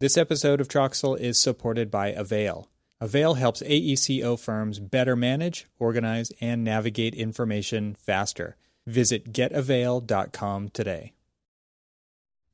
[0.00, 2.68] This episode of Troxel is supported by Avail.
[3.00, 8.56] Avail helps AECO firms better manage, organize, and navigate information faster.
[8.88, 11.12] Visit getavail.com today.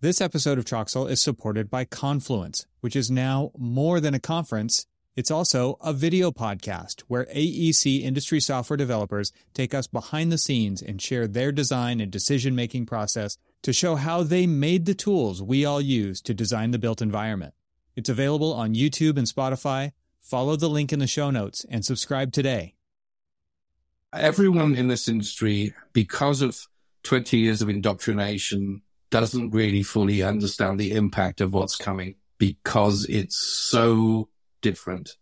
[0.03, 4.87] This episode of Troxel is supported by Confluence, which is now more than a conference.
[5.17, 10.83] It's also a video podcast where AEC industry software developers take us behind the scenes
[10.83, 15.43] and share their design and decision making process to show how they made the tools
[15.43, 17.55] we all use to design the built environment.
[17.97, 19.93] It's available on YouTube and Spotify.
[20.21, 22.75] Follow the link in the show notes and subscribe today.
[24.13, 26.67] Everyone in this industry, because of
[27.05, 33.37] 20 years of indoctrination, doesn't really fully understand the impact of what's coming because it's
[33.37, 34.29] so
[34.63, 35.17] different.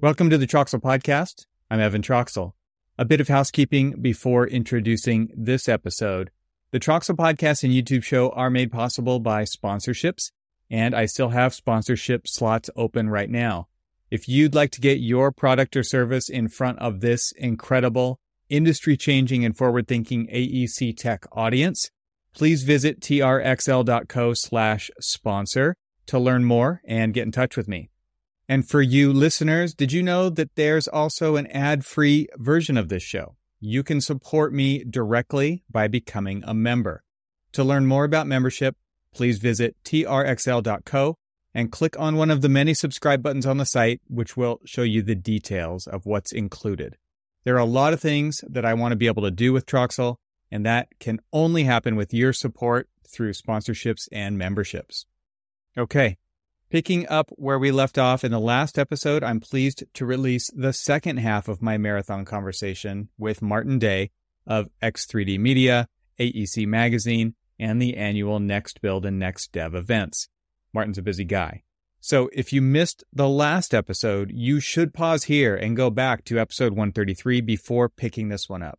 [0.00, 1.46] Welcome to the Troxel Podcast.
[1.68, 2.52] I'm Evan Troxel.
[2.96, 6.30] A bit of housekeeping before introducing this episode.
[6.70, 10.30] The Troxel Podcast and YouTube show are made possible by sponsorships,
[10.70, 13.66] and I still have sponsorship slots open right now.
[14.08, 18.96] If you'd like to get your product or service in front of this incredible, industry
[18.96, 21.90] changing, and forward thinking AEC tech audience,
[22.34, 25.74] please visit trxl.co slash sponsor
[26.06, 27.90] to learn more and get in touch with me.
[28.48, 32.88] And for you listeners, did you know that there's also an ad free version of
[32.88, 33.36] this show?
[33.60, 37.02] You can support me directly by becoming a member.
[37.52, 38.76] To learn more about membership,
[39.12, 41.16] please visit trxl.co
[41.54, 44.82] and click on one of the many subscribe buttons on the site, which will show
[44.82, 46.96] you the details of what's included.
[47.44, 49.66] There are a lot of things that I want to be able to do with
[49.66, 50.16] Troxel,
[50.50, 55.06] and that can only happen with your support through sponsorships and memberships.
[55.76, 56.18] Okay,
[56.70, 60.74] Picking up where we left off in the last episode, I'm pleased to release the
[60.74, 64.10] second half of my marathon conversation with Martyn Day
[64.46, 65.88] of X3D Media,
[66.20, 70.28] AEC Magazine, and the annual NXT BLD and NXT DEV events.
[70.74, 71.62] Martyn's a busy guy.
[72.00, 76.38] So if you missed the last episode, you should pause here and go back to
[76.38, 78.78] episode 133 before picking this one up.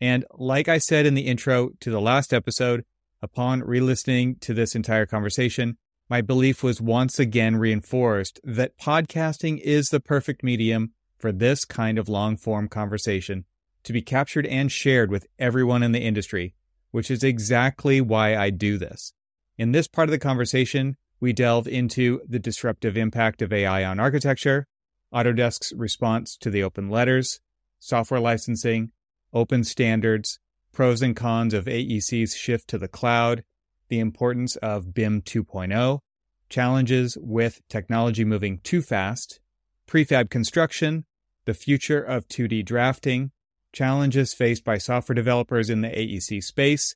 [0.00, 2.84] And like I said in the intro to the last episode,
[3.22, 9.88] upon re-listening to this entire conversation, my belief was once again reinforced that podcasting is
[9.88, 13.44] the perfect medium for this kind of long form conversation
[13.82, 16.54] to be captured and shared with everyone in the industry,
[16.92, 19.12] which is exactly why I do this.
[19.58, 24.00] In this part of the conversation, we delve into the disruptive impact of AI on
[24.00, 24.66] architecture,
[25.12, 27.40] Autodesk's response to the open letters,
[27.78, 28.92] software licensing,
[29.32, 30.38] open standards,
[30.72, 33.42] pros and cons of AEC's shift to the cloud,
[33.88, 36.00] the importance of BIM 2.0,
[36.48, 39.40] challenges with technology moving too fast,
[39.86, 41.04] prefab construction,
[41.44, 43.30] the future of 2D drafting,
[43.72, 46.94] challenges faced by software developers in the AEC space,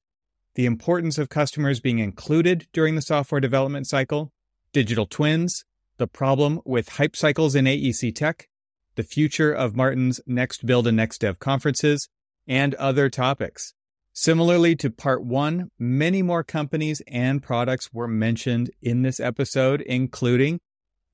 [0.54, 4.32] the importance of customers being included during the software development cycle,
[4.72, 5.64] digital twins,
[5.96, 8.48] the problem with hype cycles in AEC tech,
[8.94, 12.08] the future of Martyn's NXT BLD and NXT DEV conferences,
[12.46, 13.74] and other topics.
[14.14, 20.60] Similarly to part one, many more companies and products were mentioned in this episode, including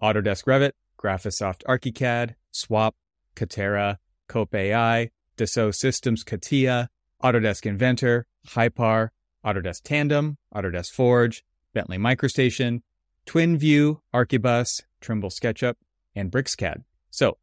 [0.02, 2.96] Autodesk Revit, Graphisoft ArchiCAD, Swapp,
[3.36, 3.98] Katerra,
[4.28, 6.88] Cope AI, Dassault Systems CATIA,
[7.22, 9.10] Autodesk Inventor, Hypar,
[9.46, 12.80] Autodesk Tandem, Autodesk Forge, Bentley MicroStation,
[13.26, 15.74] TwinView, Archibus, Trimble SketchUp,
[16.16, 16.82] and BricsCAD.
[17.10, 17.38] So,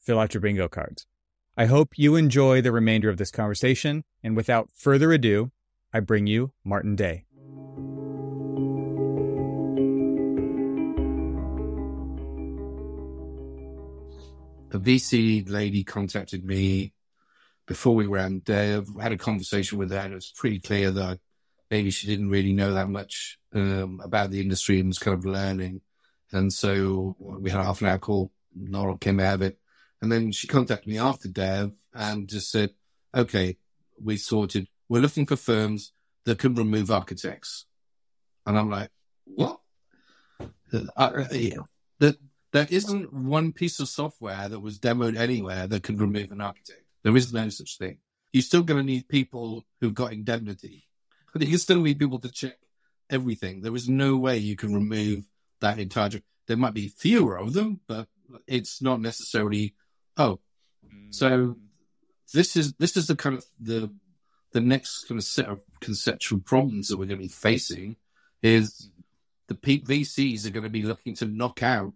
[0.00, 1.06] fill out your bingo cards.
[1.56, 5.52] I hope you enjoy the remainder of this conversation, and without further ado,
[5.92, 7.26] I bring you Martyn Day.
[14.72, 16.92] A VC lady contacted me
[17.66, 21.20] before we ran Dev, had a conversation with her, and it was pretty clear that
[21.70, 25.24] maybe she didn't really know that much um, about the industry and was kind of
[25.24, 25.82] learning.
[26.32, 28.32] And so we had a half an hour call.
[28.56, 29.58] Nora came out of it
[30.04, 32.74] and then she contacted me after Dev and just said,
[33.14, 33.56] okay,
[33.98, 34.68] we sorted.
[34.86, 35.92] We're looking for firms
[36.26, 37.64] that can remove architects.
[38.44, 38.90] And I'm like,
[39.24, 39.60] what?
[40.70, 41.62] Uh, uh yeah.
[42.00, 42.16] That
[42.52, 46.84] there isn't one piece of software that was demoed anywhere that can remove an architect.
[47.02, 47.96] There is no such thing.
[48.34, 50.84] You're still going to need people who've got indemnity.
[51.32, 52.58] But you still need people to check
[53.08, 53.62] everything.
[53.62, 55.24] There is no way you can remove
[55.62, 56.10] that entire.
[56.46, 58.06] There might be fewer of them, but
[58.46, 59.74] it's not necessarily
[60.16, 60.40] Oh,
[61.10, 61.56] so mm.
[62.32, 63.92] this is this is the kind of the
[64.52, 67.96] the next kind of set of conceptual problems that we're going to be facing
[68.42, 68.90] is
[69.48, 71.92] the peak VCs are going to be looking to knock out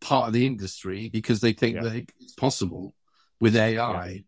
[0.00, 1.82] part of the industry because they think yeah.
[1.82, 2.94] that it's possible
[3.40, 4.08] with AI.
[4.08, 4.18] Yeah.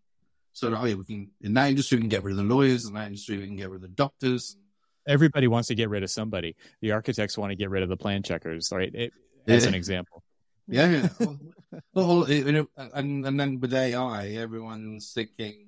[0.53, 2.87] So oh yeah, we can in that industry we can get rid of the lawyers,
[2.87, 4.57] in that industry we can get rid of the doctors.
[5.07, 6.55] Everybody wants to get rid of somebody.
[6.83, 8.95] The architects want to get rid of the plan checkers, right?
[8.95, 9.13] It,
[9.47, 10.23] as an example.
[10.69, 11.09] Yeah, yeah.
[11.19, 11.39] well,
[11.95, 15.67] well, you know, and and then with AI, everyone's thinking,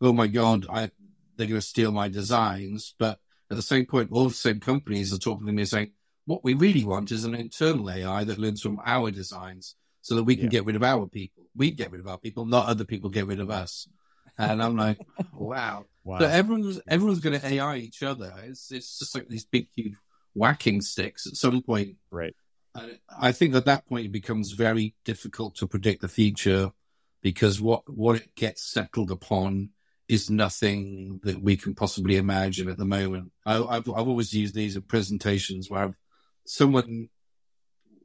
[0.00, 0.90] "Oh my god, I
[1.36, 3.18] they're going to steal my designs." But
[3.50, 5.92] at the same point, all the same companies are talking to me saying,
[6.26, 10.24] "What we really want is an internal AI that learns from our designs, so that
[10.24, 10.50] we can Yeah.
[10.50, 11.44] get rid of our people.
[11.54, 13.88] We get rid of our people, not other people get rid of us."
[14.38, 14.98] And I'm like,
[15.32, 16.18] "Wow." Wow.
[16.18, 18.34] So everyone's everyone's going to AI each other.
[18.44, 19.94] It's it's just like these big, huge
[20.34, 21.28] whacking sticks.
[21.28, 22.34] At some point, right.
[22.74, 26.72] I think at that point it becomes very difficult to predict the future
[27.20, 29.70] because what what it gets settled upon
[30.08, 33.32] is nothing that we can possibly imagine at the moment.
[33.46, 35.94] I, I've I've always used these in presentations where I've,
[36.44, 37.08] someone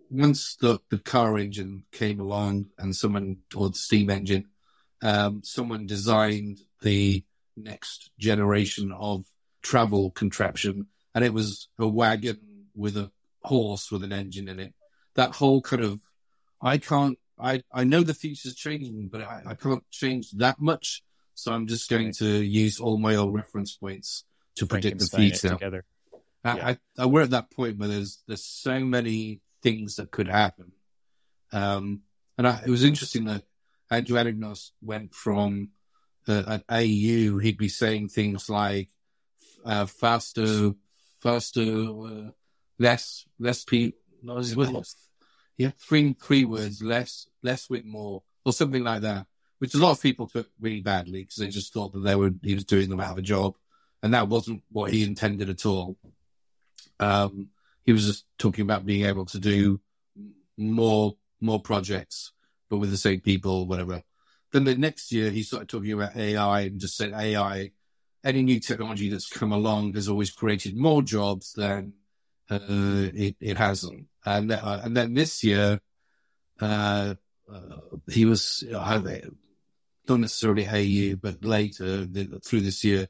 [0.10, 4.46] once the the car engine came along and someone or the steam engine,
[5.02, 7.24] um, someone designed the
[7.56, 9.26] next generation of
[9.62, 13.12] travel contraption, and it was a wagon with a
[13.44, 14.74] horse with an engine in it.
[15.16, 16.00] That whole kind of,
[16.62, 21.04] I can't, I, I know the future's changing, but I, I can't change that much.
[21.34, 24.24] So I'm just going to use all my old reference points
[24.56, 25.50] to predict the future.
[25.50, 25.86] together.
[26.44, 26.68] I, Yeah.
[26.68, 30.72] I, I, we're at that point where there's, there's so many things that could happen.
[31.52, 32.02] Um,
[32.38, 33.44] and I, it was interesting that
[33.92, 35.70] Andrew Anagnost went from,
[36.28, 38.90] uh, at AU, he'd be saying things like,
[39.64, 40.74] uh, faster,
[41.22, 42.32] faster, uh,
[42.80, 44.56] less, less people, no, his
[45.58, 49.26] yeah, three, three words, less, less with more, or something like that,
[49.58, 52.32] which a lot of people took really badly because they just thought that they were,
[52.44, 53.56] he was doing them out of a job.
[54.04, 55.98] And that wasn't what he intended at all.
[57.00, 57.50] Um,
[57.84, 59.82] he was just talking about being able to do
[60.58, 62.32] more, more projects,
[62.70, 64.04] but with the same people, whatever.
[64.52, 67.72] Then the next year he started talking about AI and just said AI,
[68.24, 71.94] any new technology that's come along has always created more jobs than
[72.50, 74.08] uh, it, it hasn't.
[74.26, 75.80] And, uh, and then this year,
[76.60, 77.16] uh,
[77.52, 77.78] uh,
[78.10, 79.02] he was, uh,
[80.08, 83.08] not necessarily AU, but later the, through this year,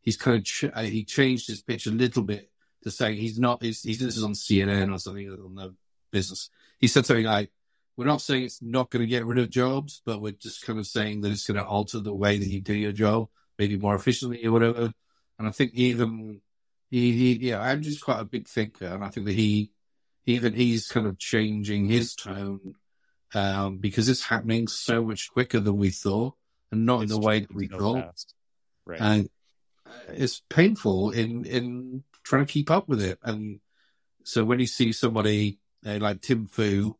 [0.00, 2.50] he's kind of, ch- uh, he changed his pitch a little bit
[2.82, 5.74] to say he's not, he's, he's, this is on CNN or something on the
[6.10, 6.50] business.
[6.78, 7.50] He said something like,
[7.96, 10.78] we're not saying it's not going to get rid of jobs, but we're just kind
[10.78, 13.76] of saying that it's going to alter the way that you do your job, maybe
[13.76, 14.92] more efficiently or whatever.
[15.38, 16.40] And I think even
[16.90, 19.70] he, he yeah, Andrew's quite a big thinker, and I think that he,
[20.26, 22.74] even he's kind of changing his tone
[23.34, 26.34] um, because it's happening so much quicker than we thought,
[26.72, 28.04] and not in the way that we So thought.
[28.04, 28.34] fast.
[28.86, 29.00] Right.
[29.00, 29.28] And
[29.86, 33.18] uh, it's painful in in trying to keep up with it.
[33.22, 33.60] And
[34.24, 36.96] so when you see somebody uh, like Tim Fu,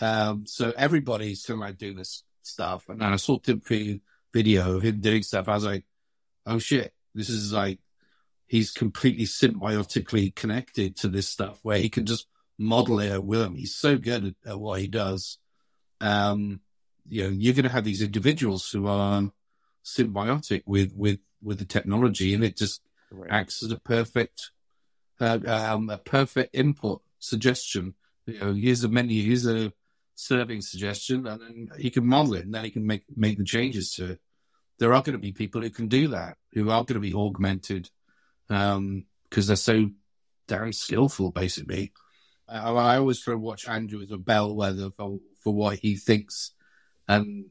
[0.00, 2.88] um, so everybody's kind of like doing this stuff.
[2.88, 4.00] And I saw Tim Fu
[4.32, 5.48] video of him doing stuff.
[5.48, 5.84] I was like,
[6.44, 7.78] oh shit, this is like
[8.46, 12.26] he's completely symbiotically connected to this stuff where he can just
[12.58, 13.50] model it at will.
[13.50, 15.38] He's so good at, at what he does.
[16.00, 16.60] Um,
[17.08, 19.30] you know, you're going to have these individuals who are
[19.84, 23.30] symbiotic with with with the technology, and it just right.
[23.30, 24.50] acts as a perfect
[25.20, 27.94] uh, um, a perfect input suggestion.
[28.26, 29.72] You know, here's a menu, here's a
[30.14, 33.44] serving suggestion, and then he can model it, and then he can make make the
[33.44, 34.20] changes to it.
[34.78, 37.14] There are going to be people who can do that, who are going to be
[37.14, 37.90] augmented,
[38.48, 39.90] um, because they're so
[40.48, 41.92] damn skillful, basically.
[42.48, 46.52] I, I always try to watch Andrew as a bellwether for, for what he thinks,
[47.08, 47.46] and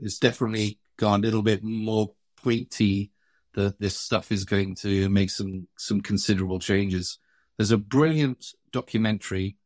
[0.00, 2.12] it's definitely gone a little bit more
[2.42, 3.12] pointy
[3.54, 7.18] that this stuff is going to make some some considerable changes.
[7.56, 9.56] There's a brilliant documentary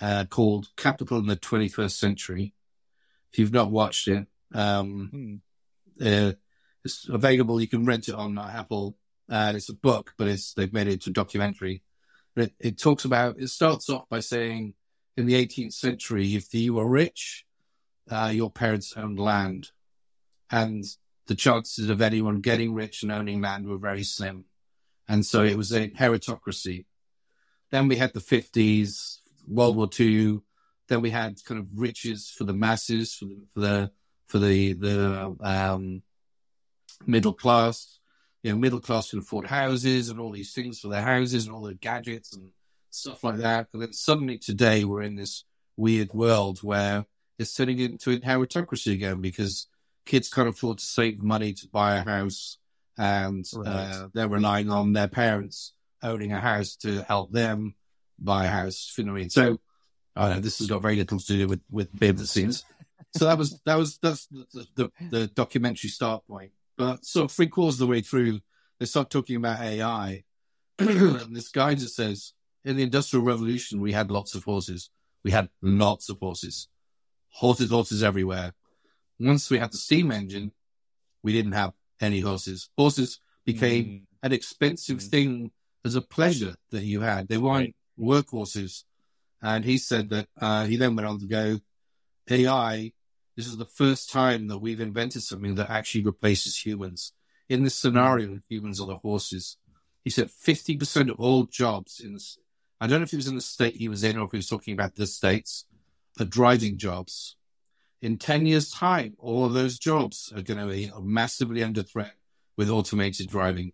[0.00, 2.54] uh, called Capital in the 21st Century.
[3.32, 6.04] If you've not watched it, um, Hmm.
[6.06, 6.32] uh,
[6.84, 7.60] it's available.
[7.60, 8.96] You can rent it on Apple.
[9.32, 11.82] And it's a book, but it's they've made it into a documentary.
[12.34, 13.40] But it, it talks about.
[13.40, 14.74] It starts off by saying,
[15.16, 17.46] in the 18th century, if you were rich,
[18.10, 19.70] uh, your parents owned land,
[20.50, 20.84] and
[21.28, 24.44] the chances of anyone getting rich and owning land were very slim,
[25.08, 26.84] and so it was a heritocracy.
[27.70, 30.40] Then we had the 50s, World War II.
[30.88, 33.90] Then we had kind of riches for the masses, for the for the
[34.26, 36.02] for the, the um,
[37.06, 37.98] middle class.
[38.42, 41.54] You know, middle class can afford houses and all these things for their houses and
[41.54, 42.50] all their gadgets and
[42.90, 43.68] stuff like that.
[43.72, 45.44] And then suddenly today we're in this
[45.76, 47.06] weird world where
[47.38, 49.68] it's turning into a heritocracy again because
[50.06, 52.58] kids can't afford to save money to buy a house
[52.98, 53.68] and Right.
[53.68, 55.72] uh, they're relying on their parents
[56.02, 57.74] owning a house to help them
[58.18, 58.92] buy a house.
[58.98, 59.30] You know what I mean?
[59.30, 59.60] So
[60.16, 62.64] I know this has got very little to do with with behind the scenes.
[63.16, 66.52] So that was that was that's the, the the documentary start point.
[66.76, 68.40] But so three quarters of the way through,
[68.78, 70.24] they start talking about AI.
[70.78, 72.32] and this guy just says,
[72.64, 74.90] in the Industrial Revolution, we had lots of horses.
[75.24, 76.68] We had lots of horses.
[77.30, 78.52] Horses, horses everywhere.
[79.18, 80.52] Once we had the steam engine,
[81.22, 82.70] we didn't have any horses.
[82.76, 84.02] Horses became mm.
[84.22, 85.08] an expensive mm.
[85.08, 85.50] thing
[85.84, 87.28] as a pleasure that you had.
[87.28, 88.24] They weren't right.
[88.24, 88.84] workhorses.
[89.40, 91.58] And he said that uh, he then went on to go,
[92.30, 92.92] AI,
[93.36, 97.12] this is the first time that we've invented something that actually replaces humans.
[97.48, 99.56] In this scenario, humans are the horses.
[100.04, 102.18] He said 50% of all jobs in,
[102.80, 104.38] I don't know if it was in the state he was in or if he
[104.38, 105.64] was talking about the states,
[106.20, 107.36] are driving jobs.
[108.02, 112.14] In 10 years' time, all of those jobs are going to be massively under threat
[112.56, 113.72] with automated driving.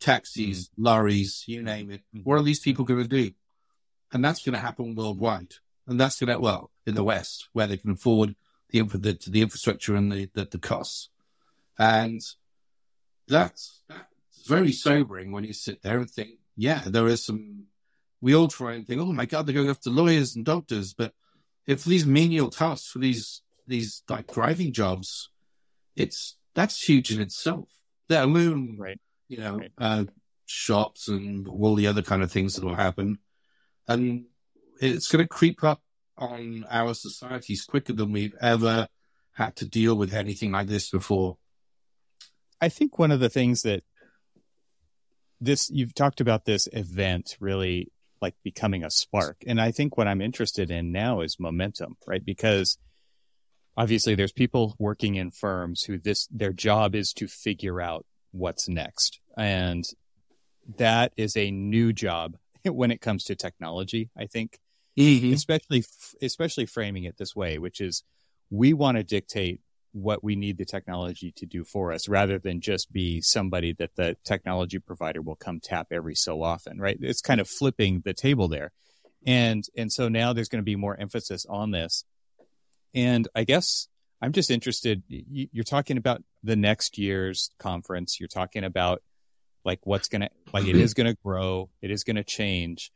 [0.00, 0.84] Taxis, mm-hmm.
[0.84, 2.00] lorries, you name it.
[2.14, 2.22] Mm-hmm.
[2.22, 3.32] What are these people going to do?
[4.12, 5.54] And that's going to happen worldwide.
[5.86, 8.34] And that's going to, well, in the West, where they can afford
[8.70, 11.10] the, the, the infrastructure and the, the, the costs.
[11.78, 12.20] And
[13.26, 17.64] that's, that's very sobering when you sit there and think, yeah, there is some,
[18.20, 20.92] we all try and think, oh my God, they're going after lawyers and doctors.
[20.92, 21.12] But
[21.66, 25.30] if these menial tasks for these, these like driving jobs,
[25.94, 27.68] it's, that's huge in itself.
[28.08, 28.98] Let alone, right.
[29.28, 29.72] you know, right.
[29.78, 30.04] uh,
[30.46, 33.18] shops and all the other kind of things that will happen.
[33.86, 34.24] And
[34.80, 35.82] it's going to creep up
[36.18, 38.88] on our societies quicker than we've ever
[39.32, 41.38] had to deal with anything like this before.
[42.60, 43.84] I think one of the things that
[45.40, 49.36] this you've talked about this event really like becoming a spark.
[49.46, 52.24] And I think what I'm interested in now is momentum, right?
[52.24, 52.78] Because
[53.76, 58.68] obviously there's people working in firms who this their job is to figure out what's
[58.68, 59.20] next.
[59.36, 59.84] And
[60.76, 64.58] that is a new job when it comes to technology, I think
[64.98, 65.32] mm-hmm.
[65.32, 65.84] especially
[66.22, 68.02] especially framing it this way, which is
[68.50, 69.60] we want to dictate
[69.92, 73.96] what we need the technology to do for us rather than just be somebody that
[73.96, 76.98] the technology provider will come tap every so often right?
[77.00, 78.72] It's kind of flipping the table there.
[79.26, 82.04] And and so now there's going to be more emphasis on this.
[82.94, 83.88] And i guess
[84.22, 88.18] i'm just interested you're talking about the next year's conference.
[88.20, 89.02] You're talking about
[89.64, 91.70] like what's going to like it is going to grow.
[91.82, 92.90] It is going to change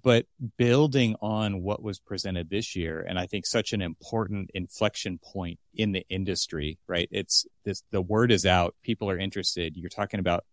[0.00, 5.18] but building on what was presented this year and i think such an important inflection
[5.18, 7.08] point in the industry right?
[7.10, 8.74] It's this the word is out.
[8.82, 9.76] People are interested.
[9.76, 10.44] You're talking about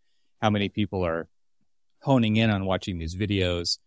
[0.41, 1.27] how many people are
[2.01, 3.77] honing in on watching these videos.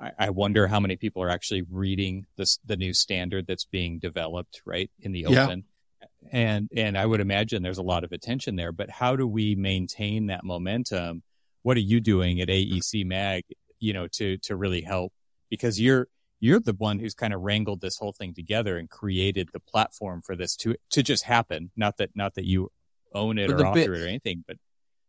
[0.00, 3.98] I, I wonder how many people are actually reading this the new standard that's being
[3.98, 5.64] developed right in the open.
[6.00, 6.28] Yeah.
[6.32, 9.54] and and i would imagine there's a lot of attention there but how do we
[9.54, 11.22] maintain that momentum?
[11.62, 13.44] What are you doing at aec mag
[13.82, 15.12] you know, to to really help
[15.50, 16.08] because you're
[16.40, 20.22] you're the one who's kind of wrangled this whole thing together and created the platform
[20.22, 21.70] for this to to just happen.
[21.76, 22.70] Not that not that you
[23.14, 24.56] own it but or author it or anything, but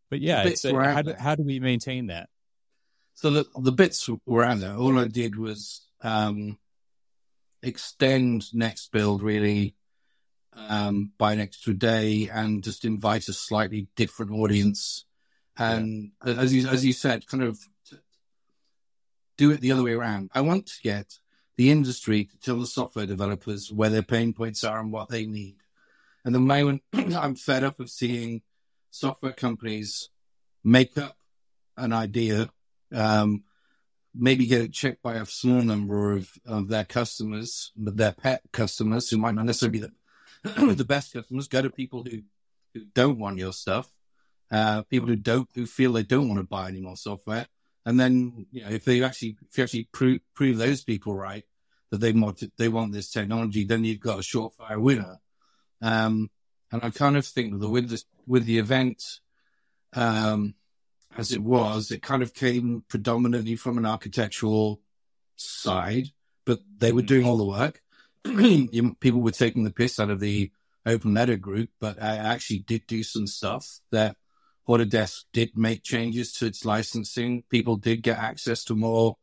[0.10, 2.30] but yeah, it's a, how, do, how do we maintain that?
[3.16, 4.76] So the the bits were out there.
[4.76, 6.58] All I did was um,
[7.62, 9.76] extend NXT BLD really
[10.56, 15.06] um, by an extra day and just invite a slightly different audience.
[15.58, 16.34] And yeah.
[16.34, 17.60] as you as you said, kind of
[19.38, 20.32] do it the other way around.
[20.34, 21.20] I want to get
[21.56, 25.26] the industry to tell the software developers where their pain points are and what they
[25.26, 25.58] need.
[26.26, 28.42] And the moment I'm fed up of seeing
[28.90, 30.10] software companies
[30.64, 31.18] make up
[31.78, 32.50] an idea,
[32.94, 33.44] um,
[34.16, 39.10] maybe get it checked by a small number of, of their customers, their pet customers
[39.10, 39.88] who might not necessarily be
[40.44, 42.22] the, the best customers, go to people who,
[42.74, 43.92] who don't want your stuff,
[44.52, 47.48] uh, people who don't, who feel they don't want to buy any more software
[47.86, 51.44] and then, you know, if they actually, if you actually prove, prove those people right
[51.92, 55.20] that they want, they want this technology, then you've got a surefire winner.
[55.82, 56.30] Um,
[56.72, 59.04] and I kind of think that with the, with the event,
[59.94, 60.56] um,
[61.18, 64.82] as it was, it kind of came predominantly from an architectural
[65.36, 66.08] side,
[66.46, 67.82] but they were doing all the work.
[69.00, 70.52] People were taking the piss out of the
[70.86, 74.16] open letter group, but I actually did do some stuff that
[74.68, 77.44] Autodesk did make changes to its licensing.
[77.50, 79.18] People did get access to more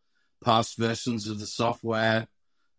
[0.45, 2.29] past versions of the software.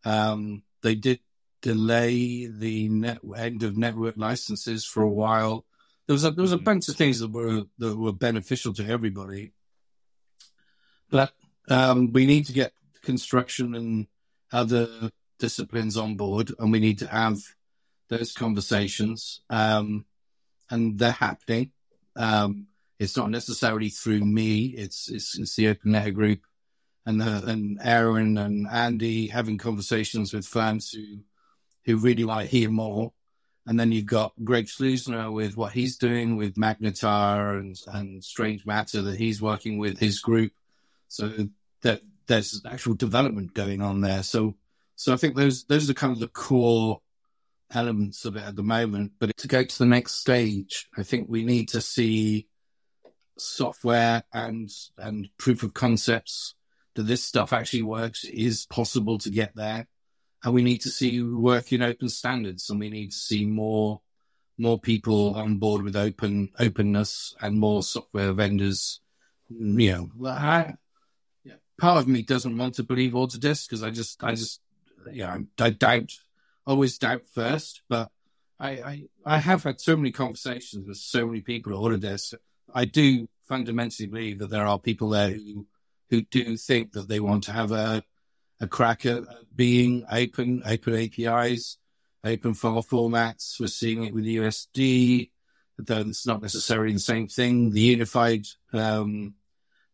[0.03, 1.19] Um, they did
[1.61, 5.65] delay the net, end of network licenses for a while.
[6.07, 6.65] There was a, there was a mm-hmm.
[6.65, 9.53] bunch of things that were that were beneficial to everybody,
[11.09, 11.31] but
[11.69, 14.07] um, we need to get construction and
[14.51, 17.39] other disciplines on board, and we need to have
[18.09, 20.05] those conversations, um,
[20.69, 21.71] and they're happening.
[22.21, 22.67] Um,
[22.99, 24.65] it's not necessarily through me.
[24.65, 26.41] It's, it's, it's the Open Letter Group
[27.05, 31.21] and the, and Aaron and Andy having conversations with fans who,
[31.85, 33.11] who really want to hear more.
[33.65, 38.67] And then you've got Greg Schleusner with what he's doing with Magnetar and, and Strange
[38.67, 40.51] Matter that he's working with his group.
[41.07, 41.31] So
[41.81, 44.21] that there's actual development going on there.
[44.21, 44.55] So,
[44.95, 47.01] so I think those, those are kind of the core
[47.73, 49.13] elements of it at the moment.
[49.19, 52.47] But to go to the next stage, I think we need to see
[53.37, 56.55] software and, and proof of concepts
[56.95, 59.87] that this stuff actually works is possible to get there.
[60.43, 64.01] And we need to see work in open standards and we need to see more,
[64.57, 68.99] more people on board with open openness and more software vendors.
[69.53, 70.73] Mm, you know, I,
[71.79, 74.61] part of me doesn't want to believe Autodesk because I just, I just,
[75.11, 76.11] yeah, you know, I, I doubt,
[76.65, 78.09] always doubt first, but
[78.59, 82.35] I, I, I have had so many conversations with so many people at Autodesk.
[82.73, 85.67] I do fundamentally believe that there are people there who
[86.09, 88.03] who do think that they want to have a
[88.59, 89.23] a crack at
[89.55, 91.77] being open, open APIs,
[92.23, 93.59] open file formats.
[93.59, 95.31] We're seeing it with USD,
[95.79, 97.71] though it's not necessarily the same thing.
[97.71, 99.33] The unified um,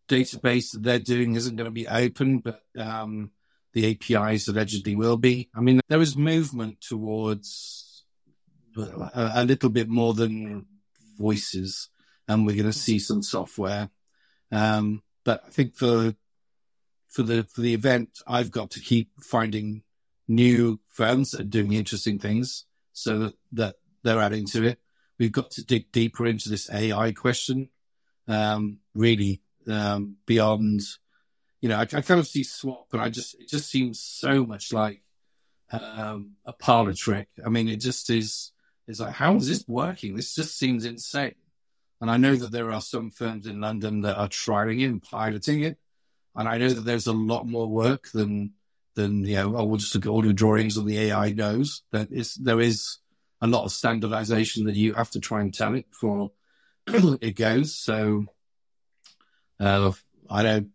[0.09, 3.31] database that they're doing isn't going to be open, but um,
[3.77, 5.50] the APIs allegedly will be.
[5.55, 8.03] I mean, there is movement towards
[8.75, 10.65] a, a little bit more than
[11.15, 11.89] voices,
[12.27, 13.91] and we're going to see some software.
[14.51, 16.15] Um, but I think for
[17.07, 19.84] for the for the event, I've got to keep finding
[20.27, 24.79] new firms that are doing interesting things so that, that they're adding to it.
[25.19, 27.69] We've got to dig deeper into this AI question,
[28.27, 30.81] um, really um, beyond.
[31.61, 34.45] You know, I, I, kind of see Swapp, but I just it just seems so
[34.45, 35.01] much like
[35.71, 37.29] um, a parlor trick.
[37.45, 38.51] I mean, it just is.
[38.87, 40.15] It's like, how is this working?
[40.15, 41.35] This just seems insane.
[41.99, 45.01] And I know that there are some firms in London that are trying it and
[45.01, 45.77] piloting it.
[46.35, 48.53] And I know that there's a lot more work than,
[48.95, 51.81] than, you know, oh, we'll just look at all the drawings and the AI knows
[51.91, 52.99] that is, there is
[53.41, 56.31] a lot of standardization that you have to try and tell it before
[56.87, 57.73] it goes.
[57.73, 58.25] So,
[59.59, 59.91] uh,
[60.29, 60.65] I know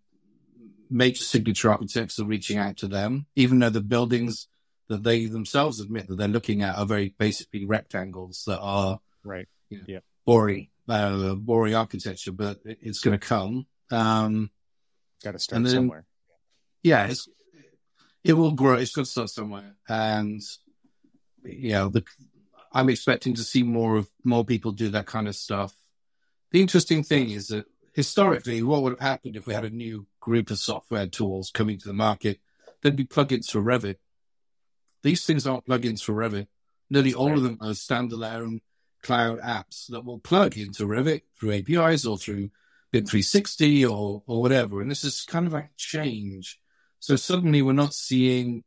[0.92, 4.48] major signature architects are reaching out to them, even though the buildings
[4.88, 9.48] that they themselves admit that they're looking at are very basically rectangles that are right.
[9.70, 9.98] You know, yeah.
[10.26, 13.66] boring uh, boring architecture, but it's going to come.
[13.90, 14.50] Um,
[15.22, 16.04] Got to start then, somewhere.
[16.82, 17.12] Yeah,
[18.24, 18.74] it will grow.
[18.74, 20.40] It's going to start somewhere, and
[21.44, 22.04] you know, the,
[22.72, 25.74] I'm expecting to see more of more people do that kind of stuff.
[26.50, 30.06] The interesting thing is that historically, what would have happened if we had a new
[30.22, 32.40] group of software tools coming to the market?
[32.80, 33.96] There'd be plugins for Revit.
[35.02, 36.46] These things aren't plugins for Revit.
[36.88, 38.60] Nearly all of them are standalone
[39.02, 42.50] cloud apps that will plug into Revit through APIs or through
[42.92, 44.80] BIM 360 or, or whatever.
[44.80, 46.60] And this is kind of a change.
[47.00, 48.62] So suddenly we're not seeing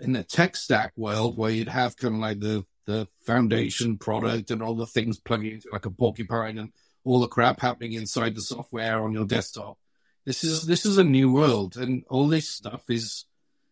[0.00, 4.50] in the tech stack world where you'd have kind of like the, the foundation product
[4.50, 6.72] and all the things plugging into like a porcupine and
[7.04, 9.78] all the crap happening inside the software on your desktop.
[10.24, 13.26] This is, this is a new world and all this stuff is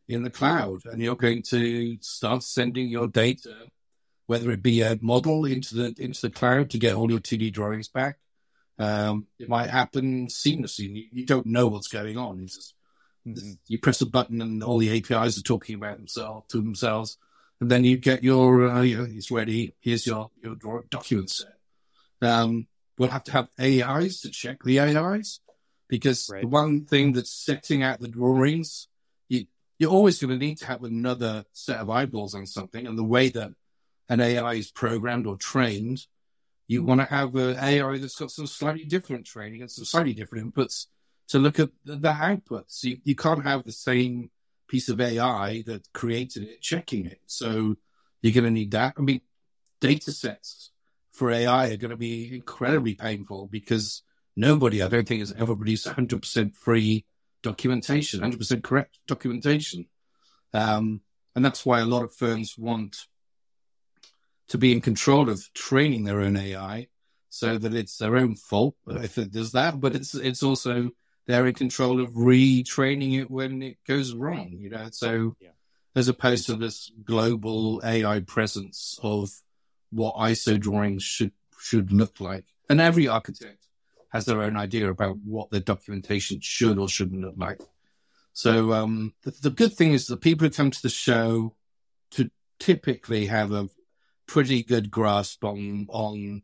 [0.08, 3.54] in the cloud and you're going to start sending your data
[4.32, 7.52] whether it be a model into the into the cloud to get all your 2D
[7.52, 8.18] drawings back.
[8.78, 10.88] Um, it might happen seamlessly.
[10.94, 12.46] You, you, don't know what's going on.
[12.46, 12.74] Just,
[13.26, 13.52] mm-hmm.
[13.66, 17.18] You press a button and all the APIs are talking about themselves to themselves,
[17.60, 19.74] and then you get your uh, you know, it's ready.
[19.80, 21.58] Here's your your document set.
[22.22, 25.40] Um, we'll have to have AIs to check the AIs
[25.92, 26.40] because right.
[26.40, 27.16] the one thing mm-hmm.
[27.16, 28.88] that's setting out the drawings,
[29.28, 29.44] you,
[29.78, 33.04] you're always going to need to have another set of eyeballs on something, and the
[33.04, 33.50] way that
[34.08, 36.06] an AI is programmed or trained,
[36.66, 36.88] you mm-hmm.
[36.88, 40.54] want to have an AI that's got some slightly different training and some slightly different
[40.54, 40.86] inputs
[41.28, 42.82] to look at the, the outputs.
[42.84, 44.30] You, you can't have the same
[44.68, 47.20] piece of AI that created it checking it.
[47.26, 47.76] So
[48.22, 48.94] you're going to need that.
[48.96, 49.20] I mean,
[49.78, 50.70] data sets
[51.10, 54.02] for AI are going to be incredibly painful because
[54.36, 57.04] nobody, I don't think, has ever produced 100% free
[57.42, 59.86] documentation, 100% correct documentation.
[60.54, 61.00] Um,
[61.34, 63.06] and that's why a lot of firms want
[64.48, 66.88] to be in control of training their own AI
[67.30, 70.90] so that it's their own fault if it does that, but it's it's also
[71.26, 74.88] they're in control of retraining it when it goes wrong, you know.
[74.92, 75.50] So yeah.
[75.96, 79.30] as opposed to this global AI presence of
[79.90, 82.44] what ISO drawings should should look like.
[82.68, 83.66] And every architect
[84.12, 87.60] has their own idea about what their documentation should or shouldn't look like.
[88.34, 91.54] So um, the, the good thing is the people who come to the show
[92.12, 93.68] to typically have a
[94.26, 96.42] pretty good grasp on on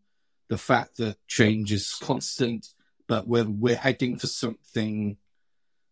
[0.48, 2.68] the fact that change is constant,
[3.06, 5.18] but we're we're heading for something.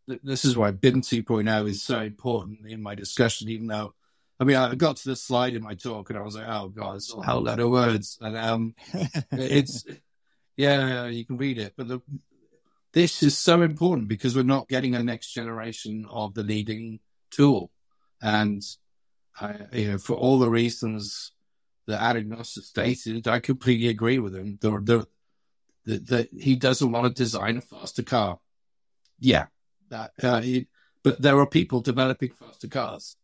[0.07, 3.93] This is why BIM 2.0 is so important in my discussion, even though
[4.39, 6.69] I mean, I got to the slide in my talk and I was like, oh
[6.69, 8.19] God, it's a whole lot of words.
[8.21, 8.75] And um,
[9.33, 9.85] it's,
[10.57, 11.75] yeah, you can read it.
[11.77, 12.01] But the,
[12.92, 17.71] this is so important because we're not getting a next generation of the leading tool.
[18.23, 18.62] And,
[19.40, 21.33] I, you know, for all the reasons
[21.87, 24.59] that Anagnost stated, I completely agree with him.
[24.61, 25.07] The,
[25.85, 28.38] the, the, he doesn't want to design a faster car.
[29.21, 29.47] Yeah.
[29.90, 30.42] That, uh,
[31.05, 33.16] but there are people developing faster cars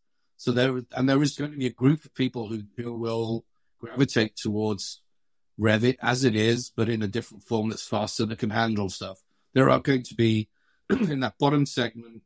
[0.43, 3.45] so there, and there is going to be a group of people who, who will
[3.79, 5.01] gravitate towards
[5.59, 9.21] Revit as it is, but in a different form that's faster that can handle stuff.
[9.53, 10.49] There are going to be
[10.89, 12.23] in that bottom segment.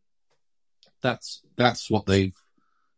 [1.01, 2.35] That's that's what they've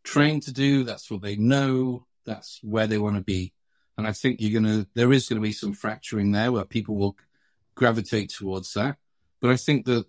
[0.03, 0.83] trained to do.
[0.83, 2.05] That's what they know.
[2.25, 3.53] That's where they want to be.
[3.97, 6.95] And I think you're gonna there is going to be some fracturing there where people
[6.95, 7.17] will
[7.75, 8.97] gravitate towards that.
[9.41, 10.05] But I think that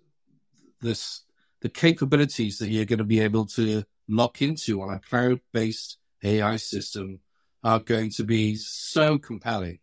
[0.81, 1.23] this
[1.61, 5.97] the capabilities that you're going to be able to lock into on a cloud based
[6.23, 7.19] AI system
[7.63, 9.79] are going to be so compelling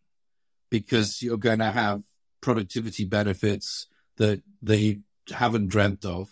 [0.71, 2.03] because you're going to have
[2.41, 5.01] productivity benefits that they
[5.31, 6.29] haven't dreamt of.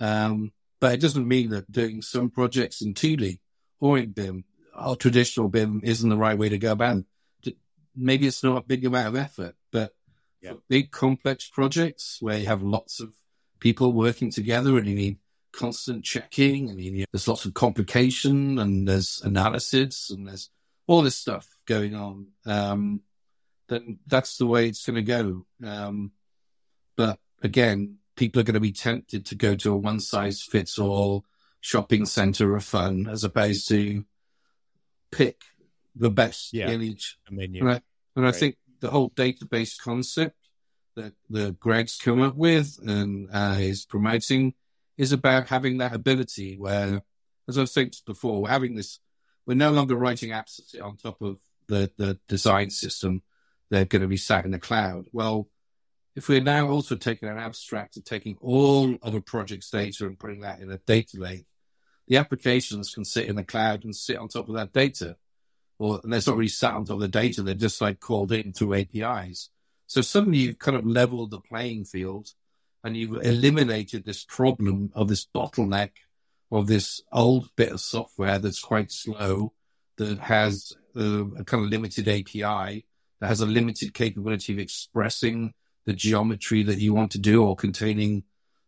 [0.00, 3.34] Um, but it doesn't mean that doing some projects in Thule
[3.80, 4.44] or in BIM
[4.78, 7.04] or traditional BIM isn't the right way to go about
[7.44, 7.56] it.
[7.94, 9.94] Maybe it's not a big amount of effort, but
[10.40, 10.54] yeah.
[10.68, 13.14] big complex projects where you have lots of
[13.60, 15.18] people working together and you need
[15.52, 20.50] constant checking and you know, there's lots of complication and there's analysis and there's
[20.86, 22.28] all this stuff going on.
[22.46, 23.02] Um,
[23.72, 25.46] then that's the way it's going to go.
[25.64, 26.12] Um,
[26.96, 30.78] but again, people are going to be tempted to go to a one size fits
[30.78, 31.24] all
[31.60, 34.04] shopping center of fun as opposed to
[35.10, 35.42] pick
[35.94, 36.68] the best yeah.
[36.68, 37.18] image.
[37.30, 37.60] Menu.
[37.60, 37.80] And, I,
[38.16, 38.34] and right.
[38.34, 40.36] I think the whole database concept
[40.96, 44.54] that the Greg's come up with and uh, is promoting
[44.98, 47.02] is about having that ability where,
[47.48, 48.98] as I've said before, we're having this,
[49.46, 53.22] we're no longer writing apps on top of the, the design system.
[53.72, 55.06] They're going to be sat in the cloud.
[55.14, 55.48] Well,
[56.14, 60.18] if we're now also taking an abstract and taking all of a project's data and
[60.18, 61.46] putting that in a data lake,
[62.06, 65.16] the applications can sit in the cloud and sit on top of that data.
[65.78, 68.30] Or and they're not really sat on top of the data, they're just like called
[68.30, 69.48] in through APIs.
[69.86, 72.28] So suddenly you've kind of leveled the playing field
[72.84, 75.92] and you've eliminated this problem of this bottleneck
[76.50, 79.54] of this old bit of software that's quite slow,
[79.96, 82.84] that has a, a kind of limited API,
[83.22, 85.54] that has a limited capability of expressing
[85.86, 88.24] the geometry that you want to do or containing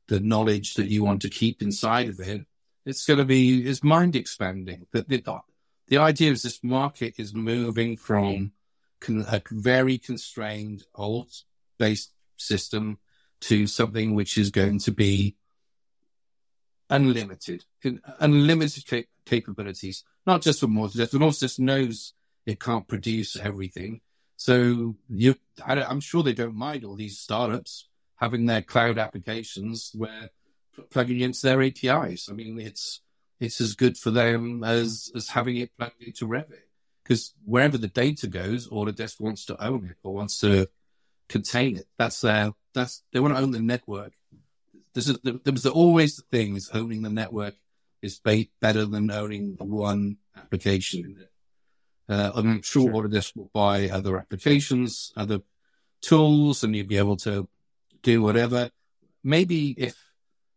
[0.06, 2.42] the knowledge that you want to keep inside of it.
[2.86, 4.86] It's going to be, it's mind expanding.
[4.92, 5.40] The, the,
[5.88, 8.52] the idea is this market is moving from
[9.08, 11.32] a very constrained old
[11.76, 12.98] based system
[13.40, 15.34] to something which is going to be
[16.88, 17.64] unlimited,
[18.20, 22.12] unlimited cap- capabilities, not just for Autodesk, but also just knows
[22.46, 24.00] it can't produce everything.
[24.36, 29.92] So you, I, am sure they don't mind all these startups having their cloud applications
[29.94, 30.30] where
[30.90, 32.28] plugging into their APIs.
[32.28, 33.00] I mean, it's
[33.40, 36.64] it's as good for them as as having it plugged into Revit
[37.02, 40.68] because wherever the data goes, Autodesk wants to own it or wants to
[41.28, 41.86] contain it.
[41.98, 44.12] That's their that's they want to own the network.
[44.94, 47.54] There's a, there was always the thing is owning the network
[48.00, 51.26] is better than owning one application.
[52.08, 52.92] Uh, I'm sure, sure.
[52.92, 55.40] Autodesk will buy other applications, other
[56.02, 57.48] tools, and you'll be able to
[58.02, 58.70] do whatever.
[59.22, 59.96] Maybe if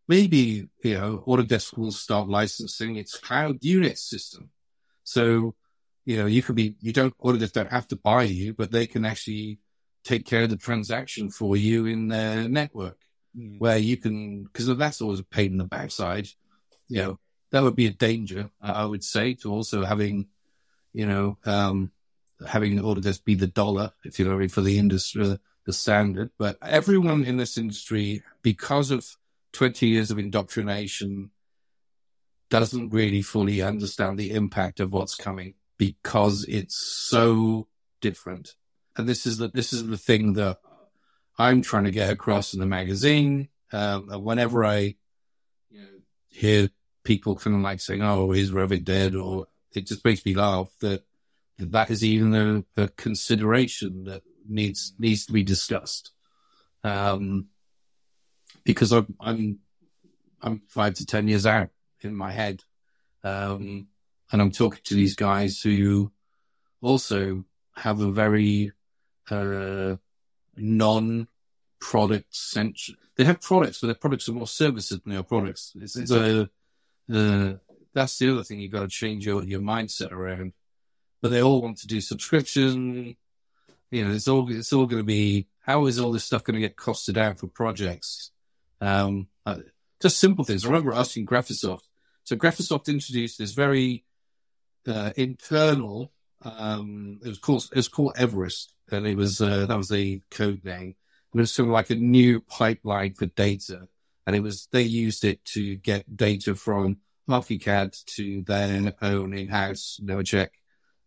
[0.08, 4.50] maybe you know Autodesk will start licensing its cloud unit system.
[5.04, 5.56] So
[6.06, 8.88] you know you could be you don't Autodesk don't have to buy you, but they
[8.88, 9.60] can actually
[10.08, 12.98] take care of the transaction for you in their network
[13.38, 13.60] mm.
[13.60, 16.28] where you can, because that's always a pain in the backside.
[16.88, 17.20] You know,
[17.52, 20.28] that would be a danger, I would say, to also having,
[20.98, 21.92] you know, um,
[22.48, 26.32] having all of this be the dollar, if you know, for the industry, the standard.
[26.38, 29.06] But everyone in this industry, because of
[29.54, 31.32] 20 years of indoctrination,
[32.50, 37.68] doesn't really fully understand the impact of what's coming because it's so
[38.00, 38.56] different
[38.98, 40.60] and this is the this is the thing that
[41.38, 43.50] I'm trying to get across in the magazine.
[43.72, 44.96] Um, whenever I
[45.70, 45.88] you know,
[46.30, 46.70] hear
[47.04, 50.70] people kind of like saying, "Oh, is Revit dead?" or it just makes me laugh
[50.82, 51.04] that
[51.58, 56.12] that, that is even a, a, consideration that needs needs to be discussed.
[56.84, 57.48] Um,
[58.64, 59.60] because I'm I'm
[60.42, 61.70] I'm five to ten years out
[62.02, 62.64] in my head,
[63.24, 63.88] um,
[64.32, 66.12] and I'm talking to these guys who
[66.82, 67.44] also
[67.76, 68.72] have a very
[69.30, 69.96] uh,
[70.56, 72.98] non-product centric.
[73.16, 75.74] They have products, but their products are more services than their products.
[75.76, 76.50] It's, it's a,
[77.12, 77.54] uh,
[77.94, 80.54] that's the other thing you've got to change your, your mindset around.
[81.22, 83.16] But they all want to do subscription.
[83.92, 86.56] You know, it's all, it's all going to be, how is all this stuff going
[86.56, 88.32] to get costed out for projects?
[88.82, 89.60] Um, uh,
[90.02, 90.64] just simple things.
[90.64, 91.82] I remember asking Graphisoft.
[92.24, 94.04] So Graphisoft introduced this very,
[94.88, 96.12] uh, internal,
[96.44, 100.22] um, it was called, it was called Everest and it was, uh, that was the
[100.30, 100.96] code name.
[101.34, 103.88] It was sort of like a new pipeline for data.
[104.26, 106.98] And it was, they used it to get data from
[107.30, 110.50] Archicad to then own in-house Nemetschek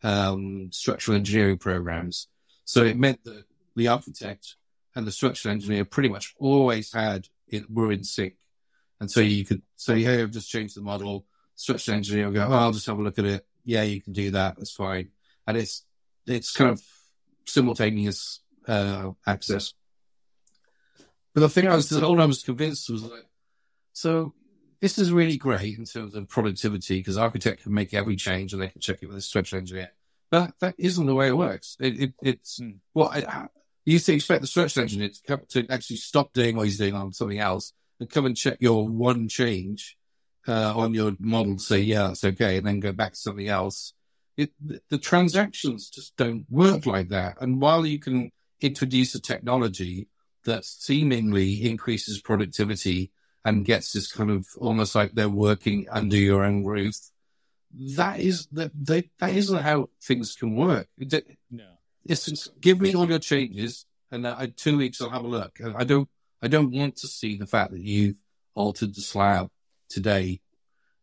[0.02, 2.28] um, structural engineering programs.
[2.64, 3.44] So it meant that
[3.76, 4.56] the architect
[4.94, 8.34] and the structural engineer pretty much always had it were in sync.
[9.00, 11.26] And so you could say, hey, I've just changed the model.
[11.54, 13.46] Structural engineer will go, oh, I'll just have a look at it.
[13.64, 14.56] Yeah, you can do that.
[14.56, 15.10] That's fine.
[15.46, 15.84] And it's,
[16.26, 16.82] it's kind of
[17.46, 19.72] simultaneous uh, access.
[21.34, 23.26] But the thing I was, all I was convinced was like,
[23.92, 24.34] so
[24.80, 28.62] this is really great in terms of productivity because architect can make every change and
[28.62, 29.90] they can check it with a structural engineer.
[30.30, 31.76] But that isn't the way it works.
[31.80, 32.70] It, it, it's hmm.
[32.94, 33.48] well, I,
[33.84, 36.78] you used to expect the structural engineer to, come, to actually stop doing what he's
[36.78, 39.96] doing on something else and come and check your one change
[40.48, 43.92] uh, on your model, say, yeah, it's okay, and then go back to something else.
[44.36, 47.36] It, the, the transactions just don't work like that.
[47.40, 50.08] And while you can introduce a technology
[50.44, 53.12] that seemingly increases productivity
[53.44, 56.96] and gets this kind of almost like they're working under your own roof.
[57.96, 60.88] That is that they, that isn't how things can work.
[61.50, 61.64] No,
[62.04, 65.58] it's, it's, give me all your changes, and uh, two weeks I'll have a look.
[65.76, 66.08] I don't
[66.42, 68.16] I don't want to see the fact that you've
[68.54, 69.48] altered the slab
[69.88, 70.40] today.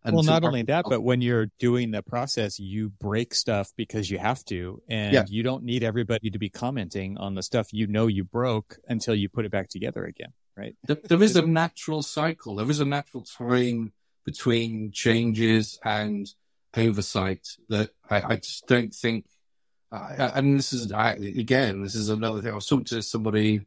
[0.03, 4.17] well, not only that, but when you're doing the process, you break stuff because you
[4.17, 5.25] have to, and yeah.
[5.27, 9.15] you don't need everybody to be commenting on the stuff you know you broke until
[9.15, 10.75] you put it back together again right?
[10.85, 12.55] there, there is a natural cycle.
[12.55, 13.93] There is a natural time
[14.25, 16.27] between changes and
[16.75, 19.25] oversight that I, I just don't think.
[19.91, 22.51] Uh, and this is I, again, this is another thing.
[22.51, 23.61] I was talking to somebody,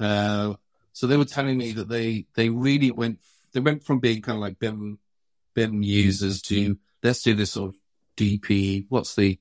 [0.00, 0.54] uh,
[0.92, 3.18] so they were telling me that they they really went
[3.52, 4.98] they went from being kind of like BIM
[5.54, 7.76] BIM users to let's do this sort of
[8.16, 8.86] DP.
[8.88, 9.38] What's the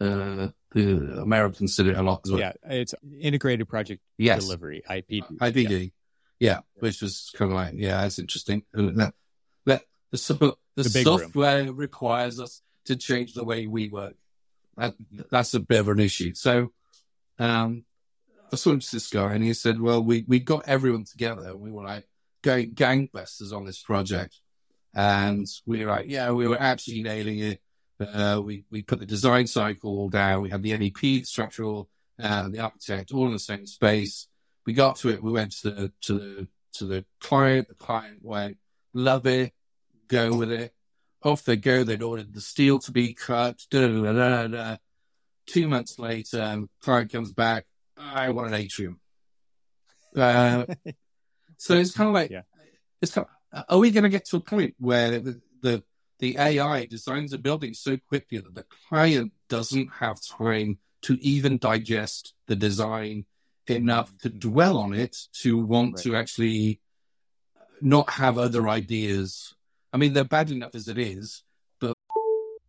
[0.00, 2.40] uh, the Americans did it a lot as well.
[2.40, 4.42] Yeah, it's integrated project yes.
[4.42, 5.38] delivery, IPD.
[5.38, 5.82] IPD.
[5.84, 5.88] Yeah.
[6.42, 8.64] Yeah, which was kind of like, yeah, that's interesting.
[8.72, 9.14] That,
[9.64, 11.76] that the, the, the software room.
[11.76, 14.16] requires us to change the way we work.
[14.76, 14.94] That,
[15.30, 16.34] that's a bit of an issue.
[16.34, 16.72] So,
[17.38, 17.84] um,
[18.52, 21.70] I saw this guy and he said, well, we, we got everyone together and we
[21.70, 22.08] were like
[22.42, 24.40] going gangbusters on this project.
[24.92, 27.60] And we were like, yeah, we were absolutely nailing it.
[28.00, 30.42] Uh, we, we put the design cycle all down.
[30.42, 31.88] We had the MEP, structural,
[32.20, 34.26] uh, the architect all in the same space
[34.66, 35.22] we got to it.
[35.22, 37.68] We went to the to the to the client.
[37.68, 38.58] The client went,
[38.94, 39.52] love it,
[40.08, 40.74] go with it.
[41.22, 41.84] Off they go.
[41.84, 43.62] They'd ordered the steel to be cut.
[43.70, 44.76] Da, da, da, da,
[45.46, 47.66] Two months later, client comes back.
[47.96, 49.00] I want an atrium.
[50.16, 50.66] Uh,
[51.56, 52.42] so it's kind of like, yeah.
[53.00, 55.82] it's kind of, are we going to get to a point where the, the
[56.22, 61.58] the AI designs a building so quickly that the client doesn't have time to even
[61.58, 63.24] digest the design
[63.66, 66.02] enough to dwell on it to want right.
[66.04, 66.80] to actually
[67.80, 69.54] not have other ideas.
[69.92, 71.42] I mean, they're bad enough as it is,
[71.80, 71.94] but.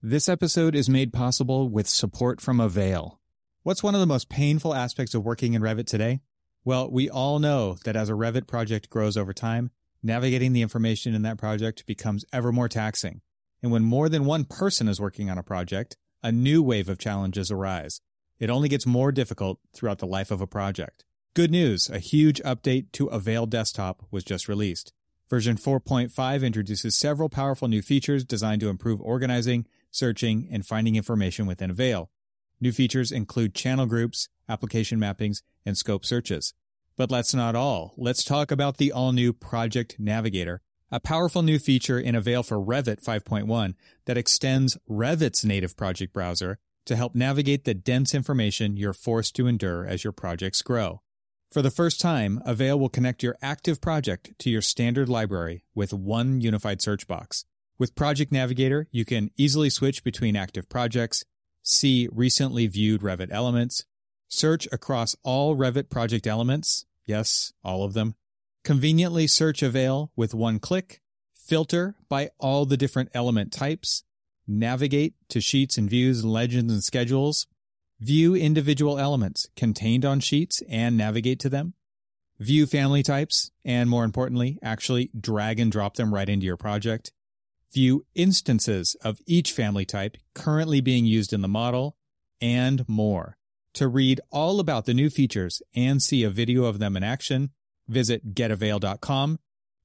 [0.01, 3.19] This episode is made possible with support from Avail.
[3.63, 6.19] What's one of the most painful aspects of working in Revit today?
[6.65, 11.15] Well, we all know that as a Revit project grows over time, navigating the information
[11.15, 13.21] in that project becomes ever more taxing.
[13.61, 16.97] And when more than one person is working on a project, a new wave of
[16.97, 18.01] challenges arise.
[18.39, 21.05] It only gets more difficult throughout the life of a project.
[21.33, 24.93] Good news, a huge update to Avail Desktop was just released.
[25.29, 31.45] Version 4.5 introduces several powerful new features designed to improve organizing, searching, and finding information
[31.45, 32.11] within Avail.
[32.61, 36.53] New features include channel groups, application mappings, and scope searches.
[36.95, 37.93] But that's not all.
[37.97, 43.03] Let's talk about the all-new Project Navigator, a powerful new feature in Avail for Revit
[43.03, 43.73] 5.1
[44.05, 49.47] that extends Revit's native project browser to help navigate the dense information you're forced to
[49.47, 51.01] endure as your projects grow.
[51.51, 55.93] For the first time, Avail will connect your active project to your standard library with
[55.93, 57.45] one unified search box.
[57.77, 61.23] With Project Navigator, you can easily switch between active projects,
[61.61, 63.85] see recently viewed Revit elements,
[64.27, 68.15] search across all Revit project elements, yes, all of them,
[68.63, 71.01] conveniently search Avail with one click,
[71.35, 74.03] filter by all the different element types,
[74.47, 77.47] navigate to sheets and views, legends and schedules,
[77.99, 81.73] view individual elements contained on sheets and navigate to them,
[82.39, 87.11] view family types, and more importantly, actually drag and drop them right into your project,
[87.73, 91.95] view instances of each family type currently being used in the model,
[92.41, 93.37] and more.
[93.75, 97.51] To read all about the new features and see a video of them in action,
[97.87, 99.39] visit getavail.com.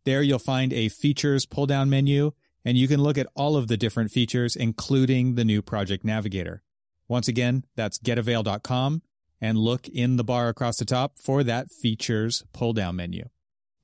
[0.04, 2.32] There you'll find a features pull down menu
[2.64, 6.62] and you can look at all of the different features, including the new project navigator.
[7.08, 9.02] Once again, that's getavail.com
[9.40, 13.24] and look in the bar across the top for that features pull down menu.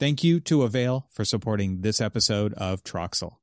[0.01, 3.37] Thank you to Avail for supporting this episode of Troxel.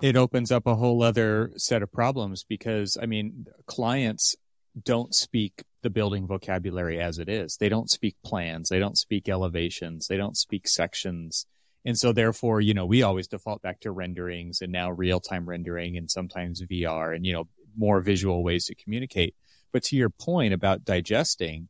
[0.00, 4.34] It opens up a whole other set of problems because, I mean, clients
[4.82, 7.58] don't speak the building vocabulary as it is.
[7.58, 8.70] They don't speak plans.
[8.70, 10.06] They don't speak elevations.
[10.06, 11.46] They don't speak sections.
[11.84, 15.48] And so therefore, you know, we always default back to renderings and now real time
[15.48, 19.34] rendering and sometimes VR and, you know, more visual ways to communicate.
[19.72, 21.68] But to your point about digesting,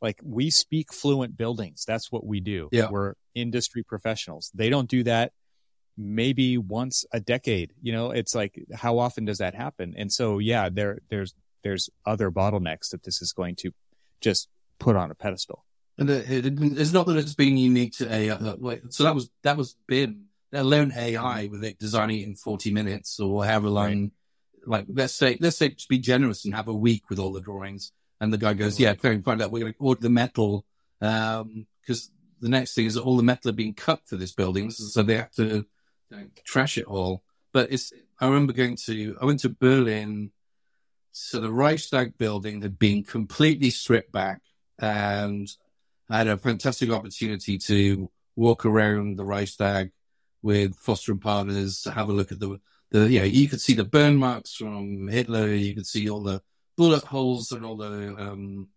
[0.00, 1.84] like we speak fluent buildings.
[1.86, 2.68] That's what we do.
[2.72, 2.88] Yeah.
[2.90, 4.50] We're industry professionals.
[4.54, 5.32] They don't do that
[5.96, 7.72] maybe once a decade.
[7.82, 9.94] You know, it's like how often does that happen?
[9.96, 13.72] And so yeah, there there's there's other bottlenecks that this is going to
[14.20, 15.64] just put on a pedestal.
[16.00, 18.38] And it, it, it's not that it's being unique to AI.
[18.88, 20.24] So that was that was BIM.
[20.50, 24.00] Let alone AI with it designing it in forty minutes or however long.
[24.00, 24.10] Right.
[24.66, 27.42] Like let's say let's say just be generous and have a week with all the
[27.42, 27.92] drawings.
[28.18, 29.50] And the guy goes, "Yeah, fine, find out.
[29.50, 30.64] We're going to order the metal
[30.98, 31.66] because um,
[32.40, 35.02] the next thing is that all the metal are being cut for this building, so
[35.02, 35.66] they have to you
[36.10, 37.92] know, trash it all." But it's.
[38.18, 39.18] I remember going to.
[39.20, 40.32] I went to Berlin.
[41.12, 44.42] So the Reichstag building had been completely stripped back,
[44.78, 45.50] and
[46.10, 49.92] I had a fantastic opportunity to walk around the Reichstag
[50.42, 52.58] with Foster and Partners to have a look at the,
[52.90, 55.46] the, you know, you could see the burn marks from Hitler.
[55.54, 56.42] You could see all the
[56.76, 58.68] bullet holes and all the, um,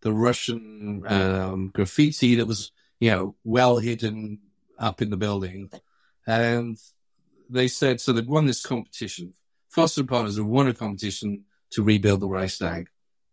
[0.00, 4.38] the Russian, um, graffiti that was, you know, well hidden
[4.78, 5.70] up in the building.
[6.26, 6.78] And
[7.50, 9.34] they said, so they won this competition.
[9.68, 12.88] Foster and Partners have won a competition to rebuild the Reichstag.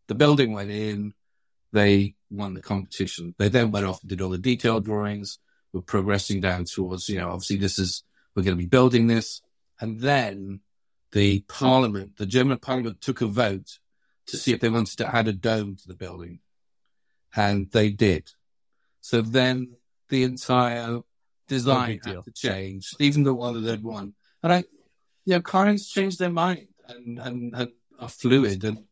[0.08, 1.14] The building went in.
[1.76, 3.36] They won the competition.
[3.38, 5.40] They then went off and did all the detailed drawings.
[5.74, 8.02] We're progressing down towards, you know, obviously this is,
[8.34, 9.42] we're going to be building this.
[9.82, 10.62] And then
[11.12, 13.80] the parliament, the German parliament took a vote
[14.28, 16.40] to see if they wanted to add a dome to the building.
[17.36, 18.32] And they did.
[19.02, 19.76] So then
[20.08, 21.02] the entire
[21.50, 24.14] design no had to change, even the one that had won.
[24.42, 24.64] And I,
[25.26, 28.64] you know, clients change their mind and, and, and are fluid.
[28.64, 28.86] And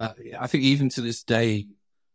[0.00, 1.66] uh, I think even to this day,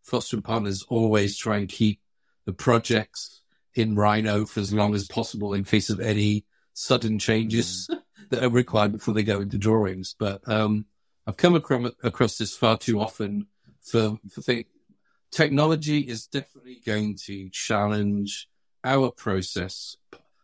[0.05, 1.99] Foster and Partners always try and keep
[2.45, 3.41] the projects
[3.73, 7.99] in Rhino for as long as possible in case of any sudden changes mm.
[8.29, 10.15] that are required before they go into drawings.
[10.17, 10.85] But um,
[11.25, 13.47] I've come across, across this far too often
[13.81, 14.67] for, for think
[15.31, 18.47] technology is definitely going to challenge
[18.83, 19.97] our process,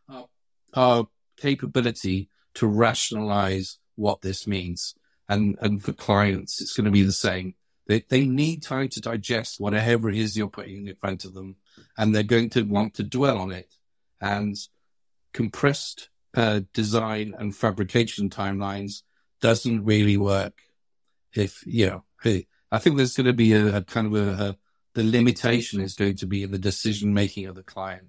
[0.10, 0.26] our,
[0.74, 4.96] our capability to rationalize what this means.
[5.30, 7.54] And, and for clients, it's going to be the same.
[7.88, 11.58] They, they need time to digest whatever it is you're putting in front of them,
[11.98, 13.74] and they're going to want to dwell on it.
[14.20, 14.56] And
[15.34, 19.02] compressed uh, design and fabrication timelines
[19.42, 20.62] doesn't really work.
[21.34, 22.04] If you know,
[22.72, 24.58] I think there's going to be a, a kind of a, a,
[24.94, 28.08] the limitation is going to be in the decision making of the client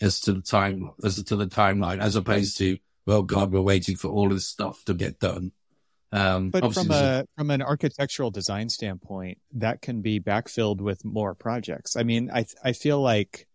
[0.00, 3.96] as to the time as to the timeline, as opposed to well, God, we're waiting
[3.96, 5.52] for all this stuff to get done.
[6.10, 11.34] Um, but from a from an architectural design standpoint, that can be backfilled with more
[11.34, 11.96] projects.
[11.96, 13.46] I mean, I I feel like,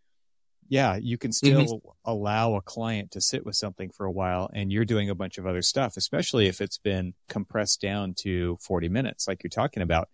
[0.70, 1.90] yeah, you can still mm-hmm.
[2.06, 5.40] allow a client to sit with something for a while, and you're doing a bunch
[5.40, 9.82] of other stuff, especially if it's been compressed down to 40 minutes, like you're talking
[9.82, 10.10] about.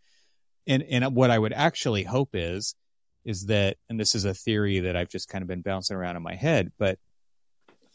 [0.65, 2.73] And and what I would actually hope is
[3.25, 6.15] is that, and this is a theory that I've just kind of been bouncing around
[6.15, 6.99] in my head, but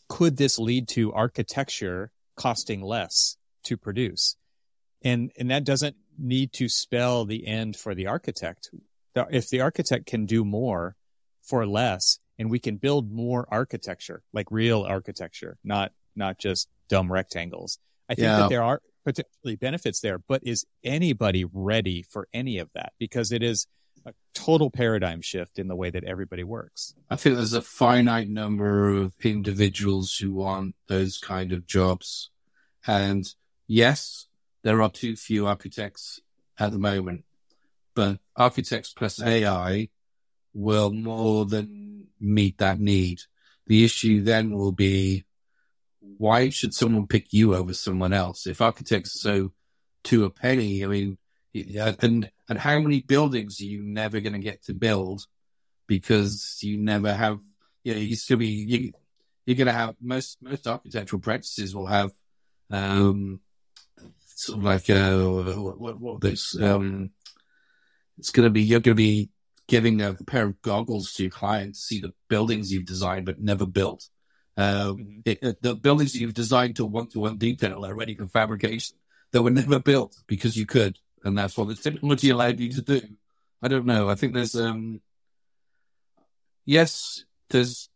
[0.09, 4.37] could this lead to architecture costing less to produce.
[5.03, 8.71] And, and that doesn't need to spell the end for the architect.
[9.15, 10.97] If the architect can do more
[11.43, 17.13] for less and we can build more architecture, like real architecture, not, not just dumb
[17.13, 17.79] rectangles.
[18.09, 18.39] I think yeah.
[18.39, 22.93] that there are potentially benefits there, but is anybody ready for any of that?
[22.99, 23.67] Because it is
[24.07, 26.95] a total paradigm shift in the way that everybody works.
[27.11, 32.31] I think there's a finite number of individuals who want those kind of jobs.
[32.87, 33.25] And
[33.67, 34.27] yes,
[34.63, 36.21] there are too few architects
[36.59, 37.25] at the moment,
[37.95, 39.89] but architects plus AI
[40.53, 43.21] will more than meet that need.
[43.67, 45.25] The issue then will be
[46.19, 48.47] why should someone pick you over someone else?
[48.47, 49.53] If architects are so
[50.05, 51.19] to a penny, I mean,
[51.55, 55.27] and and how many buildings are you never going to get to build
[55.87, 57.39] because you never have,
[57.83, 58.93] you know, you still be you,
[59.47, 62.11] you're going to have most most architectural practices will have
[62.71, 63.41] um,
[64.35, 67.11] sort of like uh, what, what, what this um,
[68.19, 69.31] it's going to be you're going to be
[69.67, 73.41] giving a pair of goggles to your clients to see the buildings you've designed but
[73.41, 74.09] never built.
[74.57, 75.21] Uh, mm-hmm.
[75.25, 78.97] it, it, the buildings you've designed to one to one detail are ready for fabrication
[79.33, 82.83] that were never built because you could, and that's what the technology allowed you to
[82.83, 83.01] do.
[83.63, 84.09] I don't know.
[84.09, 85.01] I think there's um,
[86.65, 87.89] yes, there's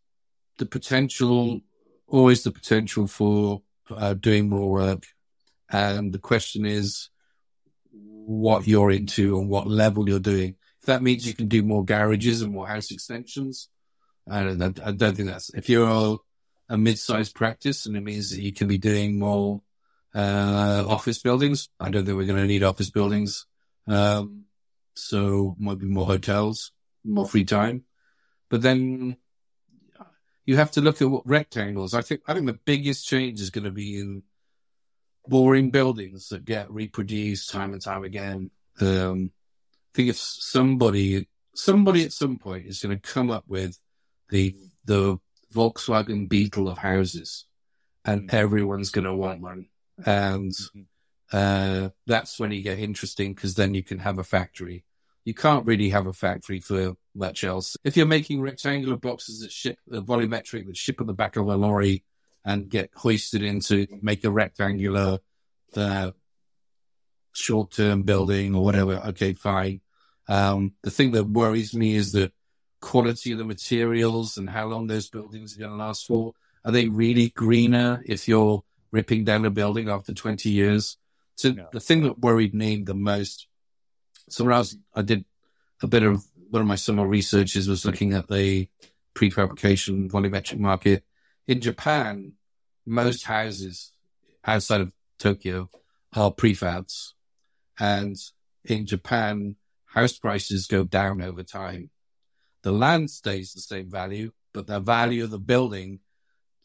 [0.58, 1.60] the potential,
[2.08, 5.06] always the potential for uh, doing more work,
[5.70, 7.10] and the question is
[7.90, 10.56] what you're into and what level you're doing.
[10.80, 13.68] If that means you can do more garages and more house extensions,
[14.30, 15.50] I don't, I don't think that's.
[15.54, 16.18] If you're
[16.68, 19.62] a, mid-sized practice and it means that you can be doing more
[20.14, 23.46] uh, office buildings, I don't think we're going to need office buildings.
[23.86, 24.44] Um,
[24.94, 26.72] so might be more hotels,
[27.04, 27.84] more free time.
[28.50, 29.16] But then
[30.44, 31.94] you have to look at what rectangles.
[31.94, 34.22] I think I think the biggest change is going to be in
[35.28, 38.50] boring buildings that get reproduced time and time again.
[38.80, 43.78] Um, I think if somebody somebody at some point is going to come up with
[44.30, 44.54] the
[44.84, 45.18] the
[45.54, 47.46] Volkswagen Beetle of houses,
[48.04, 48.36] and mm-hmm.
[48.36, 49.66] everyone's going to want one,
[50.04, 50.82] and mm-hmm.
[51.32, 54.84] uh, that's when you get interesting because then you can have a factory
[55.28, 57.76] you can't really have a factory for much else.
[57.84, 61.46] If you're making rectangular boxes that ship uh, volumetric that ship on the back of
[61.46, 62.02] a lorry
[62.48, 65.18] and get hoisted into make a rectangular
[65.76, 66.10] uh,
[67.32, 69.80] short-term building or whatever, okay, fine.
[70.28, 72.32] Um, the thing that worries me is the
[72.80, 76.32] quality of the materials and how long those buildings are going to last for.
[76.64, 80.96] Are they really greener if you're ripping down a building after 20 years?
[81.36, 81.68] So no.
[81.72, 83.46] the thing that worried me the most
[84.30, 85.24] so when I was, I did
[85.82, 88.68] a bit of one of my summer researches was looking at the
[89.14, 91.04] prefabrication volumetric market
[91.46, 92.32] in Japan.
[92.88, 93.92] Most houses
[94.46, 95.68] outside of Tokyo
[96.14, 97.12] are prefabs,
[97.78, 98.16] and
[98.64, 101.90] in Japan, house prices go down over time.
[102.62, 106.00] The land stays the same value, but the value of the building,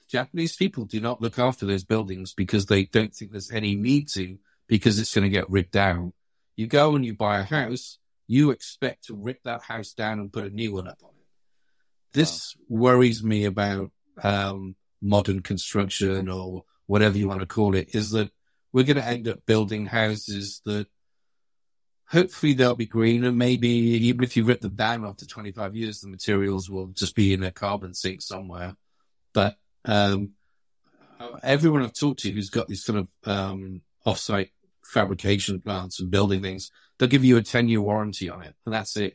[0.09, 4.07] Japanese people do not look after those buildings because they don't think there's any need
[4.09, 6.13] to because it's going to get ripped down.
[6.55, 7.97] You go and you buy a house,
[8.27, 11.25] you expect to rip that house down and put a new one up on it.
[12.13, 12.79] This wow.
[12.79, 18.31] worries me about um, modern construction or whatever you want to call it, is that
[18.71, 20.87] we're going to end up building houses that
[22.07, 26.01] hopefully they'll be green and maybe even if you rip them down after 25 years,
[26.01, 28.75] the materials will just be in a carbon sink somewhere.
[29.33, 30.31] But um,
[31.41, 34.49] everyone I've talked to who's got these sort of um, offsite
[34.85, 38.53] fabrication plants and building things, they'll give you a 10 year warranty on it.
[38.65, 39.13] And that's it.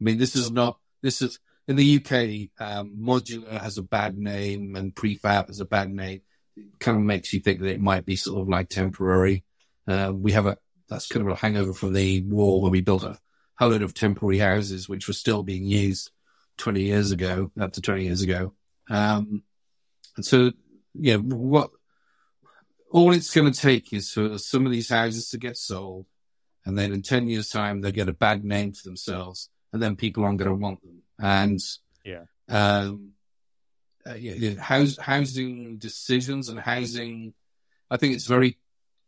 [0.00, 4.16] I mean, this is not, this is in the UK, um, modular has a bad
[4.18, 6.20] name and prefab has a bad name.
[6.56, 9.44] It kind of makes you think that it might be sort of like temporary.
[9.86, 10.56] Uh, we have a,
[10.88, 13.18] that's kind of a hangover from the war where we built a
[13.58, 16.10] whole load of temporary houses, which were still being used
[16.58, 18.52] 20 years ago, up to 20 years ago.
[18.88, 19.42] Um,
[20.16, 20.52] and so,
[20.94, 21.70] yeah, what,
[22.94, 26.06] all it's going to take is for some of these houses to get sold,
[26.64, 29.96] and then in ten years' time they'll get a bad name for themselves, and then
[29.96, 31.02] people aren't going to want them.
[31.18, 31.60] And
[32.04, 33.10] yeah, um,
[34.06, 37.34] uh, yeah, house, housing decisions and housing,
[37.90, 38.58] I think it's very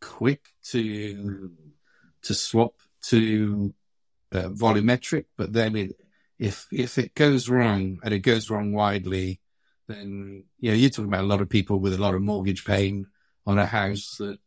[0.00, 1.52] quick to
[2.22, 3.72] to swap to
[4.32, 6.00] uh, volumetric, but then it,
[6.38, 9.40] if if it goes wrong and it goes wrong widely,
[9.86, 12.64] then you know you're talking about a lot of people with a lot of mortgage
[12.64, 13.06] pain
[13.46, 14.40] on a house that,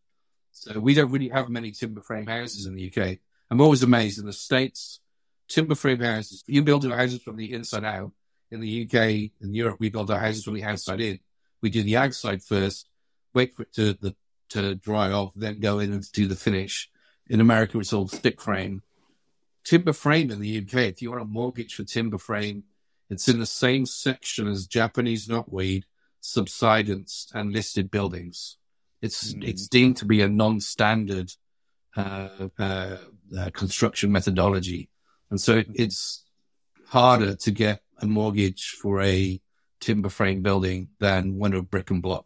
[0.52, 3.20] so we don't really have many timber frame houses in the UK.
[3.50, 5.00] I'm always amazed in the States,
[5.50, 8.12] timber frame houses, you build your houses from the inside out.
[8.52, 11.20] In the UK and Europe, we build our houses from the outside in.
[11.62, 12.88] We do the outside first,
[13.34, 14.16] wait for it to, the,
[14.50, 16.90] to dry off, then go in and do the finish.
[17.28, 18.82] In America, it's all stick frame.
[19.64, 22.64] Timber frame in the UK, if you want a mortgage for timber frame,
[23.10, 25.84] it's in the same section as Japanese knotweed,
[26.22, 28.58] subsidence, and listed buildings.
[29.02, 29.48] It's mm.
[29.48, 31.34] it's deemed to be a non-standard
[31.96, 32.98] uh, uh,
[33.38, 34.90] uh, construction methodology,
[35.30, 36.24] and so it's
[36.88, 39.40] harder to get a mortgage for a
[39.80, 42.26] timber frame building than one of brick and block.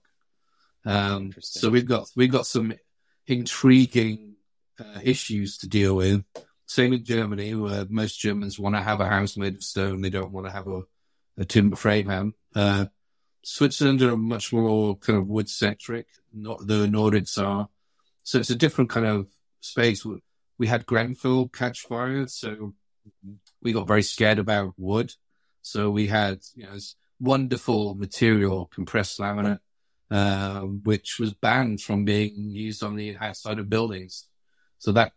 [0.85, 2.73] Um, so we've got we've got some
[3.27, 4.35] intriguing
[4.79, 6.23] uh, issues to deal with.
[6.65, 10.09] Same in Germany, where most Germans want to have a house made of stone; they
[10.09, 10.81] don't want to have a,
[11.37, 12.33] a timber frame.
[12.55, 12.85] Uh,
[13.43, 17.67] Switzerland are much more kind of wood centric, not the Nordics are.
[18.23, 19.27] So it's a different kind of
[19.59, 20.05] space.
[20.57, 22.73] We had Grenfell catch fire, so
[23.61, 25.13] we got very scared about wood.
[25.61, 29.59] So we had, you know, this wonderful material, compressed laminate,
[30.11, 34.27] uh, which was banned from being used on the outside of buildings.
[34.79, 35.13] So that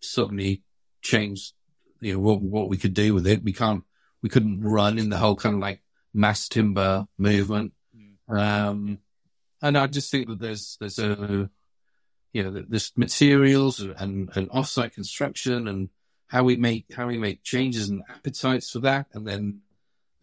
[0.00, 0.62] suddenly
[1.00, 1.54] changed,
[2.00, 3.42] you know, what, what we could do with it.
[3.42, 3.84] We can't,
[4.22, 5.82] we couldn't run in the whole kind of like
[6.12, 7.72] mass timber movement.
[8.28, 8.98] Um,
[9.62, 11.48] and I just think that there's, there's a,
[12.32, 15.88] you know, there's materials and, and offsite construction and
[16.28, 19.06] how we make, how we make changes and appetites for that.
[19.12, 19.60] And then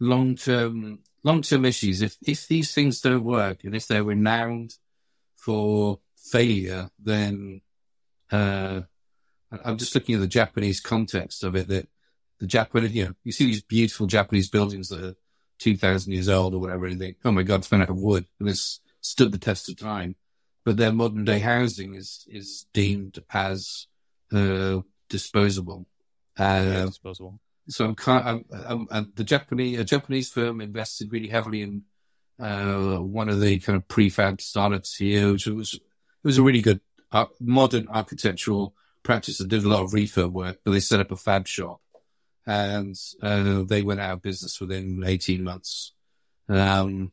[0.00, 2.02] long term, long term issues.
[2.02, 4.74] If, if these things don't work and if they're renowned
[5.36, 7.62] for failure, then,
[8.30, 8.82] uh,
[9.64, 11.88] I'm just looking at the Japanese context of it that
[12.40, 15.16] the Japanese, you know, you see these beautiful Japanese buildings that are
[15.60, 18.26] 2000 years old or whatever, and think, oh my God, it's made out of wood
[18.40, 20.16] and it's stood the test of time.
[20.64, 23.86] But their modern day housing is, is deemed as,
[24.32, 25.86] uh, disposable.
[26.38, 27.40] Uh, disposable.
[27.68, 31.82] So I'm, kind I'm, I'm, the Japanese, a Japanese firm invested really heavily in,
[32.38, 35.80] uh, one of the kind of prefab startups here, which was, it
[36.24, 36.80] was a really good
[37.12, 41.12] uh, modern architectural practice that did a lot of refurb work, but they set up
[41.12, 41.80] a fab shop
[42.46, 45.92] and uh, they went out of business within 18 months.
[46.48, 47.12] Um,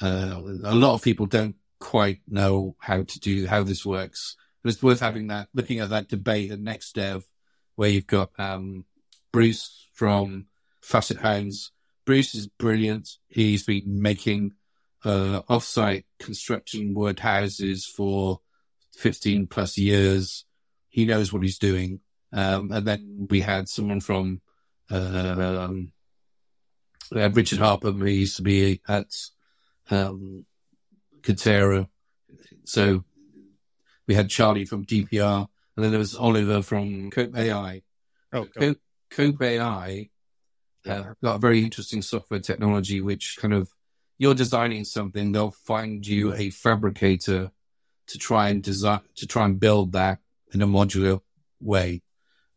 [0.00, 4.36] uh, a lot of people don't quite know how to do, how this works.
[4.62, 7.28] But it's worth having that, looking at that debate at NXT DEV,
[7.78, 8.84] where you've got, um,
[9.30, 10.46] Bruce from
[10.82, 11.70] Facit Homes.
[12.04, 13.08] Bruce is brilliant.
[13.28, 14.54] He's been making,
[15.04, 18.40] uh, offsite construction wood houses for
[18.96, 20.44] 15 plus years.
[20.88, 22.00] He knows what he's doing.
[22.32, 24.40] Um, and then we had someone from
[24.90, 25.92] uh, um,
[27.14, 29.14] had Richard Harper, who used to be at
[29.88, 30.46] um,
[31.20, 31.88] Katerra.
[32.64, 33.04] So
[34.08, 35.46] we had Charlie from DPR,
[35.78, 37.82] and then there was Oliver from Cope AI.
[38.32, 38.80] Oh, Cope,
[39.12, 40.08] Cope AI
[40.84, 43.70] uh, got a very interesting software technology, which kind of
[44.18, 47.52] you're designing something, they'll find you a fabricator
[48.08, 50.18] to try and design to try and build that
[50.52, 51.20] in a modular
[51.60, 52.02] way.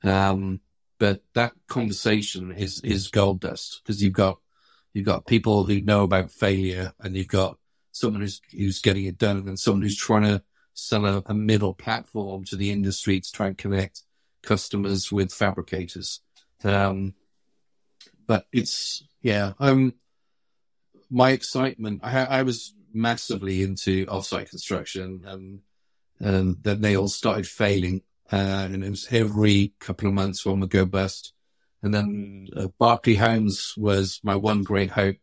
[0.04, 0.62] Um,
[0.98, 4.40] but that conversation is, is gold dust because you've got,
[4.94, 7.60] you've got people who know about failure and you've got
[7.92, 10.42] someone who's, who's getting it done and someone who's trying to
[10.74, 14.02] sell a, a middle platform to the industry to try and connect
[14.42, 16.22] customers with fabricators.
[16.64, 17.14] Um,
[18.28, 19.94] but it's, yeah, um,
[21.10, 25.60] my excitement, I, I was massively into offsite construction and,
[26.20, 30.62] and then they all started failing uh, and it was every couple of months one
[30.62, 31.34] would go bust.
[31.84, 35.18] And then uh, Berkeley Homes was my one great hope,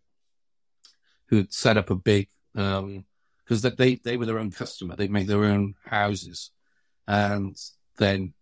[1.28, 3.05] who set up a big, um,
[3.49, 4.94] because they, they were their own customer.
[4.94, 6.51] They make their own houses.
[7.07, 7.57] And
[7.96, 8.34] then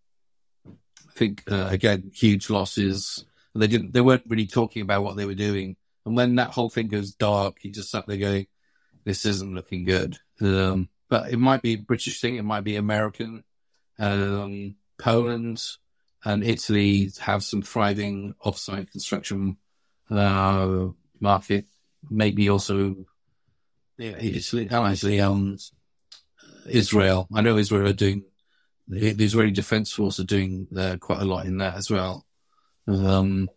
[0.67, 3.23] I think, uh, again, huge losses.
[3.55, 5.77] They didn't, they weren't really talking about what they were doing.
[6.05, 8.47] And when that whole thing goes dark, he just sat there going,
[9.05, 10.17] this isn't looking good.
[10.41, 12.35] Um, but it might be British thing.
[12.35, 13.45] It might be American.
[13.97, 15.63] Um, Poland
[16.25, 19.55] and Italy have some thriving offsite construction
[20.09, 20.87] uh,
[21.21, 21.65] market.
[22.09, 23.05] Maybe also
[23.97, 24.83] yeah, Italy, oh,
[25.25, 25.57] um,
[26.67, 27.27] Israel.
[27.33, 28.23] I know Israel are doing
[28.87, 32.25] the, the Israeli Defense Force are doing uh, quite a lot in that as well.
[32.87, 33.49] Um,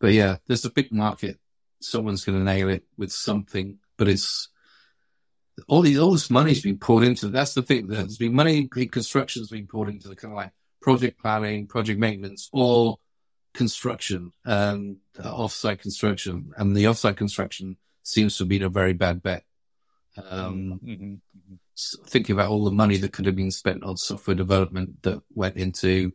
[0.00, 1.38] but yeah, there's a big market.
[1.80, 4.48] Someone's going to nail it with something, but it's
[5.68, 7.28] all these, all this money's been poured into.
[7.28, 7.88] That's the thing.
[7.88, 11.66] There's been money in construction has been poured into the kind of like project planning,
[11.66, 12.98] project maintenance, or
[13.54, 16.52] construction, and um, offsite construction.
[16.56, 19.44] And the offsite construction seems to been a very bad bet.
[20.16, 20.90] Um, mm-hmm.
[20.90, 22.04] mm-hmm.
[22.06, 25.56] thinking about all the money that could have been spent on software development that went
[25.56, 26.12] into,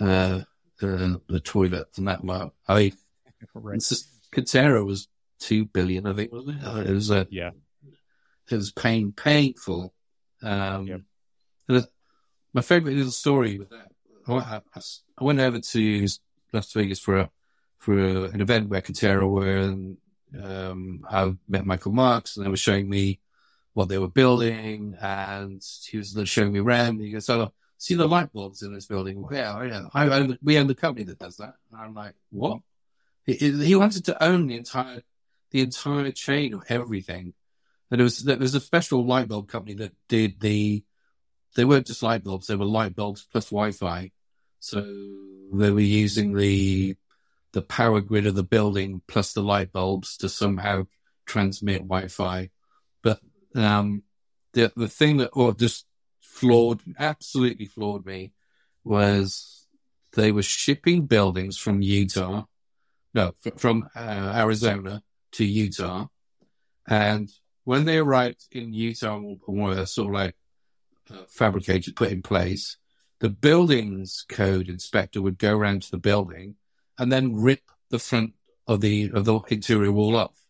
[0.00, 0.40] uh,
[0.80, 2.20] the, the toilet and that.
[2.68, 2.92] I mean,
[3.54, 3.80] right.
[3.80, 5.08] just, Katerra was
[5.38, 6.90] two billion, I think, wasn't it?
[6.90, 7.50] It was a, yeah
[8.50, 9.92] it was pain, painful.
[10.42, 10.86] Um,
[11.68, 11.84] yep.
[12.52, 13.90] my favorite little story with that,
[14.28, 16.06] I, I, went over to
[16.52, 17.30] Las Vegas for a,
[17.78, 19.96] for a, an event where Katerra were, and
[20.42, 23.20] um, I met Michael Marks, and they were showing me
[23.76, 26.98] what they were building, and he was showing me around.
[26.98, 29.22] He goes, "Oh, see the light bulbs in this building?
[29.30, 29.82] Yeah, yeah.
[29.92, 32.60] I own, we own the company that does that." And I'm like, "What?"
[33.26, 35.02] He, he wanted to own the entire
[35.50, 37.34] the entire chain of everything.
[37.90, 40.82] And it was there was a special light bulb company that did the.
[41.54, 44.10] They weren't just light bulbs; they were light bulbs plus Wi-Fi.
[44.58, 44.80] So
[45.52, 46.96] they were using the
[47.52, 50.86] the power grid of the building plus the light bulbs to somehow
[51.26, 52.48] transmit Wi-Fi.
[53.56, 54.02] Um,
[54.52, 55.86] the the thing that or just
[56.20, 58.32] floored, absolutely floored me,
[58.84, 59.66] was
[60.12, 62.44] they were shipping buildings from Utah,
[63.14, 65.02] no, from uh, Arizona
[65.32, 66.06] to Utah,
[66.86, 67.30] and
[67.64, 70.36] when they arrived in Utah and were sort of like
[71.10, 72.76] uh, fabricated, put in place,
[73.18, 76.56] the buildings code inspector would go around to the building
[76.98, 78.34] and then rip the front
[78.66, 80.44] of the of the interior wall off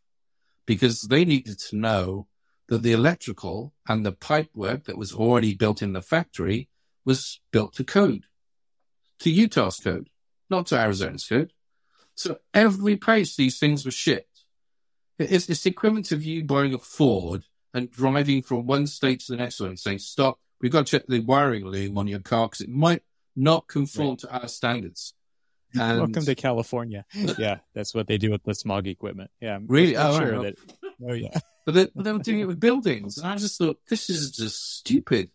[0.66, 2.26] because they needed to know
[2.69, 6.69] that the electrical and the pipe work that was already built in the factory
[7.05, 8.25] was built to code,
[9.21, 10.11] to Utah's code,
[10.51, 11.53] not to Arizona's code.
[12.14, 14.45] So every place these things were shipped.
[15.19, 19.33] It's, it's the equivalent of you buying a Ford and driving from one state to
[19.33, 22.21] the next one and saying, stop, we've got to check the wiring loom on your
[22.21, 23.03] car because it might
[23.37, 24.19] not conform right.
[24.21, 25.14] to our standards.
[25.75, 27.05] And Welcome to California.
[27.39, 29.31] yeah, that's what they do with the smog equipment.
[29.41, 29.97] Yeah, I'm really.
[29.97, 30.57] Oh, sure right.
[30.57, 30.86] that.
[31.03, 31.38] Oh yeah.
[31.66, 34.30] But they, but they, were doing it with buildings, and I just thought this is
[34.30, 35.30] just stupid.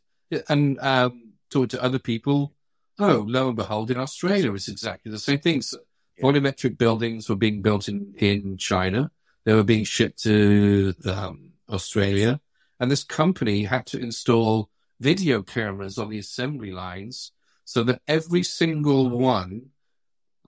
[0.48, 2.54] And um, talked to other people.
[3.00, 5.62] Oh, lo and behold, in Australia, it's exactly the same thing.
[5.62, 5.80] So,
[6.16, 6.24] yeah.
[6.24, 9.12] Volumetric buildings were being built in in China.
[9.44, 12.40] They were being shipped to um, Australia,
[12.80, 14.70] and this company had to install
[15.02, 17.34] video cameras on the assembly lines
[17.66, 19.72] so that every single one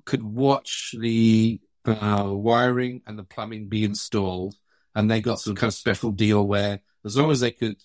[0.06, 4.56] could watch the uh, wiring and the plumbing be installed.
[4.96, 7.78] And they got some kind of special deal where as long as they could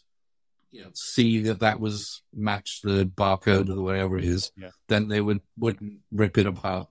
[0.71, 4.71] you know, see that that was matched the barcode or whatever it is, yeah.
[4.89, 6.89] then they would, wouldn't rip it apart.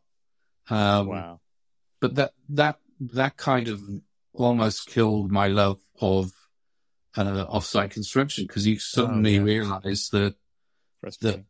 [0.70, 1.40] Um, wow.
[2.00, 3.82] But that, that, that kind of
[4.34, 6.32] almost killed my love of
[7.16, 9.60] uh, offsite construction because you suddenly oh, yeah.
[9.60, 10.36] realize that,
[11.22, 11.46] that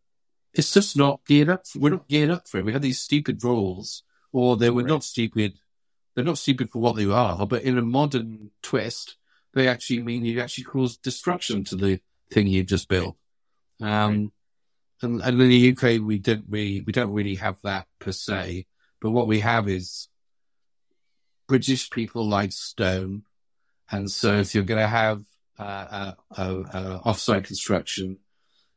[0.53, 1.65] it's just not geared up.
[1.75, 2.65] We're not geared up for it.
[2.65, 4.89] We had these stupid rules, or they were right.
[4.89, 5.59] not stupid.
[6.17, 9.17] They're not stupid for what they are, but in a modern twist,
[9.53, 11.99] they actually mean you actually cause destruction to the
[12.31, 13.15] thing you've just built.
[13.79, 14.29] Um, right.
[15.03, 18.65] and, and, in the UK, we don't we we don't really have that per se.
[18.99, 20.07] But what we have is
[21.47, 23.21] British people like stone,
[23.91, 25.21] and so if you're going to have
[25.59, 28.17] uh, uh, uh, offsite construction,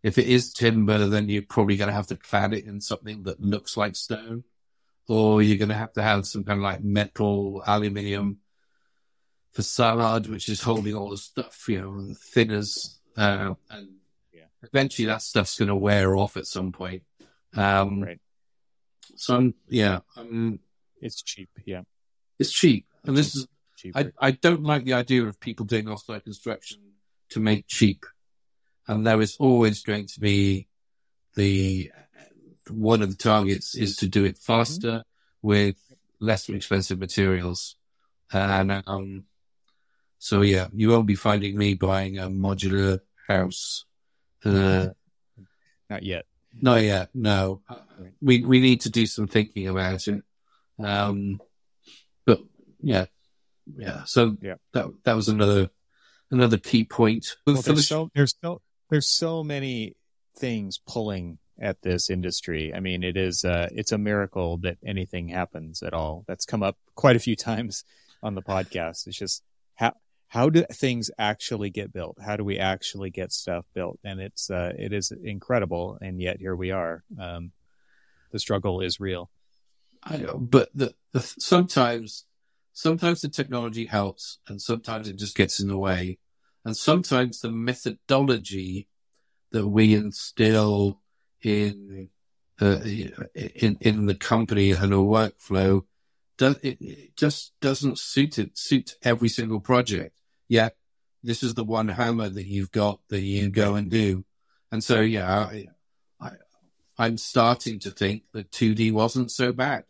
[0.03, 3.23] if it is timber, then you're probably going to have to clad it in something
[3.23, 4.45] that looks like stone,
[5.11, 8.39] or you're going to have to have some kind of like metal, aluminium
[9.53, 13.89] facade, which is holding all the stuff, you know, thinners, uh, and
[14.33, 14.45] yeah.
[14.63, 17.03] eventually that stuff's going to wear off at some point.
[17.57, 18.21] Um, right.
[19.17, 20.61] So I'm, yeah, I'm,
[21.01, 21.51] it's cheap.
[21.65, 21.83] Yeah.
[22.39, 22.87] It's cheap.
[23.05, 23.47] And this is,
[23.95, 26.81] I, I don't like the idea of people doing offsite construction
[27.31, 28.05] to make cheap
[28.91, 30.67] and there is always going to be
[31.37, 31.93] the
[32.71, 35.49] one of the targets is to do it faster mm-hmm.
[35.49, 35.77] with
[36.21, 37.77] less expensive materials.
[38.33, 39.25] And um,
[40.19, 43.85] so yeah, you won't be finding me buying a modular house.
[44.45, 44.89] Uh,
[45.89, 46.27] not yet.
[46.61, 47.11] Not yet.
[47.15, 47.63] No,
[48.21, 50.23] we we need to do some thinking about it.
[50.79, 51.41] Um,
[52.27, 52.41] but
[52.81, 53.07] yeah,
[53.77, 54.03] yeah.
[54.05, 54.57] So yeah.
[54.73, 55.71] that that was another
[56.31, 57.37] another key point.
[57.47, 58.61] Well, there's, so, there's so
[58.91, 59.97] there's so many
[60.37, 62.73] things pulling at this industry.
[62.75, 66.25] I mean, it is uh, it's a miracle that anything happens at all.
[66.27, 67.85] That's come up quite a few times
[68.23, 69.07] on the podcast.
[69.07, 69.43] It's just
[69.75, 69.95] how
[70.29, 72.19] how do things actually get built?
[72.25, 73.99] How do we actually get stuff built?
[74.05, 77.03] And it's uh, it is incredible, and yet here we are.
[77.19, 77.53] Um,
[78.33, 79.31] the struggle is real.
[80.03, 82.25] I know, but the, the sometimes
[82.73, 86.19] sometimes the technology helps, and sometimes it just gets in the way.
[86.65, 88.89] And sometimes the methodology
[89.53, 91.00] that we instill
[91.43, 92.09] in
[92.61, 95.83] uh, in in the company and a workflow
[96.37, 100.19] does it, it, just doesn't suit it suit every single project.
[100.49, 100.77] Yet
[101.23, 104.25] this is the one hammer that you've got that you go and do.
[104.73, 105.67] And so yeah, I,
[106.21, 106.31] I
[106.99, 109.85] I'm starting to think that 2D wasn't so bad.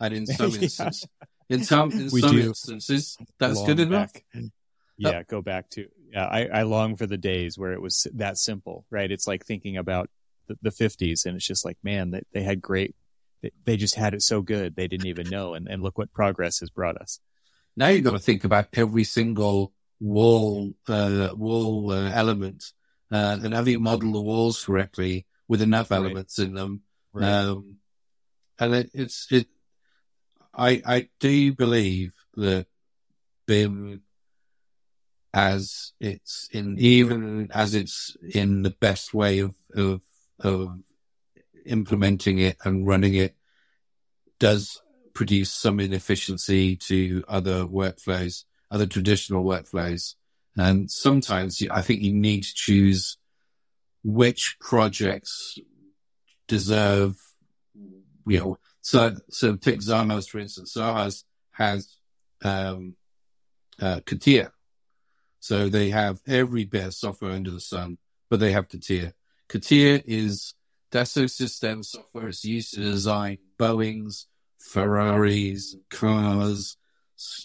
[0.00, 1.08] And in some instances,
[1.48, 4.12] in some in we some instances, that's good enough.
[4.96, 8.38] Yeah, go back to yeah, I, I long for the days where it was that
[8.38, 9.10] simple, right?
[9.10, 10.10] It's like thinking about
[10.46, 12.94] the, the 50s and it's just like, man, they, they had great,
[13.42, 14.76] they, they just had it so good.
[14.76, 15.54] They didn't even know.
[15.54, 17.20] And, and look what progress has brought us.
[17.76, 22.64] Now you've got to think about every single wall, uh, wall uh, element,
[23.10, 26.48] uh, and having model the walls correctly with enough elements right.
[26.48, 26.82] in them.
[27.12, 27.28] Right.
[27.28, 27.76] Um,
[28.58, 29.48] and it, it's, it,
[30.54, 32.66] I, I do believe that
[33.46, 34.02] BIM
[35.34, 40.00] as it's in even as it's in the best way of of
[40.40, 40.78] of
[41.64, 43.34] implementing it and running it
[44.38, 44.82] does
[45.14, 50.14] produce some inefficiency to other workflows, other traditional workflows.
[50.56, 53.16] And sometimes I think you need to choose
[54.02, 55.58] which projects
[56.46, 57.16] deserve,
[58.26, 61.96] you know, so, so take for instance, Zaha's has,
[62.42, 62.96] um,
[63.80, 64.52] uh, CATIA,
[65.40, 69.14] So they have every bit of software under the sun, but they have CATIA.
[69.48, 70.54] CATIA is
[70.90, 72.28] Dassault System software.
[72.28, 74.26] It's used to design Boeings,
[74.58, 76.76] Ferraris, cars,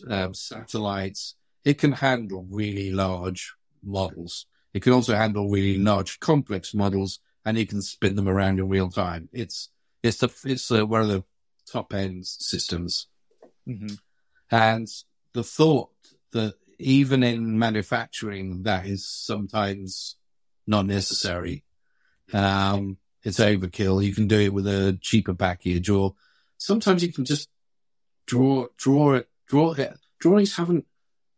[0.10, 1.36] um, satellites.
[1.66, 4.46] It can handle really large models.
[4.74, 8.70] It can also handle really large, complex models, and it can spin them around in
[8.70, 9.30] real time.
[9.34, 9.70] It's
[10.04, 11.24] it's the it's uh, one of the
[11.70, 13.08] top end systems,
[13.68, 13.96] mm-hmm.
[14.52, 14.88] and
[15.34, 15.90] the thought
[16.32, 20.16] that even in manufacturing, that is sometimes
[20.66, 21.64] not necessary.
[22.34, 24.04] Um, it's overkill.
[24.04, 26.16] You can do it with a cheaper package, or
[26.58, 27.50] sometimes you can just
[28.26, 29.98] draw, draw it, draw it.
[30.20, 30.86] Drawings haven't,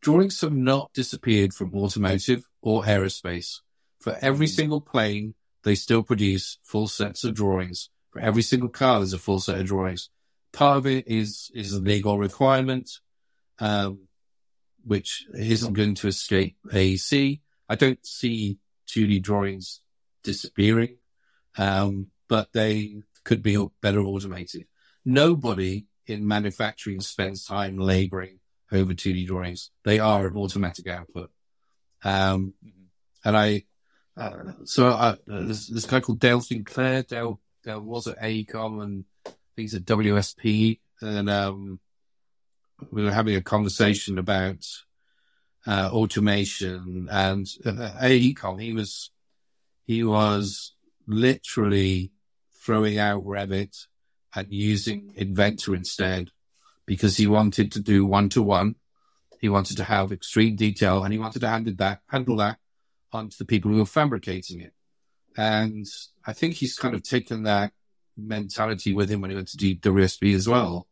[0.01, 3.59] drawings have not disappeared from automotive or aerospace.
[3.99, 4.55] For every mm.
[4.55, 7.89] single plane, they still produce full sets of drawings.
[8.11, 10.09] For every single car, there's a full set of drawings.
[10.51, 12.89] Part of it is, is a legal requirement.
[13.59, 14.07] Um,
[14.83, 17.41] which isn't going to escape AEC.
[17.69, 19.81] I don't see 2D drawings
[20.23, 20.97] disappearing,
[21.57, 24.67] um, but they could be better automated.
[25.05, 28.39] Nobody in manufacturing spends time laboring
[28.71, 29.71] over 2D drawings.
[29.83, 31.31] They are an automatic output.
[32.03, 32.85] Um, mm-hmm.
[33.25, 33.63] and I,
[34.17, 37.03] uh, so I, uh, there's this guy called Dale Sinclair.
[37.03, 39.05] Dale, Dale was at AECOM and
[39.55, 41.79] he's at WSP and, um,
[42.89, 44.65] we were having a conversation about
[45.67, 48.59] uh, automation and uh, AECOM.
[48.59, 49.11] He was
[49.91, 50.71] he was
[51.05, 52.13] literally
[52.63, 53.87] throwing out Revit
[54.33, 56.29] and using Inventor instead
[56.85, 58.75] because he wanted to do one to one.
[59.41, 62.57] He wanted to have extreme detail and he wanted to handle that handle that
[63.11, 64.71] onto the people who were fabricating it.
[65.35, 65.85] And
[66.25, 67.73] I think he's kind of taken that
[68.15, 70.87] mentality with him when he went to do WSP as well.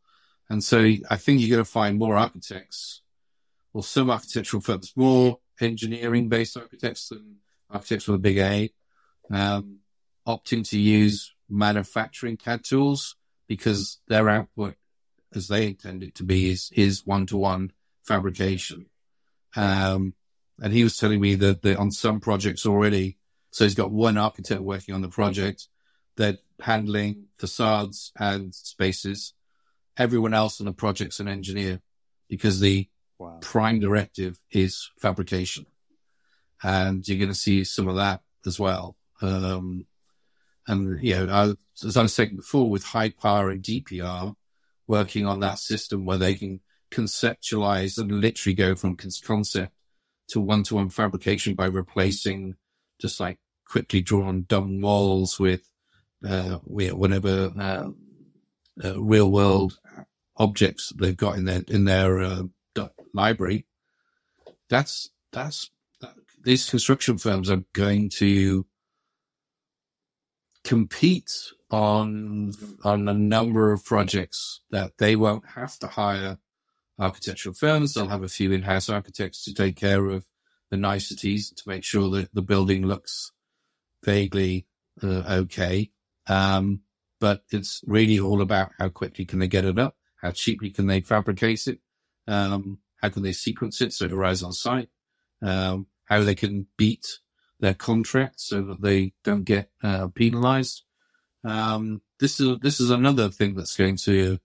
[0.49, 0.79] And so
[1.09, 3.01] I think you're going to find more architects
[3.71, 7.37] or some architectural firms, more engineering based architects than
[7.69, 8.73] architects with a big A,
[9.31, 9.79] um,
[10.27, 13.15] opting to use manufacturing CAD tools
[13.47, 14.75] because their output,
[15.33, 17.71] as they intend it to be, is, is one to one
[18.03, 18.85] fabrication.
[19.55, 20.13] Um,
[20.61, 23.17] and he was telling me that, that on some projects already,
[23.51, 25.67] so he's got one architect working on the project
[26.17, 29.33] that handling facades and spaces
[29.99, 31.81] everyone else on the project's an engineer
[32.29, 32.87] because the
[33.19, 33.37] wow.
[33.41, 35.65] prime directive is fabrication.
[36.63, 38.95] And you're going to see some of that as well.
[39.21, 39.85] Um,
[40.67, 44.35] and, you know, I, as I was saying before, with Hypar and DPR,
[44.87, 46.61] working on that system where they can
[46.91, 49.73] conceptualize and literally go from concept
[50.29, 52.55] to one to one fabrication by replacing
[52.99, 55.69] just like quickly drawn dumb walls with,
[56.27, 57.89] uh, whatever, uh,
[58.83, 59.79] uh, real world
[60.37, 62.43] objects they've got in their in their uh,
[63.13, 63.65] library.
[64.69, 65.69] That's that's
[66.01, 66.13] that,
[66.43, 68.65] these construction firms are going to
[70.63, 71.31] compete
[71.71, 72.53] on
[72.83, 76.37] on a number of projects that they won't have to hire
[76.99, 77.93] architectural firms.
[77.93, 80.25] They'll have a few in-house architects to take care of
[80.69, 83.31] the niceties to make sure that the building looks
[84.03, 84.67] vaguely
[85.01, 85.91] uh, okay.
[86.27, 86.81] Um,
[87.19, 90.87] but it's really all about how quickly can they get it up how cheaply can
[90.87, 91.79] they fabricate it?
[92.27, 94.89] Um, how can they sequence it so it arrives on site?
[95.41, 97.19] Um, how they can beat
[97.59, 100.83] their contract so that they don't get uh, penalized.
[101.43, 104.39] Um, this is this is another thing that's going to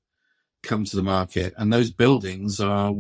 [0.63, 2.95] come to the market, and those buildings are,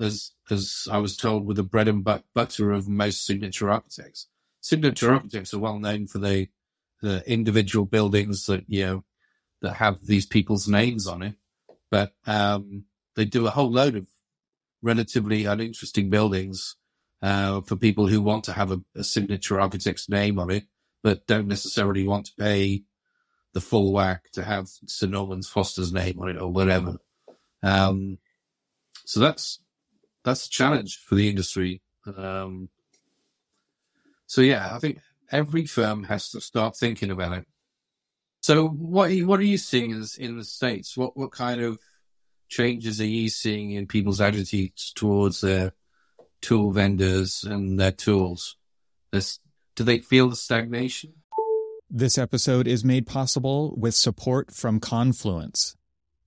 [0.00, 4.28] as as I was told, with the bread and butter of most signature architects.
[4.60, 6.48] Signature architects are well known for the
[7.00, 9.04] the individual buildings that you know
[9.62, 11.34] that have these people's names on it.
[11.90, 12.84] But um,
[13.16, 14.06] they do a whole load of
[14.82, 16.76] relatively uninteresting buildings
[17.22, 20.64] uh, for people who want to have a, a, signature architect's name on it,
[21.02, 22.82] but don't necessarily want to pay
[23.52, 26.96] the full whack to have Sir Norman Foster's name on it or whatever.
[27.62, 28.18] Um,
[29.04, 29.60] so that's
[30.24, 31.80] that's a challenge for the industry.
[32.16, 32.68] Um,
[34.26, 34.98] so yeah, I think
[35.30, 37.46] every firm has to start thinking about it.
[38.40, 40.96] So what what are you seeing in, in the states?
[40.96, 41.78] What what kind of
[42.48, 45.72] changes are you seeing in people's attitudes towards their
[46.42, 48.56] tool vendors and their tools?
[49.12, 49.38] This,
[49.74, 51.14] do they feel the stagnation?
[51.88, 55.76] This episode is made possible with support from Confluence.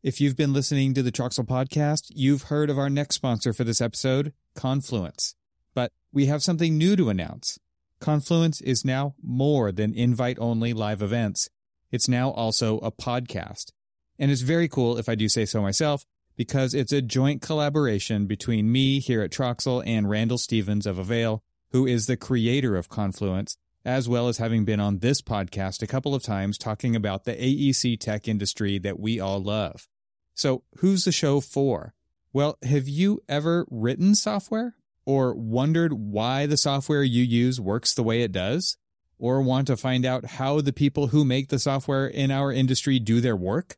[0.02, 3.64] If you've been listening to the Troxel podcast, you've heard of our next sponsor for
[3.64, 5.36] this episode, Confluence.
[5.74, 7.60] But we have something new to announce.
[8.00, 11.50] Confluence is now more than invite only live events.
[11.92, 13.72] It's now also a podcast.
[14.20, 16.06] And it's very cool, if I do say so myself,
[16.36, 21.44] because it's a joint collaboration between me here at Troxel and Randall Stevens of Avail,
[21.72, 25.88] who is the creator of Confluence, as well as having been on this podcast a
[25.88, 29.88] couple of times talking about the AEC tech industry that we all love.
[30.34, 31.94] So, who's the show for?
[32.34, 34.76] Well, have you ever written software
[35.06, 38.78] or wondered why the software you use works the way it does?
[39.18, 43.00] Or want to find out how the people who make the software in our industry
[43.00, 43.78] do their work?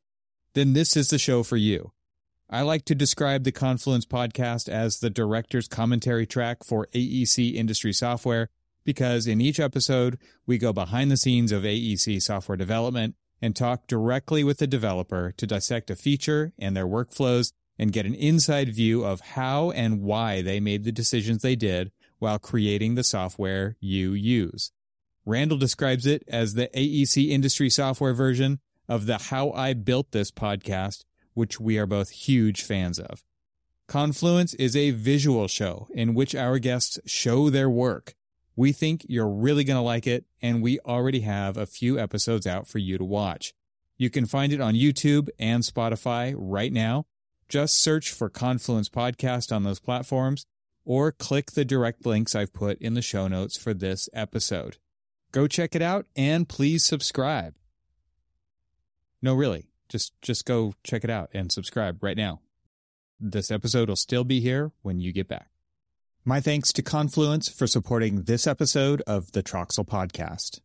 [0.55, 1.91] Then this is the show for you.
[2.49, 7.91] I like to describe the Confluence podcast as the director's commentary track for AEC industry
[7.91, 8.49] software
[8.85, 13.85] because in each episode, we go behind the scenes of AEC software development and talk
[13.85, 18.73] directly with the developer to dissect a feature and their workflows and get an inside
[18.73, 23.75] view of how and why they made the decisions they did while creating the software
[23.81, 24.71] you use.
[25.25, 30.31] Randall describes it as the AEC industry software version of the How I Built This
[30.31, 31.03] podcast,
[31.37, 33.23] which we are both huge fans of.
[33.87, 38.15] Confluence is a visual show in which our guests show their work
[38.57, 42.47] we think you're really going to like it, and we already have a few episodes
[42.47, 43.53] out for you to watch.
[43.97, 47.05] You can find it on YouTube and Spotify right now.
[47.47, 50.47] Just search for Confluence Podcast on those platforms
[50.83, 54.77] or click the direct links I've put in the show notes for this episode.
[55.31, 57.53] Go check it out and please subscribe.
[59.21, 62.41] No, really, just just go check it out and subscribe right now.
[63.19, 65.49] This episode will still be here when you get back.
[66.23, 70.59] My thanks to Confluence for supporting this episode of the Troxel Podcast.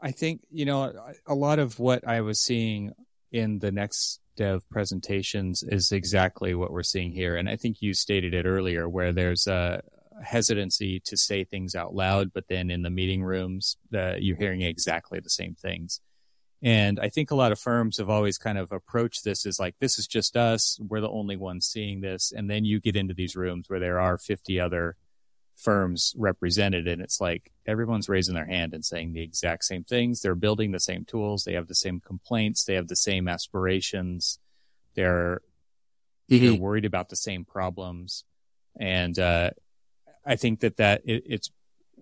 [0.00, 0.92] I think, you know,
[1.26, 2.92] a lot of what I was seeing
[3.30, 7.36] in the NXT DEV presentations is exactly what we're seeing here.
[7.36, 9.82] And I think you stated it earlier, where there's a
[10.24, 15.20] hesitancy to say things out loud, but then in the meeting rooms, you're hearing exactly
[15.20, 16.00] the same things.
[16.62, 19.74] And I think a lot of firms have always kind of approached this as like,
[19.80, 20.78] this is just us.
[20.80, 22.32] We're the only ones seeing this.
[22.32, 24.96] And then you get into these rooms where there are 50 other
[25.56, 26.86] firms represented.
[26.86, 30.20] And it's like everyone's raising their hand and saying the exact same things.
[30.20, 31.42] They're building the same tools.
[31.42, 32.64] They have the same complaints.
[32.64, 34.38] They have the same aspirations.
[34.94, 35.40] They're,
[36.30, 36.44] mm-hmm.
[36.44, 38.24] they're worried about the same problems.
[38.78, 39.50] And, uh,
[40.24, 41.50] I think that that it, it's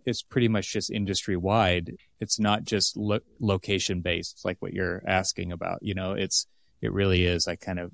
[0.05, 1.96] it's pretty much just industry wide.
[2.20, 5.82] It's not just lo- location based, like what you're asking about.
[5.82, 6.46] You know, it's
[6.80, 7.92] it really is like kind of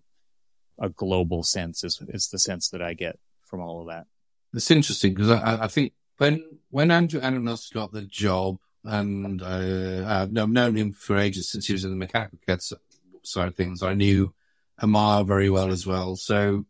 [0.79, 4.07] a global sense is is the sense that I get from all of that.
[4.55, 10.05] It's interesting because I, I think when when Andrew Anagnost got the job, and uh,
[10.07, 12.31] I've known him for ages since he was in the CAD
[13.23, 13.83] side of things.
[13.83, 14.33] I knew
[14.79, 16.65] Amar very well as well, so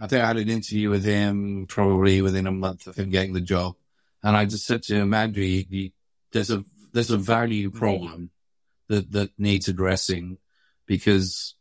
[0.00, 3.32] I think I had an interview with him probably within a month of him getting
[3.32, 3.74] the job.
[4.22, 5.92] And I just said to him, Andrew, he,
[6.32, 8.30] there's a there's a value problem
[8.88, 10.38] that that needs addressing
[10.86, 11.54] because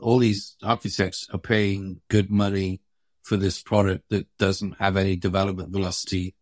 [0.00, 2.80] all these architects are paying good money
[3.22, 6.34] for this product that doesn't have any development velocity,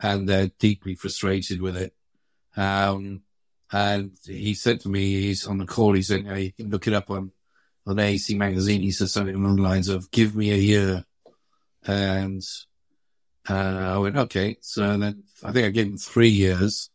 [0.00, 1.94] and they're deeply frustrated with it.
[2.56, 3.22] Um,
[3.72, 5.92] and he said to me, he's on the call.
[5.94, 7.32] He said, "You can look it up on
[7.86, 11.04] on AEC magazine." He said something along the lines of, "Give me a year."
[11.84, 12.42] And
[13.48, 14.56] uh, I went, okay.
[14.60, 16.90] So then I think I gave him three years.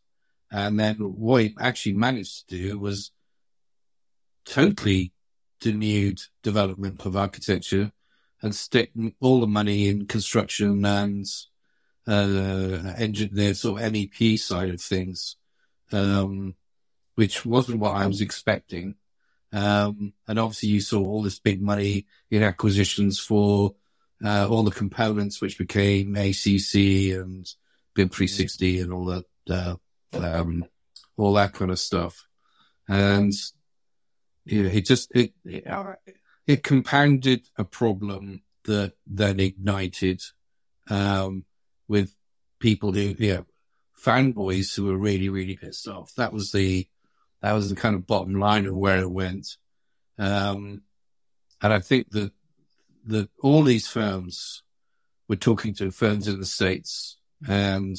[0.50, 3.10] And then what he actually managed to do was
[4.44, 5.12] totally
[5.60, 7.90] denude development of architecture
[8.42, 11.26] and stick all the money in construction and
[12.06, 15.36] uh, engine, the sort of MEP side of things,
[15.92, 16.54] um,
[17.14, 18.96] which wasn't what I was expecting.
[19.52, 23.74] Um, and obviously you saw all this big money in acquisitions for
[24.22, 27.46] uh, all the components which became ACC and
[27.94, 29.76] BIM 360 and all that, uh,
[30.12, 30.64] um,
[31.16, 32.26] all that kind of stuff.
[32.88, 33.32] And
[34.44, 35.64] you know, it just, it, it,
[36.46, 40.20] it compounded a problem that then ignited,
[40.90, 41.44] um,
[41.88, 42.14] with
[42.60, 43.46] people who, you know,
[43.98, 46.14] fanboys who were really, really pissed off.
[46.16, 46.86] That was the,
[47.40, 49.46] that was the kind of bottom line of where it went.
[50.18, 50.82] Um,
[51.62, 52.32] and I think that
[53.06, 54.62] that all these firms
[55.28, 57.96] were talking to firms in the States and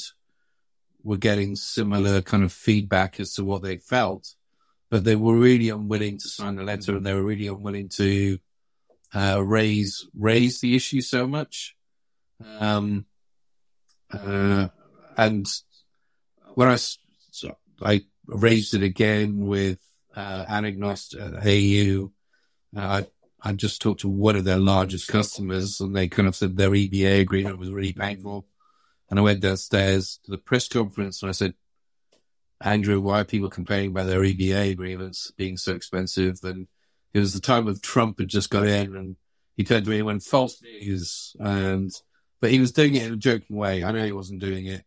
[1.03, 4.33] were getting similar kind of feedback as to what they felt,
[4.89, 8.39] but they were really unwilling to sign the letter and they were really unwilling to
[9.13, 11.75] uh, raise raise the issue so much.
[12.59, 13.05] Um,
[14.11, 14.67] uh,
[15.15, 15.45] and
[16.55, 19.79] when I so I raised it again with
[20.15, 22.11] uh, Anagnost at AU,
[22.75, 23.07] uh, I
[23.53, 27.21] just talked to one of their largest customers and they kind of said their EBA
[27.21, 28.45] agreement was really painful.
[29.09, 31.53] And I went downstairs to the press conference and I said,
[32.61, 36.39] Andrew, why are people complaining about their EBA agreements being so expensive?
[36.43, 36.67] And
[37.13, 39.15] it was the time of Trump had just got in and
[39.55, 41.91] he turned to me and went false news, and
[42.41, 43.83] but he was doing it in a joking way.
[43.83, 44.83] I know he wasn't doing it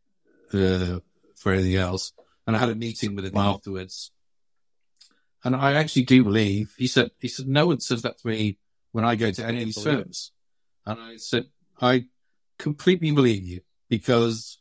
[0.52, 1.00] uh,
[1.36, 2.12] for anything else.
[2.46, 3.54] And I had a meeting with him wow.
[3.54, 4.10] afterwards,
[5.44, 8.58] and I actually do believe he said he said no one says that to me
[8.92, 10.32] when I go to any of these firms,
[10.86, 11.46] and I said
[11.80, 12.06] I
[12.58, 14.58] completely believe you because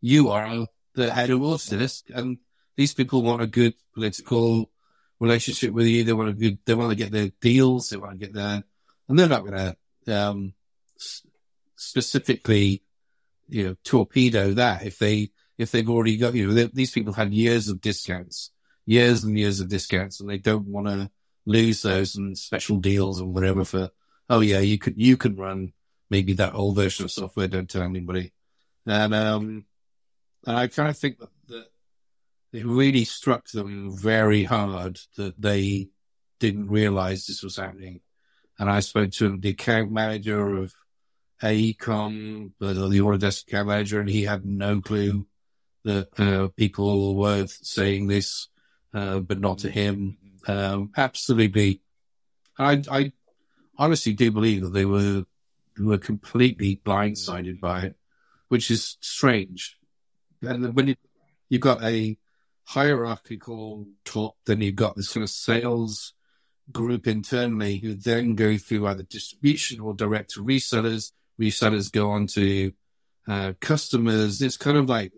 [0.00, 2.38] you are the head of this, and
[2.76, 4.70] these people want a good political
[5.20, 6.04] relationship with you.
[6.04, 7.90] They want a good, they want to get their deals.
[7.90, 8.62] They want to get their,
[9.08, 9.74] and they're not going
[10.06, 10.54] to, um,
[11.76, 12.82] specifically,
[13.48, 16.48] you know, torpedo that if they, if they've already got, you.
[16.48, 18.50] Know, these people had years of discounts,
[18.88, 21.10] years and years of discounts, and they don't want to
[21.44, 23.90] lose those and special deals and whatever for,
[24.30, 25.72] oh yeah, you could, you can run
[26.08, 27.48] maybe that old version of software.
[27.48, 28.32] Don't tell anybody.
[28.86, 29.66] And, um,
[30.46, 31.66] and I kind of think that, that
[32.52, 35.90] it really struck them very hard that they
[36.40, 38.00] didn't realize this was happening.
[38.58, 40.72] And I spoke to the account manager of
[41.42, 45.26] AECOM, the, the Autodesk account manager, and he had no clue
[45.84, 48.48] that uh, people were saying this,
[48.98, 50.16] uh, but not to him.
[50.48, 51.82] Um, absolutely.
[52.58, 53.12] I, I
[53.76, 55.24] honestly do believe that they were
[55.78, 57.96] were completely blindsided by it,
[58.48, 59.78] which is strange.
[60.42, 60.96] And when you,
[61.48, 62.18] you've got a
[62.64, 66.14] hierarchical top, then you've got this sort of sales
[66.72, 71.12] group internally who then go through either distribution or direct to resellers.
[71.40, 72.72] Resellers go on to
[73.28, 74.42] uh, customers.
[74.42, 75.12] It's kind of like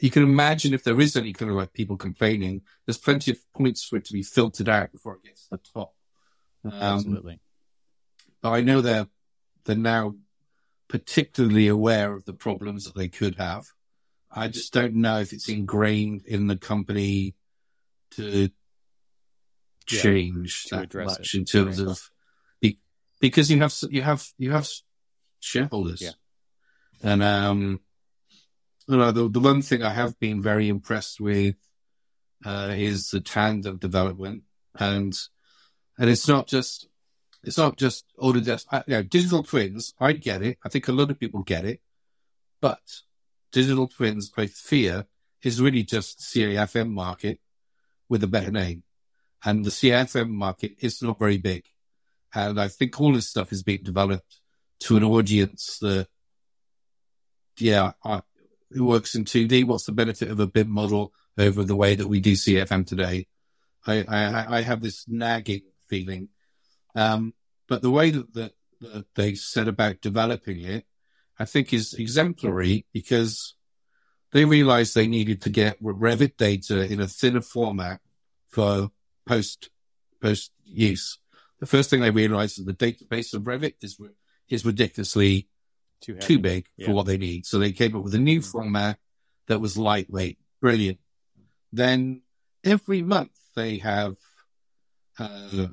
[0.00, 3.38] you can imagine if there is any kind of like people complaining, there's plenty of
[3.54, 5.94] points for it to be filtered out before it gets to the top.
[6.64, 7.40] Um, Absolutely.
[8.42, 9.06] But I know they're
[9.64, 10.14] they're now
[10.88, 13.66] particularly aware of the problems that they could have.
[14.30, 17.34] I just don't know if it's ingrained in the company
[18.12, 18.50] to
[19.86, 21.38] change yeah, to that much it.
[21.38, 21.90] in terms right.
[21.90, 22.10] of
[23.20, 24.68] because you have you have you have
[25.40, 26.10] shareholders, yeah.
[27.02, 27.80] and um,
[28.88, 31.56] you know the the one thing I have been very impressed with
[32.44, 34.42] uh, is the tandem development,
[34.78, 35.16] and
[35.98, 36.88] and it's not just
[37.42, 38.66] it's not just Autodesk.
[38.70, 39.94] I, you know, digital twins.
[40.00, 40.58] I get it.
[40.64, 41.80] I think a lot of people get it,
[42.60, 42.80] but
[43.52, 45.06] digital twins, I fear,
[45.42, 47.40] is really just CAFM market
[48.08, 48.82] with a better name.
[49.44, 51.64] And the CAFM market is not very big.
[52.34, 54.40] And I think all this stuff is being developed
[54.80, 56.08] to an audience that,
[57.58, 58.22] yeah, I,
[58.74, 59.64] it works in 2D.
[59.64, 63.26] What's the benefit of a BIM model over the way that we do CFM today?
[63.86, 66.28] I, I, I have this nagging feeling.
[66.94, 67.34] Um,
[67.68, 70.86] but the way that, that, that they set about developing it
[71.38, 73.54] I think is exemplary because
[74.32, 78.00] they realized they needed to get Revit data in a thinner format
[78.48, 78.90] for
[79.26, 79.70] post
[80.20, 81.18] post use.
[81.60, 83.98] The first thing they realized is the database of Revit is
[84.48, 85.48] is ridiculously
[86.00, 86.86] too, too big yeah.
[86.86, 87.46] for what they need.
[87.46, 88.98] So they came up with a new format
[89.48, 90.98] that was lightweight, brilliant.
[91.72, 92.22] Then
[92.64, 94.16] every month they have
[95.18, 95.68] uh,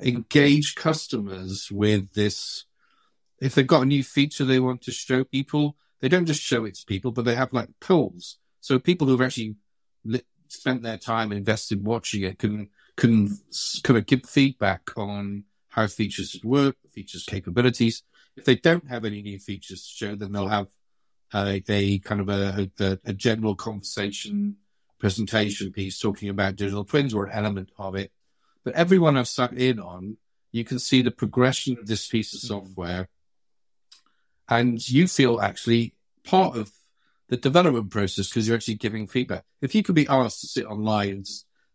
[0.00, 2.64] engaged customers with this
[3.40, 6.64] if they've got a new feature they want to show people, they don't just show
[6.64, 8.38] it to people, but they have like polls.
[8.60, 9.56] So people who've actually
[10.48, 13.36] spent their time invested watching it can can
[13.82, 18.02] kind of give feedback on how features should work, features capabilities.
[18.36, 20.68] If they don't have any new features to show, then they'll have
[21.32, 24.56] uh, a kind of a, a, a, general conversation
[25.00, 28.12] presentation piece talking about digital twins or an element of it.
[28.64, 30.16] But everyone I've sat in on,
[30.52, 33.08] you can see the progression of this piece of software
[34.48, 36.70] and you feel actually part of
[37.28, 39.44] the development process because you're actually giving feedback.
[39.60, 41.26] If you could be asked to sit online and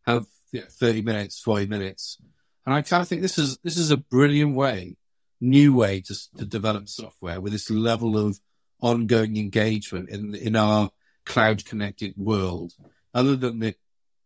[0.06, 2.18] have you know, 30 minutes, 40 minutes,
[2.66, 4.96] and I kind of think this is, this is a brilliant way,
[5.42, 8.40] new way to, to develop software with this level of
[8.82, 10.90] ongoing engagement in, in our
[11.26, 12.74] cloud connected world,
[13.14, 13.76] other than that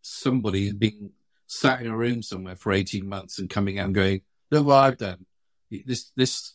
[0.01, 1.11] somebody being
[1.47, 4.75] sat in a room somewhere for 18 months and coming out and going, look what
[4.75, 5.25] I've done.
[5.69, 6.53] This, this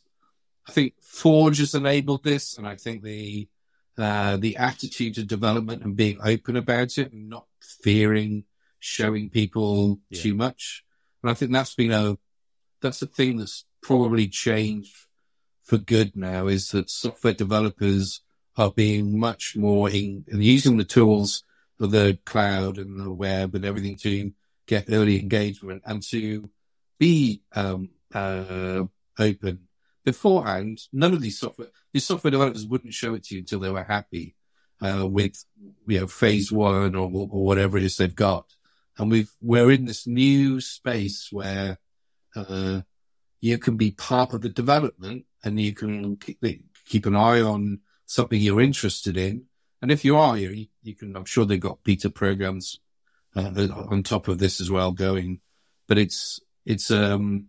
[0.68, 3.48] I think Forge has enabled this, and I think the
[3.96, 7.46] uh, the attitude to development and being open about it, and not
[7.82, 8.44] fearing
[8.78, 10.20] showing people yeah.
[10.20, 10.84] too much.
[11.22, 12.18] And I think that's been a
[12.82, 14.94] that's a thing that's probably changed
[15.62, 16.46] for good now.
[16.46, 18.20] Is that software developers
[18.56, 21.44] are being much more in, using the tools
[21.78, 24.32] for the cloud and the web and everything to
[24.66, 26.50] get early engagement and to
[26.98, 28.84] be um, uh,
[29.18, 29.68] open
[30.04, 33.70] beforehand, none of these software these software developers wouldn't show it to you until they
[33.70, 34.34] were happy
[34.80, 35.44] uh, with
[35.86, 38.46] you know phase one or, or whatever it is they've got.
[38.96, 41.78] And we've we're in this new space where
[42.34, 42.80] uh,
[43.40, 48.40] you can be part of the development and you can keep, an eye on something
[48.40, 49.44] you're interested in.
[49.80, 52.80] And if you are, you, you can, I'm sure they've got beta programs
[53.36, 55.40] uh, on top of this as well going,
[55.86, 57.46] but it's, it's, um,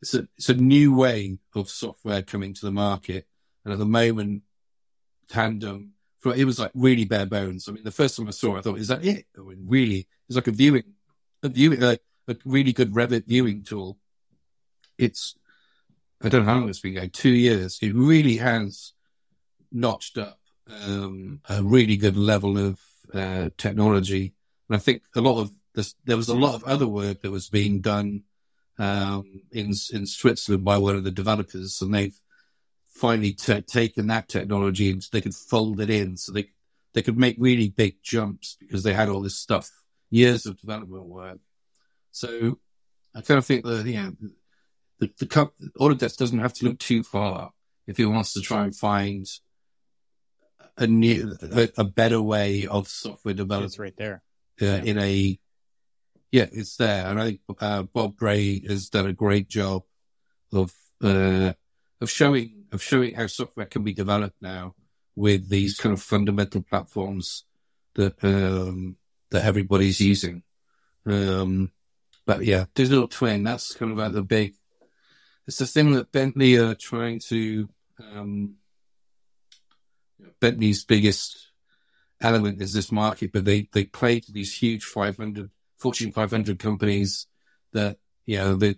[0.00, 3.26] it's a, it's a new way of software coming to the market.
[3.64, 4.42] And at the moment,
[5.28, 7.68] Tandem, for it was like really bare bones.
[7.68, 9.26] I mean, the first time I saw it, I thought, is that it?
[9.36, 10.84] I mean, really, it's like a viewing,
[11.42, 11.98] a viewing, a
[12.44, 13.98] really good Revit viewing tool.
[14.98, 15.34] It's,
[16.22, 17.78] I don't know how long it's been going, two years.
[17.82, 18.92] It really has
[19.70, 20.38] notched up
[20.86, 22.80] um, a really good level of
[23.12, 24.34] uh, technology.
[24.68, 27.30] And I think a lot of this, there was a lot of other work that
[27.30, 28.22] was being done
[28.78, 32.18] um, in in Switzerland by one of the developers, and they've
[32.88, 36.50] finally t- taken that technology and they could fold it in, so they
[36.92, 39.70] they could make really big jumps because they had all this stuff,
[40.10, 41.38] years of development work.
[42.10, 42.58] So
[43.14, 44.10] I kind of think that yeah,
[44.98, 45.26] the, the
[45.80, 47.52] Autodesk doesn't have to look too far
[47.86, 49.26] if he wants to try and find
[50.76, 53.72] a new, a, a better way of software development.
[53.72, 54.22] It's right there.
[54.60, 54.82] Uh, yeah.
[54.82, 55.38] In a,
[56.32, 57.06] yeah, it's there.
[57.06, 59.82] And I think uh, Bob Gray has done a great job
[60.52, 60.72] of
[61.02, 61.52] uh,
[62.00, 64.74] of showing of showing how software can be developed now
[65.16, 67.44] with these kind of fundamental platforms
[67.94, 68.96] that um,
[69.30, 70.42] that everybody's using.
[71.06, 71.70] Um,
[72.26, 73.44] but yeah, digital twin.
[73.44, 74.54] That's kind of like the big.
[75.46, 77.68] It's the thing that Bentley are trying to
[77.98, 78.54] um,
[80.40, 81.50] Bentley's biggest
[82.20, 87.26] element is this market, but they, they play to these huge 500, Fortune 500 companies
[87.72, 88.76] that, you know, they,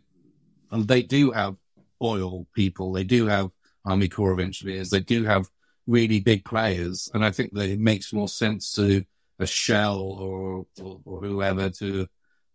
[0.72, 1.56] they do have
[2.02, 2.92] oil people.
[2.92, 3.50] They do have
[3.84, 4.90] Army Corps of Engineers.
[4.90, 5.48] They do have
[5.86, 7.08] really big players.
[7.14, 9.04] And I think that it makes more sense to
[9.38, 12.08] a Shell or, or, or whoever to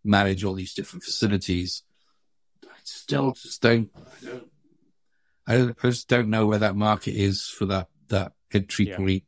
[0.04, 1.82] manage all these different facilities.
[2.84, 3.90] Still just don't,
[5.46, 8.96] I don't, I just don't know where that market is for that, that entry yeah.
[8.96, 9.24] point.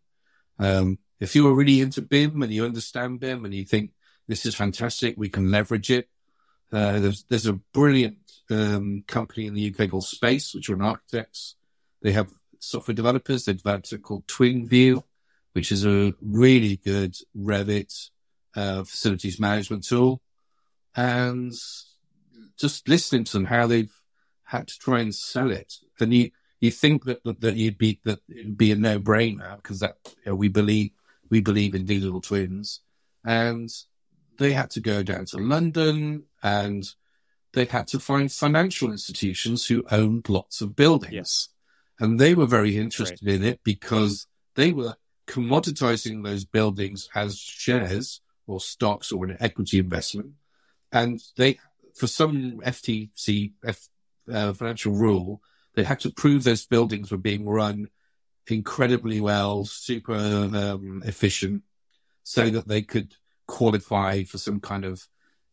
[0.59, 3.93] Um, if you are really into BIM and you understand BIM and you think
[4.29, 6.09] this is fantastic, we can leverage it.
[6.73, 8.19] Uh, there's, there's a brilliant,
[8.51, 11.57] um, company in the UK called Space, which are architects.
[12.03, 13.45] They have software developers.
[13.45, 15.03] They developed it called TwinView,
[15.53, 18.11] which is a really good Revit,
[18.57, 20.21] uh, facilities management tool.
[20.97, 21.53] And
[22.59, 23.93] just listening to them, how they've
[24.45, 25.75] had to try and sell it.
[26.01, 26.31] And you,
[26.61, 29.99] you think that, that, that you'd be that it'd be a no brainer because that
[30.05, 30.91] you know, we believe
[31.31, 32.81] we believe in digital twins,
[33.25, 33.71] and
[34.39, 36.95] they had to go down to London and
[37.53, 41.49] they had to find financial institutions who owned lots of buildings, yes.
[42.01, 43.37] and they were very interested right.
[43.37, 44.27] in it because
[44.57, 44.97] they were
[45.27, 50.33] commoditizing those buildings as shares or stocks or an equity investment,
[50.93, 51.59] and they
[51.95, 53.89] for some FTC F,
[54.33, 55.41] uh, financial rule
[55.75, 57.89] they had to prove those buildings were being run
[58.47, 61.63] incredibly well, super um, efficient,
[62.23, 63.15] so that they could
[63.47, 65.07] qualify for some kind of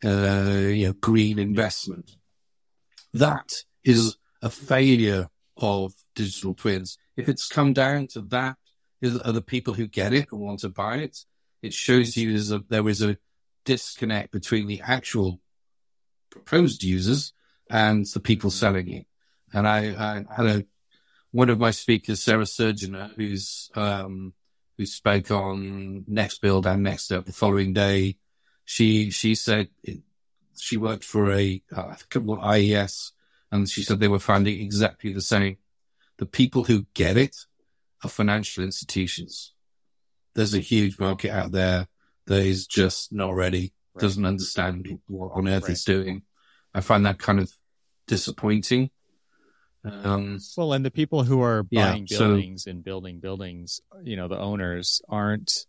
[0.03, 2.15] uh, you know, green investment.
[3.13, 3.51] That
[3.83, 5.27] is a failure
[5.57, 6.97] of digital twins.
[7.17, 8.57] If it's come down to that,
[9.03, 11.25] are the people who get it and want to buy it?
[11.61, 13.17] It shows you that there is a
[13.65, 15.39] disconnect between the actual
[16.31, 17.33] proposed users
[17.69, 19.05] and the people selling it.
[19.53, 20.65] And I, I had a,
[21.31, 24.33] one of my speakers, Sarah Surgener, who's, um,
[24.77, 28.17] who spoke on NXT BLD and NXT DEV the following day.
[28.65, 29.99] She, she said it,
[30.57, 31.95] she worked for a, uh,
[32.41, 33.11] IES
[33.51, 35.57] and she said they were finding exactly the same.
[36.17, 37.35] The people who get it
[38.03, 39.53] are financial institutions.
[40.33, 41.87] There's a huge market out there
[42.27, 44.01] that is just not ready, right.
[44.01, 45.71] doesn't understand what on earth right.
[45.71, 46.23] it's doing.
[46.73, 47.51] I find that kind of
[48.07, 48.89] disappointing.
[49.83, 54.15] Um, well, and the people who are buying yeah, buildings so, and building buildings, you
[54.15, 55.65] know, the owners aren't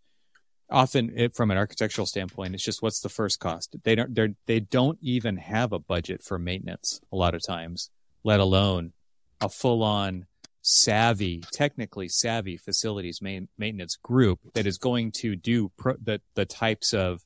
[0.71, 2.55] often it, from an architectural standpoint.
[2.55, 3.77] It's just what's the first cost.
[3.85, 4.15] They don't.
[4.15, 7.91] They they don't even have a budget for maintenance a lot of times,
[8.23, 8.93] let alone
[9.41, 10.27] a full on
[10.63, 16.45] savvy, technically savvy facilities main, maintenance group that is going to do pro, the the
[16.45, 17.23] types of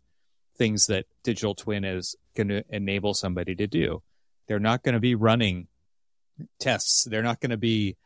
[0.56, 4.02] things that digital twin is going to enable somebody to do.
[4.46, 5.68] They're not going to be running
[6.58, 7.06] tests.
[7.08, 7.96] They're not going to be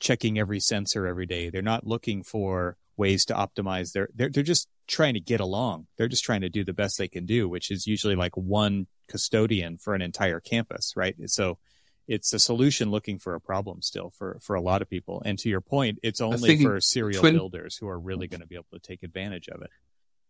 [0.00, 1.50] checking every sensor every day.
[1.50, 5.86] They're not looking for ways to optimize their, they're, they're just trying to get along.
[5.96, 8.86] They're just trying to do the best they can do, which is usually like one
[9.08, 11.14] custodian for an entire campus, right?
[11.26, 11.58] So
[12.06, 15.22] it's a solution looking for a problem still for, for a lot of people.
[15.24, 18.46] And to your point, it's only for serial twin- builders who are really going to
[18.46, 19.70] be able to take advantage of it.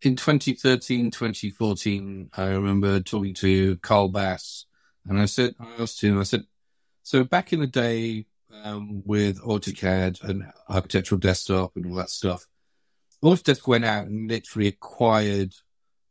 [0.00, 4.66] In 2013, 2014, I remember talking to Carl Bass
[5.08, 6.44] and I said, I asked him, I said,
[7.02, 8.26] So back in the day,
[8.64, 12.46] um, with AutoCAD and architectural desktop and all that stuff,
[13.22, 15.54] Autodesk went out and literally acquired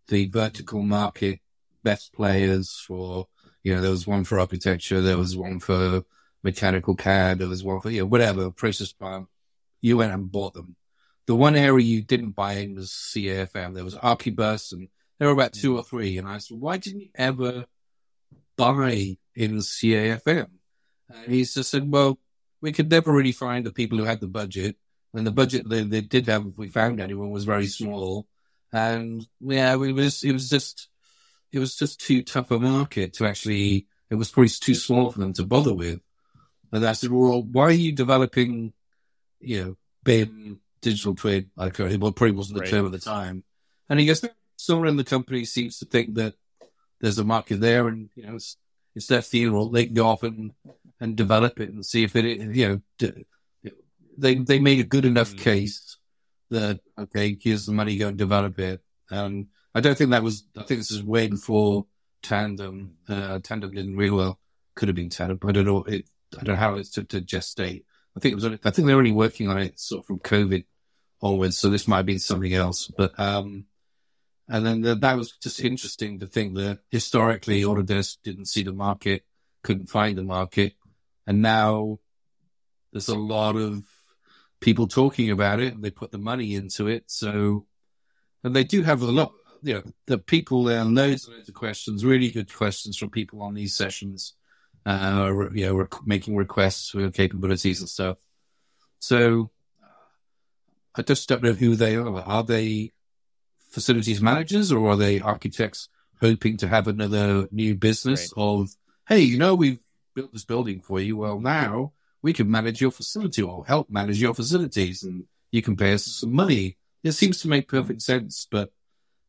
[0.09, 1.39] the vertical market
[1.83, 3.27] best players for,
[3.63, 6.03] you know, there was one for architecture, there was one for
[6.43, 9.27] mechanical CAD, there was one for, you know, whatever, process plant.
[9.81, 10.75] You went and bought them.
[11.27, 13.75] The one area you didn't buy in was CAFM.
[13.75, 14.87] There was Archibus and
[15.19, 16.17] there were about two or three.
[16.17, 17.65] And I said, why didn't you ever
[18.55, 20.47] buy in CAFM?
[21.09, 22.17] And he just said, well,
[22.61, 24.77] we could never really find the people who had the budget.
[25.13, 28.27] And the budget they, they did have, if we found anyone, was very small.
[28.71, 30.89] And yeah, it was, it was just,
[31.51, 35.19] it was just too tough a market to actually, it was probably too small for
[35.19, 35.99] them to bother with.
[36.71, 38.73] And I said, well, why are you developing,
[39.39, 41.51] you know, BIM digital twin?
[41.55, 42.69] Like, well, probably wasn't the right.
[42.69, 43.43] term at the time.
[43.89, 44.23] And he goes,
[44.55, 46.33] someone in the company seems to think that
[47.01, 48.57] there's a market there and, you know, it's,
[48.95, 49.69] it's their funeral.
[49.69, 50.51] They can go off and,
[50.99, 53.25] and develop it and see if it, you know, d-
[54.17, 55.39] they, they made a good enough mm.
[55.39, 55.97] case
[56.49, 58.81] that, okay, here's the money, go and develop it.
[59.09, 61.85] And I don't think that was, I think this is way before
[62.23, 62.95] Tandem.
[63.07, 64.39] Uh, Tandem didn't really well,
[64.75, 65.39] could have been Tandem.
[65.45, 65.83] I don't know.
[65.83, 67.83] It, I don't know how it's to, to gestate.
[68.15, 70.65] I think it was, I think they're only working on it sort of from COVID
[71.21, 71.57] onwards.
[71.57, 73.65] So this might be something else, but, um,
[74.49, 78.71] and then the, that was just interesting to think that historically Autodesk didn't see the
[78.71, 79.23] market,
[79.63, 80.73] couldn't find the market.
[81.25, 81.99] And now
[82.93, 83.83] there's a lot of
[84.61, 87.03] people talking about it and they put the money into it.
[87.07, 87.65] So,
[88.43, 91.55] and they do have a lot, you know, the people there, loads and loads of
[91.55, 94.33] questions, really good questions from people on these sessions,
[94.85, 98.17] uh, you know, rec- making requests for capabilities and stuff.
[98.99, 99.51] So
[100.97, 102.19] I just don't know who they are.
[102.21, 102.91] Are they
[103.69, 108.43] facilities managers or are they architects hoping to have another new business right.
[108.43, 108.69] of,
[109.07, 109.79] hey, you know, we've
[110.15, 111.15] built this building for you.
[111.15, 111.93] Well, now
[112.23, 116.05] we can manage your facility or help manage your facilities and you can pay us
[116.05, 116.77] some money.
[117.03, 118.71] It seems to make perfect sense, but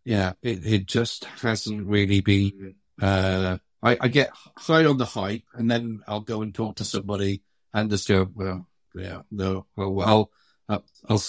[0.05, 5.45] yeah, it, it just hasn't really been, uh, I, I get high on the hype
[5.53, 7.43] and then I'll go and talk to somebody
[7.75, 10.31] and just go, well, yeah, no, well, well,
[10.69, 11.23] I'll, I'll,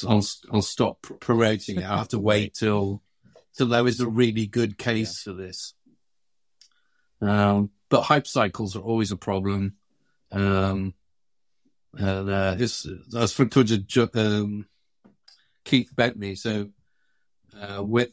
[0.51, 1.85] I'll, stop promoting it.
[1.85, 3.01] I have to wait till,
[3.55, 5.31] till there is a really good case yeah.
[5.31, 5.73] for this.
[7.21, 9.75] Um, but hype cycles are always a problem.
[10.31, 10.93] Um,
[11.93, 12.85] and, uh, this,
[13.15, 14.65] I talking to, um,
[15.63, 16.35] Keith Bentley.
[16.35, 16.69] So,
[17.59, 18.11] uh, with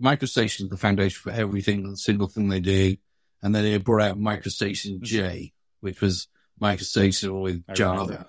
[0.00, 2.96] MicroStation, the foundation for everything, the single thing they do.
[3.42, 6.28] And then they brought out MicroStation J, which was
[6.60, 8.28] MicroStation with Java.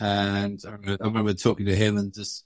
[0.00, 0.70] And I
[1.00, 2.44] remember, talking to him and just,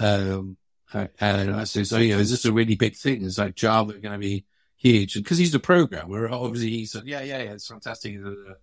[0.00, 0.56] um,
[0.92, 3.22] and I said, so, you know, is this a really big thing?
[3.22, 4.44] Is like Java going to be
[4.76, 5.14] huge?
[5.14, 6.28] Because he's a programmer.
[6.28, 8.14] Obviously, he said, yeah, yeah, yeah, it's fantastic.
[8.14, 8.56] And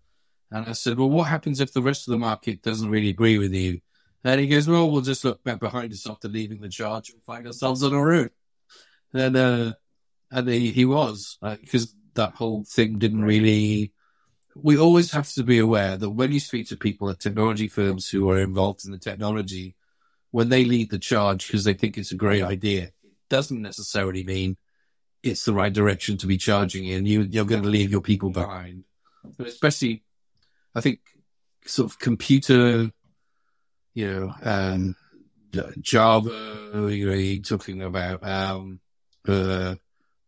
[0.52, 3.54] I said, well, what happens if the rest of the market doesn't really agree with
[3.54, 3.82] you?
[4.24, 7.24] And he goes, well, we'll just look back behind us after leaving the charge and
[7.24, 8.30] find ourselves on our own.
[9.14, 9.74] And, uh,
[10.32, 13.94] and he, he was, because uh, that whole thing didn't really
[14.64, 18.10] we always have to be aware that when you speak to people at technology firms
[18.10, 19.76] who are involved in the technology,
[20.32, 22.94] when they lead the charge because they think it's a great idea, it
[23.30, 24.58] doesn't necessarily mean
[25.24, 27.06] it's the right direction to be charging in.
[27.06, 28.84] You, you're going to leave your people behind.
[29.38, 30.04] But especially,
[30.76, 31.00] I think,
[31.66, 32.92] sort of computer,
[33.94, 34.96] you know, um,
[35.82, 38.80] Java, you know, you're talking about, um,
[39.28, 39.76] uh,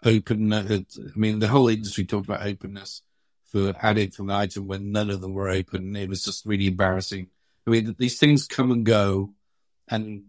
[0.03, 0.85] open, uh, I
[1.15, 3.03] mean, the whole industry talked about openness
[3.51, 5.95] for adding from the item when none of them were open.
[5.95, 7.27] It was just really embarrassing.
[7.67, 9.33] I mean, these things come and go
[9.89, 10.23] and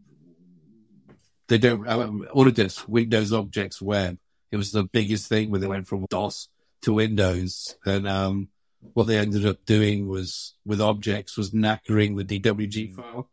[1.49, 4.19] they don't, um, Autodesk, Windows Objects Web,
[4.51, 6.49] it was the biggest thing when they went from DOS
[6.83, 7.77] to Windows.
[7.85, 8.49] And, um,
[8.95, 13.31] what they ended up doing was with objects was knackering the DWG file.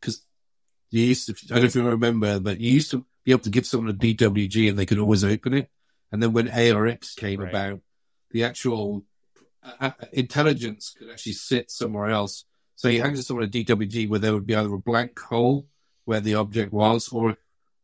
[0.00, 0.24] Cause
[0.90, 3.40] you used to, I don't know if you remember, but you used to be able
[3.40, 5.70] to give someone a DWG and they could always open it.
[6.10, 7.50] And then when ARX came right.
[7.50, 7.80] about,
[8.30, 9.04] the actual
[9.80, 12.44] uh, intelligence could actually sit somewhere else.
[12.76, 15.66] So you handed someone a DWG where there would be either a blank hole
[16.04, 17.36] where the object was, or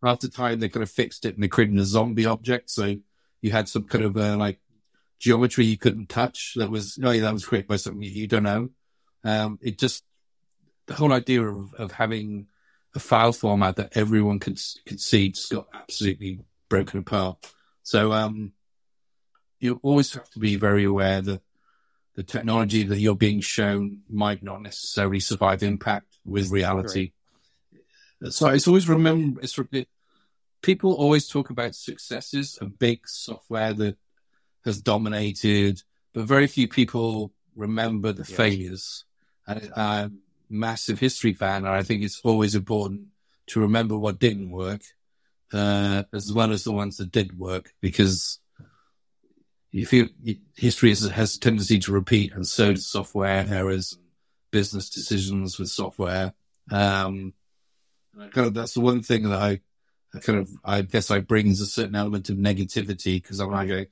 [0.05, 2.71] after time they kind of fixed it and they created a zombie object.
[2.71, 2.97] So
[3.41, 4.61] you had some kind of uh, like
[5.19, 8.43] geometry you couldn't touch that was, oh yeah, that was created by something you don't
[8.43, 8.71] know.
[9.25, 10.05] Um, it just,
[10.87, 12.49] the whole idea of, of having
[12.95, 17.39] a file format that everyone could, could see just got absolutely broken apart.
[17.83, 18.53] So, um,
[19.61, 21.41] you always have to be very aware that
[22.15, 27.13] the technology that you're being shown might not necessarily survive impact with reality.
[28.29, 29.59] So it's always remember, it's,
[30.63, 33.97] people always talk about successes of big software that
[34.65, 35.83] has dominated,
[36.13, 38.37] but very few people remember the Yes.
[38.37, 39.05] failures.
[39.47, 40.11] And I'm a
[40.49, 43.07] massive history fan, and I think it's always important
[43.49, 44.83] to remember what didn't work,
[45.53, 48.39] uh, as well as the ones that did work, because
[49.73, 50.07] you feel
[50.55, 54.05] history has, has a tendency to repeat, and so does software errors, and
[54.51, 56.35] business decisions with software.
[56.71, 57.33] Um,
[58.15, 59.61] kind of that's the one thing that I,
[60.15, 63.69] I kind of I guess I brings a certain element of negativity because I'm like
[63.69, 63.87] going,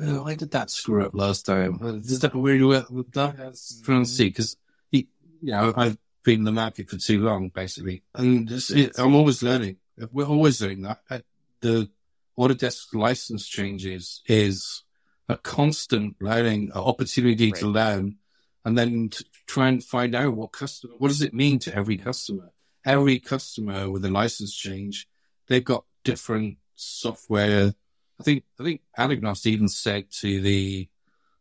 [0.00, 1.78] oh, why did that screw up last time?
[1.78, 2.86] Does that really work?
[3.12, 4.56] That's trying to see because
[4.90, 5.06] you
[5.42, 9.76] know I've been in the market for too long basically, and it, I'm always learning.
[10.10, 11.22] We're always learning that
[11.60, 11.88] the
[12.36, 14.82] Autodesk license changes is
[15.30, 18.16] a constant learning opportunity to learn
[18.64, 21.96] and then to try and find out what customer, what does it mean to every
[21.96, 22.50] customer?
[22.84, 25.06] Every customer with a license change,
[25.46, 27.74] they've got different software.
[28.18, 30.88] I think, I think Anagnost even said to the,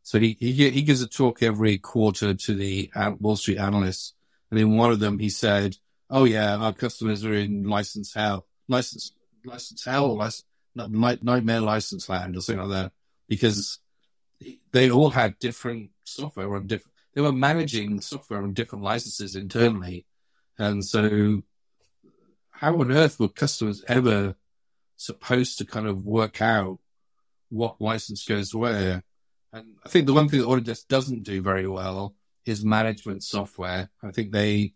[0.04, 4.14] so he, he, he gives a talk every quarter to the Wall Street analysts.
[4.52, 5.78] And in one of them, he said,
[6.10, 9.14] Oh yeah, our customers are in license hell, license,
[9.46, 10.46] license hell, or license,
[10.76, 12.92] nightmare license land or something like that
[13.30, 13.80] because
[14.74, 20.06] they all had different software on different, they were managing software on different licenses internally.
[20.58, 21.44] And so
[22.50, 24.36] how on earth were customers ever
[24.98, 26.80] supposed to kind of work out
[27.50, 29.04] what license goes where?
[29.54, 32.16] And I think the one thing that Autodesk doesn't do very well
[32.46, 33.90] is management software.
[34.04, 34.74] I think they,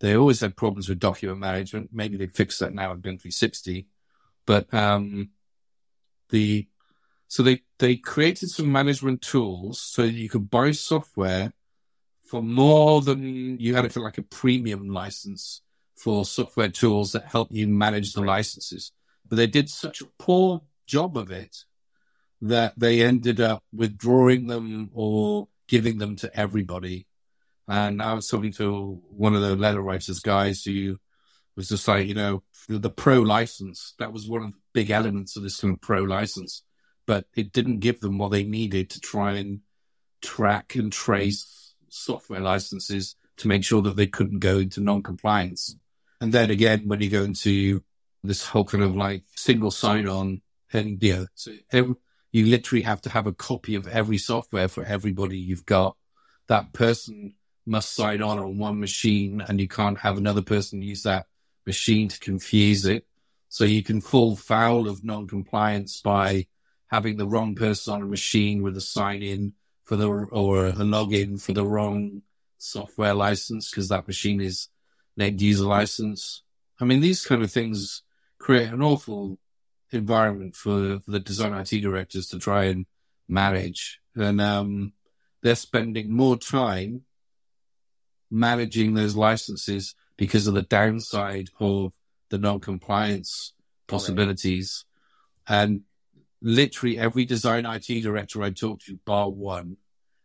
[0.00, 1.90] they always had problems with document management.
[1.92, 3.86] Maybe they fixed that now in BIM 360,
[4.46, 5.30] but, um,
[6.30, 6.66] the,
[7.28, 11.52] so they, they created some management tools so you could buy software
[12.24, 15.62] for more than you had it for like a premium license
[15.96, 18.92] for software tools that help you manage the licenses.
[19.28, 21.64] But they did such a poor job of it
[22.42, 27.06] that they ended up withdrawing them or giving them to everybody.
[27.66, 30.98] And I was talking to one of the letter writers guys who
[31.56, 35.36] was just like, you know, the pro license, that was one of the big elements
[35.36, 36.62] of this kind of pro license,
[37.06, 39.60] but it didn't give them what they needed to try and
[40.22, 45.76] track and trace software licenses to make sure that they couldn't go into non-compliance.
[46.20, 47.82] And then again, when you go into
[48.22, 50.40] this whole kind of like single sign on
[50.72, 51.94] and know, so every,
[52.32, 55.96] you literally have to have a copy of every software for everybody you've got.
[56.48, 57.34] That person
[57.66, 61.26] must sign on on one machine and you can't have another person use that
[61.66, 63.06] machine to confuse it.
[63.48, 66.46] So you can fall foul of non-compliance by
[66.94, 69.52] having the wrong person on a machine with a sign in
[69.82, 72.22] for the, or a login for the wrong
[72.56, 74.68] software license because that machine is
[75.16, 76.44] named user license.
[76.80, 78.02] I mean, these kind of things
[78.38, 79.38] create an awful
[79.90, 82.86] environment for, for the design IT directors to try and
[83.28, 83.98] manage.
[84.14, 84.92] And, um,
[85.42, 87.02] they're spending more time
[88.30, 91.92] managing those licenses because of the downside of
[92.30, 93.52] the non-compliance
[93.88, 94.84] possibilities.
[95.48, 95.82] And
[96.44, 99.78] literally every design IT director I talk to, bar one,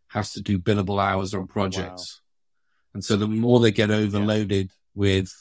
[0.10, 2.22] has to do billable hours on projects.
[2.94, 5.34] And so the more they get overloaded with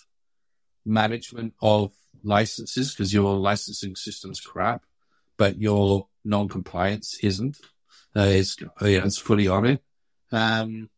[0.86, 1.92] management of
[2.22, 4.84] licenses, because your licensing system's crap,
[5.36, 7.59] but your non-compliance isn't,
[8.14, 9.82] uh, it's, yeah, it's fully on it.
[10.30, 10.90] Um,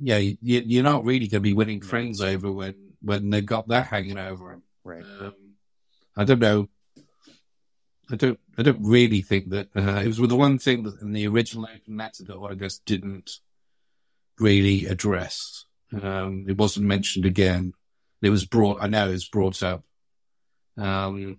[0.00, 3.68] yeah, you, you're not really going to be winning friends over when, when they've got
[3.68, 4.62] that hanging over them.
[4.84, 5.04] Right.
[5.20, 5.34] Um,
[6.16, 6.68] I don't know.
[8.10, 8.40] I don't.
[8.58, 11.64] I don't really think that uh, it was the one thing that in the original
[11.64, 13.30] open letter that I guess didn't
[14.38, 15.66] really address.
[16.00, 17.72] Um, it wasn't mentioned again.
[18.22, 18.82] It was brought.
[18.82, 19.84] I know it was brought up.
[20.76, 21.38] Um,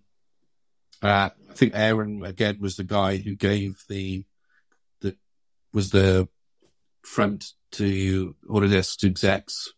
[1.02, 4.24] uh, I think Aaron again was the guy who gave the
[5.02, 5.16] the
[5.74, 6.28] was the
[7.04, 9.74] front to Autodesk execs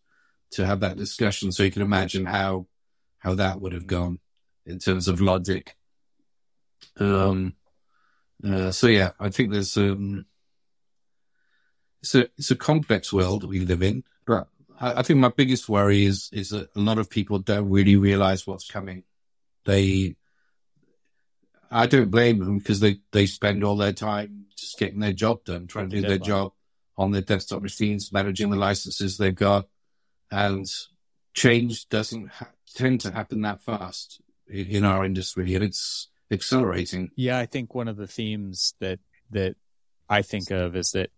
[0.52, 1.50] to have that discussion.
[1.50, 2.66] So you can imagine how
[3.18, 4.20] how that would have gone
[4.66, 5.76] in terms of logic.
[6.98, 7.54] Um,
[8.46, 10.26] uh, so yeah, I think there's, um,
[12.02, 14.48] it's a, it's a complex world that we live in, but
[14.78, 17.96] I, I think my biggest worry is, is that a lot of people don't really
[17.96, 19.04] realize what's coming.
[19.64, 20.16] They,
[21.70, 25.44] I don't blame them because they, they spend all their time just getting their job
[25.44, 26.52] done, trying to do their job
[26.96, 29.66] on their desktop machines, managing the licenses they've got.
[30.30, 30.70] And
[31.32, 35.54] change doesn't ha- tend to happen that fast in, in our industry.
[35.54, 37.10] And it's, accelerating.
[37.16, 39.00] Yeah, I think one of the themes that
[39.30, 39.56] that
[40.08, 41.10] I think of is that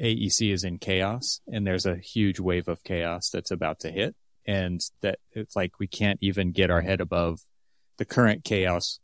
[0.00, 4.14] AEC is in chaos and there's a huge wave of chaos that's about to hit
[4.46, 7.40] and that it's like we can't even get our head above
[7.98, 8.98] the current chaos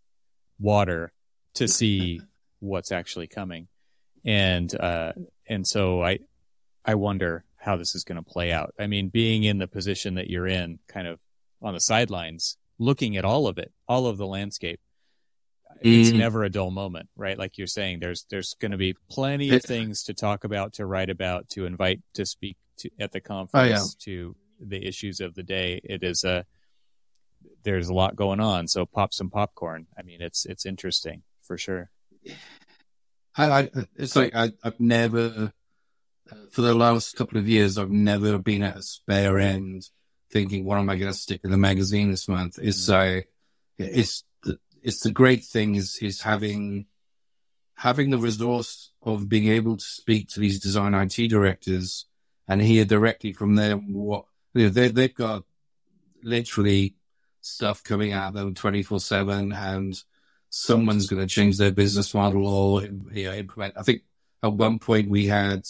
[0.59, 1.13] water
[1.55, 2.21] to see
[2.59, 3.69] what's actually coming.
[4.25, 5.13] And uh
[5.49, 6.21] and so I
[6.85, 8.75] I wonder how this is going to play out.
[8.79, 11.21] I mean, being in the position that you're in, kind of
[11.63, 14.81] on the sidelines, looking at all of it, all of the landscape,
[15.81, 16.19] it's mm.
[16.19, 17.39] never a dull moment, right?
[17.39, 20.87] Like you're saying, there's there's going to be plenty of things to talk about, to
[20.87, 24.17] write about, to invite to speak to at the conference, oh, yeah.
[24.17, 25.81] to the issues of the day.
[25.83, 26.45] It is a
[27.63, 29.87] there's a lot going on, so pop some popcorn.
[29.99, 31.91] I mean, it's it's interesting for sure.
[33.37, 35.53] I, I it's like I, I've never
[36.51, 39.89] for the last couple of years, I've never been at a spare end
[40.31, 42.59] thinking, what am I going to stick in the magazine this month?
[42.61, 43.21] It's mm.
[43.21, 43.23] uh,
[43.79, 44.25] it's
[44.83, 46.87] it's the great thing is, is having,
[47.75, 52.07] having the resource of being able to speak to these design IT directors
[52.49, 54.25] and hear directly from them what,
[54.55, 55.45] you know, they, they've got
[56.23, 56.95] literally
[57.41, 60.03] stuff coming out of them 24 seven and
[60.51, 63.75] someone's going to change their business model or you know, implement.
[63.77, 64.03] I think
[64.43, 65.67] at one point we had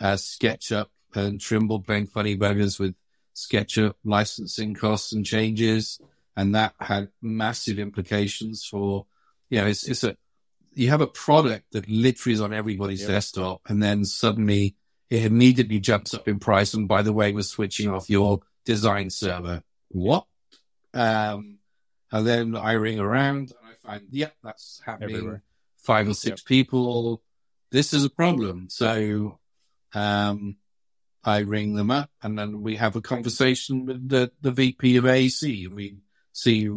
[0.00, 2.94] uh, SketchUp and Trimble playing funny buggers with
[3.34, 6.00] SketchUp licensing costs and changes.
[6.36, 9.06] And that had massive implications for,
[9.48, 10.16] you know, it's, it's a,
[10.74, 13.10] you have a product that literally is on everybody's yep.
[13.10, 14.76] desktop and then suddenly
[15.10, 16.72] it immediately jumps up in price.
[16.72, 19.62] And by the way, we're switching off your design server.
[19.88, 20.26] What?
[20.94, 21.58] Um,
[22.12, 25.16] and then I ring around and I find, yeah, that's happening.
[25.16, 25.42] Everywhere.
[25.78, 26.46] Five or six yep.
[26.46, 27.22] people.
[27.72, 28.68] This is a problem.
[28.70, 29.38] So
[29.94, 30.56] um,
[31.24, 35.04] I ring them up and then we have a conversation with the, the VP of
[35.04, 35.68] AEC.
[35.68, 35.96] We
[36.32, 36.70] see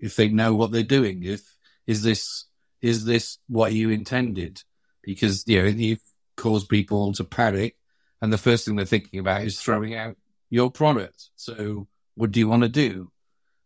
[0.00, 1.22] if they know what they're doing.
[1.24, 1.42] If,
[1.86, 2.46] is this,
[2.80, 4.62] is this what you intended?
[5.02, 6.02] Because, you know, you've
[6.36, 7.76] caused people to panic
[8.20, 10.16] and the first thing they're thinking about is throwing out
[10.48, 11.30] your product.
[11.36, 13.10] So what do you want to do?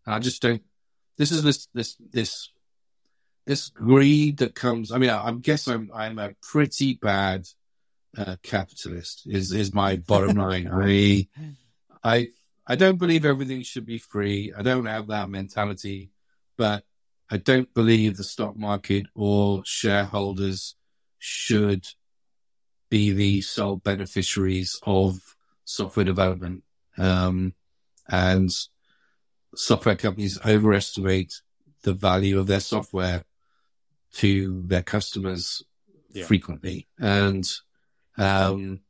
[0.07, 0.63] And I just don't,
[1.17, 2.51] this is this, this, this,
[3.47, 4.91] this greed that comes.
[4.91, 7.47] I mean, I, I guess I'm, I'm a pretty bad
[8.17, 10.69] uh, capitalist is is my bottom line.
[10.73, 11.29] I
[12.03, 12.29] I
[12.67, 14.53] I don't believe everything should be free.
[14.57, 16.11] I don't have that mentality,
[16.57, 16.85] but
[17.31, 20.75] I don't believe the stock market or shareholders
[21.19, 21.87] should
[22.91, 25.19] be the sole beneficiaries of
[25.65, 26.63] software development.
[26.97, 27.55] Um,
[28.09, 28.51] and
[29.55, 31.35] software companies overestimate
[31.83, 33.25] the value of their software
[34.15, 35.63] to their customers
[36.13, 36.25] yeah.
[36.25, 36.89] frequently.
[36.99, 37.45] And
[38.17, 38.81] um,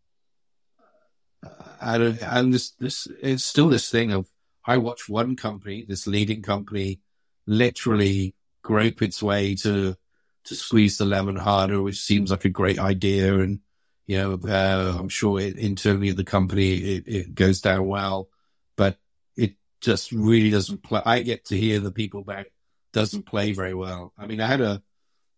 [1.81, 4.29] and, and this, this, it's still this thing of,
[4.65, 7.01] I watch one company, this leading company,
[7.47, 9.97] literally grope its way to,
[10.45, 13.39] to squeeze the lemon harder, which seems like a great idea.
[13.39, 13.61] And,
[14.07, 18.29] you know, uh, I'm sure it, internally at the company, it, it goes down well,
[18.77, 18.97] but
[19.37, 21.03] it just really doesn't play.
[21.05, 22.47] I get to hear the people back
[22.93, 24.13] doesn't play very well.
[24.17, 24.83] I mean, I had a,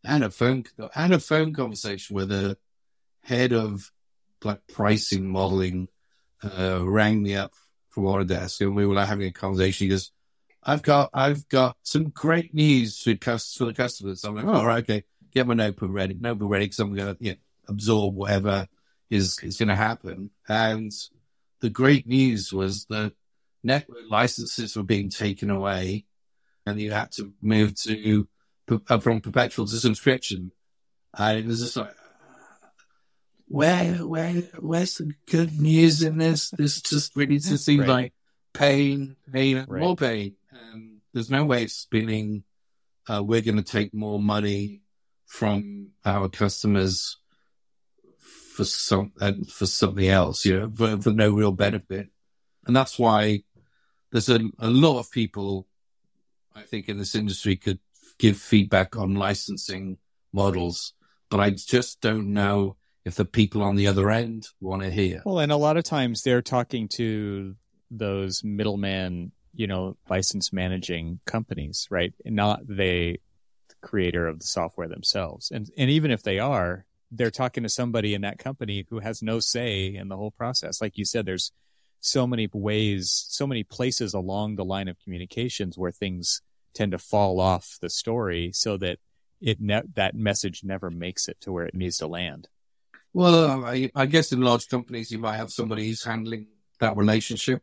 [0.04, 0.64] I had a phone,
[0.94, 2.56] I had a phone conversation with a,
[3.26, 3.90] head of
[4.44, 5.88] like pricing modeling
[6.42, 7.52] uh, rang me up
[7.90, 9.86] from Autodesk and we were having a conversation.
[9.86, 10.12] He goes,
[10.62, 14.24] I've got, I've got some great news for, for the customers.
[14.24, 15.04] I'm like, oh, all right, okay.
[15.32, 17.38] Get my notebook ready, notebook ready because I'm going to you know,
[17.68, 18.66] absorb whatever
[19.10, 20.30] is, is going to happen.
[20.48, 20.92] And
[21.60, 23.12] the great news was that
[23.62, 26.04] network licenses were being taken away
[26.66, 28.28] and you had to move to,
[28.88, 30.52] uh, from perpetual to subscription.
[31.16, 31.94] And it was just like,
[33.48, 36.50] where, where, where's the good news in this?
[36.50, 37.88] This just really just seems right.
[37.88, 38.12] like
[38.52, 39.82] pain, pain, right.
[39.82, 40.34] more pain.
[40.50, 42.44] And there's no way of spinning.
[43.08, 44.82] Uh, we're going to take more money
[45.26, 47.18] from our customers
[48.20, 52.08] for some, and for something else, you know, for, for no real benefit.
[52.66, 53.42] And that's why
[54.10, 55.68] there's a, a lot of people,
[56.54, 57.78] I think, in this industry could
[58.18, 59.98] give feedback on licensing
[60.32, 60.94] models,
[61.28, 62.76] but I just don't know
[63.06, 65.22] if the people on the other end want to hear.
[65.24, 67.54] Well, and a lot of times they're talking to
[67.88, 72.12] those middleman, you know, license managing companies, right?
[72.24, 73.20] Not the
[73.80, 75.52] creator of the software themselves.
[75.52, 79.22] And and even if they are, they're talking to somebody in that company who has
[79.22, 80.80] no say in the whole process.
[80.80, 81.52] Like you said, there's
[82.00, 86.42] so many ways, so many places along the line of communications where things
[86.74, 88.98] tend to fall off the story so that
[89.40, 92.48] it ne- that message never makes it to where it needs to land.
[93.16, 96.48] Well, I, I, guess in large companies, you might have somebody who's handling
[96.80, 97.62] that relationship.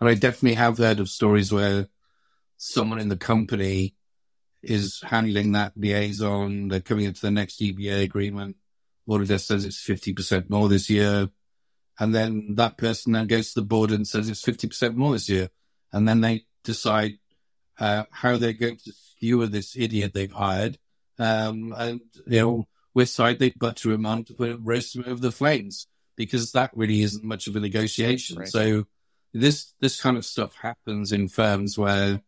[0.00, 1.86] And I definitely have heard of stories where
[2.56, 3.94] someone in the company
[4.64, 6.66] is handling that liaison.
[6.66, 8.56] They're coming into the next EBA agreement.
[9.08, 11.28] Autodesk says it's 50% more this year.
[12.00, 15.28] And then that person then goes to the board and says it's 50% more this
[15.28, 15.50] year.
[15.92, 17.20] And then they decide
[17.78, 20.78] uh, how they're going to skewer this idiot they've hired.
[21.16, 25.20] Um, and, you know, West Side, they butter him on to put roast him over
[25.20, 25.86] the flames.
[26.16, 28.38] because that really isn't much of a negotiation.
[28.38, 28.48] Right.
[28.48, 28.86] So
[29.32, 32.22] this this kind of stuff happens in firms where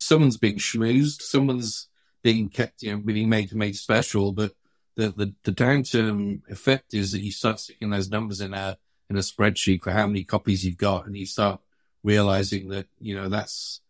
[0.00, 1.88] someone's being schmoozed, someone's
[2.22, 4.52] being kept, you know, being made made special, but
[4.96, 8.78] the the, the downturn effect is that you start sticking those numbers in a
[9.08, 11.60] in a spreadsheet for how many copies you've got, and you start
[12.02, 13.82] realizing that you know that's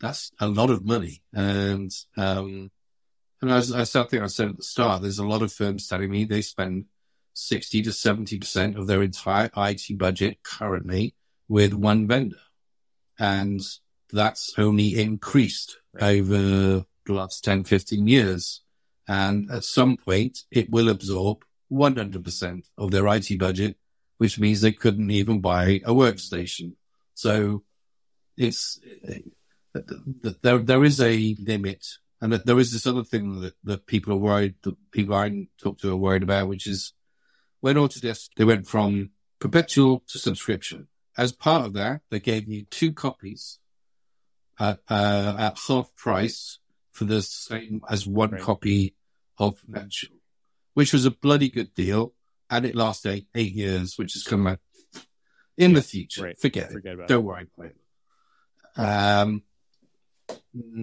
[0.00, 2.70] that's a lot of money, and um,
[3.40, 6.10] and as I think I said at the start, there's a lot of firms telling
[6.10, 6.86] me they spend
[7.34, 11.14] 60 to 70% of their entire IT budget currently
[11.48, 12.40] with one vendor.
[13.18, 13.60] And
[14.12, 18.62] that's only increased over the last 10, 15 years.
[19.06, 23.76] And at some point, it will absorb 100% of their IT budget,
[24.16, 26.72] which means they couldn't even buy a workstation.
[27.14, 27.62] So
[28.36, 28.80] it's,
[30.42, 31.86] there, there is a limit
[32.20, 35.46] and that there is this other thing that, that people are worried, that people I
[35.62, 36.92] talk to are worried about, which is
[37.60, 40.88] when Autodesk, they went from perpetual to subscription.
[41.16, 43.58] As part of that, they gave you two copies
[44.58, 46.58] at, uh, at half price
[46.92, 48.40] for the same as one right.
[48.40, 48.94] copy
[49.38, 50.16] of perpetual,
[50.74, 52.14] which was a bloody good deal.
[52.50, 54.58] And it lasted eight, eight years, which is coming out
[55.56, 56.24] in the future.
[56.24, 56.38] Right.
[56.38, 57.08] Forget, Forget it.
[57.08, 57.24] Don't it.
[57.24, 57.76] worry about it.
[58.80, 59.42] Um,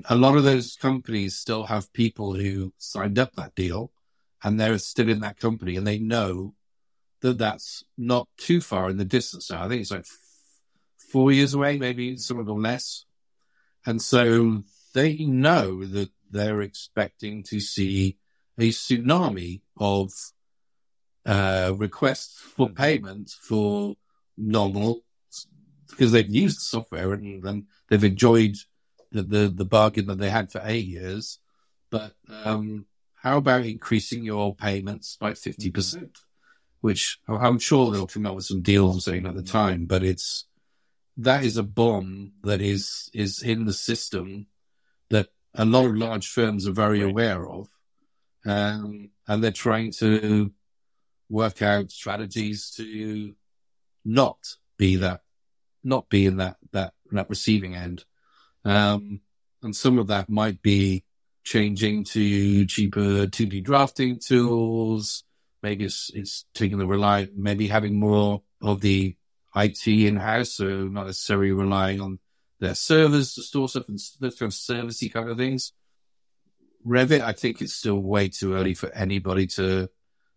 [0.05, 3.91] a lot of those companies still have people who signed up that deal
[4.43, 6.53] and they're still in that company and they know
[7.21, 9.63] that that's not too far in the distance now.
[9.63, 10.05] I think it's like
[11.11, 13.05] four years away, maybe some of them less.
[13.85, 14.63] And so
[14.93, 18.17] they know that they're expecting to see
[18.57, 20.11] a tsunami of
[21.25, 23.95] uh, requests for payment for
[24.37, 25.01] normal
[25.89, 28.55] because they've used the software and, and they've enjoyed
[29.11, 31.39] the, the, bargain that they had for eight years.
[31.89, 32.13] But
[32.43, 36.09] um, how about increasing your payments by 50%?
[36.81, 40.45] Which I'm sure they'll come up with some deals saying at the time, but it's,
[41.17, 44.47] that is a bomb that is, is in the system
[45.09, 47.69] that a lot of large firms are very aware of.
[48.45, 50.51] Um, and they're trying to
[51.29, 53.33] work out strategies to
[54.03, 54.37] not
[54.77, 55.21] be that,
[55.83, 58.05] not be in that, that, that receiving end.
[58.65, 59.21] Um,
[59.61, 61.03] and some of that might be
[61.43, 65.23] changing to cheaper 2D drafting tools.
[65.61, 69.15] Maybe it's, it's taking the rely, maybe having more of the
[69.55, 70.51] IT in house.
[70.51, 72.19] So not necessarily relying on
[72.59, 75.71] their servers to store stuff and those kind of servicey kind of things.
[76.85, 79.89] Revit, I think it's still way too early for anybody to,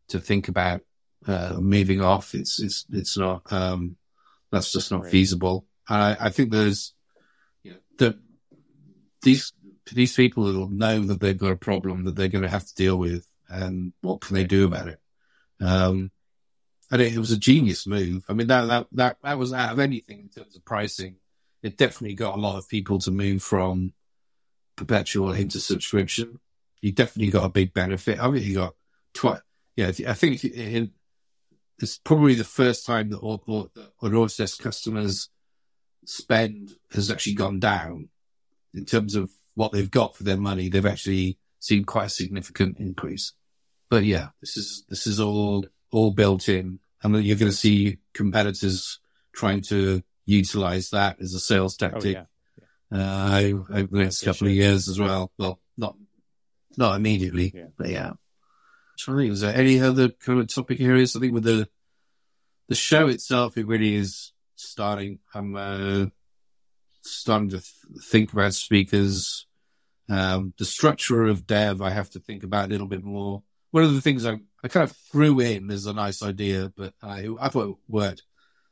[0.08, 0.80] to think about,
[1.26, 2.34] uh, moving off.
[2.34, 3.96] It's, it's, it's not, um,
[4.50, 5.66] that's just not feasible.
[5.88, 6.94] I, I think there's,
[7.98, 8.16] that
[9.22, 9.52] these
[9.92, 12.74] these people will know that they've got a problem that they're going to have to
[12.74, 15.00] deal with, and what can they do about it?
[15.60, 16.10] Um,
[16.90, 18.24] and it, it, was a genius move.
[18.28, 21.16] I mean, that, that that that was out of anything in terms of pricing.
[21.62, 23.92] It definitely got a lot of people to move from
[24.76, 26.38] perpetual into subscription.
[26.80, 28.22] You definitely got a big benefit.
[28.22, 28.74] I mean, you got
[29.12, 29.40] twice.
[29.76, 30.90] Yeah, I think it,
[31.80, 33.70] it's probably the first time that all, all,
[34.00, 35.28] all Autodesk customers
[36.04, 38.08] spend has actually gone down
[38.74, 40.68] in terms of what they've got for their money.
[40.68, 43.32] They've actually seen quite a significant increase.
[43.90, 46.78] But yeah, this is, this is all, all built in.
[47.02, 49.00] and you're going to see competitors
[49.32, 52.16] trying to utilize that as a sales oh, tactic.
[52.16, 52.24] Oh, yeah.
[52.90, 53.26] Yeah.
[53.26, 53.38] Uh,
[53.70, 55.30] over the next couple of years as well.
[55.38, 55.96] Well, not,
[56.76, 57.66] not immediately, yeah.
[57.76, 58.12] but yeah.
[59.06, 61.14] I think, is there any other kind of topic areas?
[61.14, 61.68] I think with the,
[62.68, 65.18] the show itself, it really is starting.
[65.34, 66.06] I'm uh,
[67.02, 69.46] starting to th- think about speakers.
[70.08, 73.42] Um, the structure of dev, I have to think about a little bit more.
[73.70, 76.94] One of the things I, I kind of threw in as a nice idea, but
[77.02, 78.22] I, I thought it worked.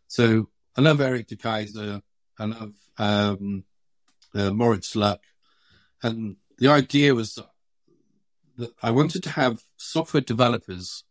[0.09, 2.03] So I love Erik De Keyser.
[2.39, 3.65] I love um,
[4.35, 5.21] uh, Moritz Luck.
[6.03, 7.39] And the idea was
[8.57, 11.05] that I wanted to have software developers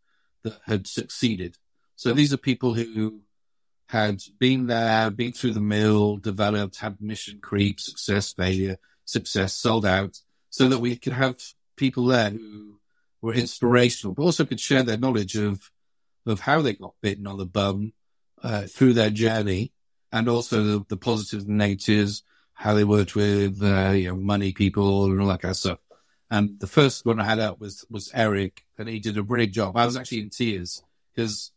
[0.43, 1.57] that had succeeded.
[1.95, 3.21] So these are people who
[3.87, 9.85] had been there, been through the mill, developed, had mission creep, success, failure, success, sold
[9.85, 11.39] out, so that we could have
[11.75, 12.79] people there who
[13.21, 15.71] were inspirational, but also could share their knowledge of
[16.25, 17.93] of how they got bitten on the bum
[18.41, 19.71] uh, through their journey,
[20.11, 24.51] and also the, the, positives and negatives, how they worked with uh, you know money
[24.51, 25.79] people and all that kind of stuff.
[26.31, 29.53] And the first one I had out was was Erik, and he did a brilliant
[29.53, 29.77] job.
[29.77, 30.81] I was actually in tears
[31.13, 31.51] because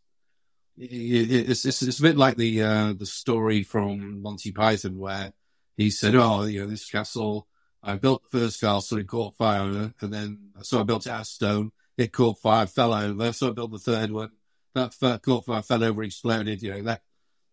[0.79, 5.33] it's, it's, it's a bit like the uh, the story from Monty Python where
[5.77, 7.49] he said, "Oh, you know, this castle,
[7.83, 11.23] I built the first castle, it caught fire, and then so I built it out
[11.23, 14.31] of stone, it caught fire, fell over, so I built the third one,
[14.75, 16.63] that caught fire, fell over, exploded.
[16.63, 17.03] You know that.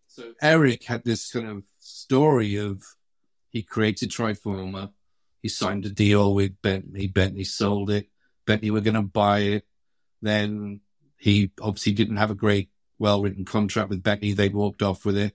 [0.06, 2.82] So Erik had this kind of story of
[3.50, 4.90] he created Triforma.
[5.42, 7.06] He signed a deal with Bentley.
[7.06, 8.08] Bentley sold it.
[8.46, 9.66] Bentley were going to buy it.
[10.22, 10.80] Then
[11.18, 14.32] he obviously didn't have a great, well written contract with Bentley.
[14.32, 15.34] They walked off with it.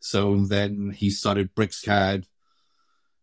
[0.00, 2.24] So then he started BricsCAD.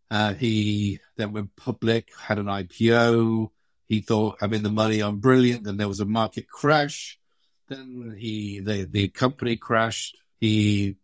[0.09, 3.49] Uh, he then went public, had an IPO.
[3.87, 5.63] He thought, I'm in the money, I'm brilliant.
[5.63, 7.19] Then there was a market crash.
[7.69, 10.17] Then he, the, the company crashed.
[10.39, 10.97] He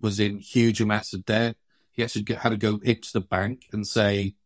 [0.00, 1.56] was in huge amounts of debt.
[1.92, 4.36] He actually had to go into the bank and say,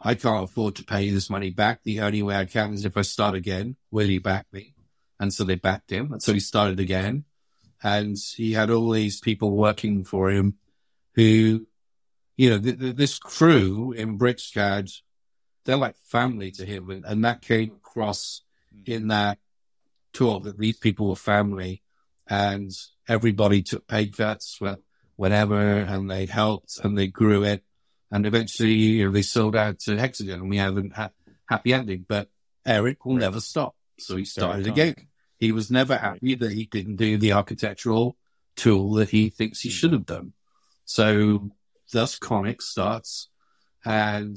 [0.00, 1.82] I can't afford to pay this money back.
[1.84, 3.76] The only way I can is if I start again.
[3.90, 4.71] Will you back me?
[5.22, 6.12] And so they backed him.
[6.12, 7.26] And so he started again.
[7.80, 10.58] And he had all these people working for him
[11.14, 11.68] who,
[12.36, 14.92] you know, th- th- this crew in BricsCAD,
[15.64, 16.90] they're like family to him.
[16.90, 18.42] And, and that came across
[18.74, 18.82] hmm.
[18.84, 19.38] in that
[20.12, 21.82] talk that these people were family
[22.26, 22.72] and
[23.06, 24.58] everybody took pay cuts
[25.14, 27.62] whenever and they helped and they grew it.
[28.10, 31.12] And eventually, you know, they sold out to Hexagon and we have a had
[31.48, 32.28] happy ending, but
[32.66, 33.76] Erik will never stop.
[34.00, 34.96] So he started again.
[35.42, 38.16] He was never happy that he didn't do the architectural
[38.54, 39.94] tool that he thinks he should mm.
[39.94, 40.34] have done.
[40.84, 41.50] So
[41.92, 43.28] thus Qonic starts
[43.84, 44.36] and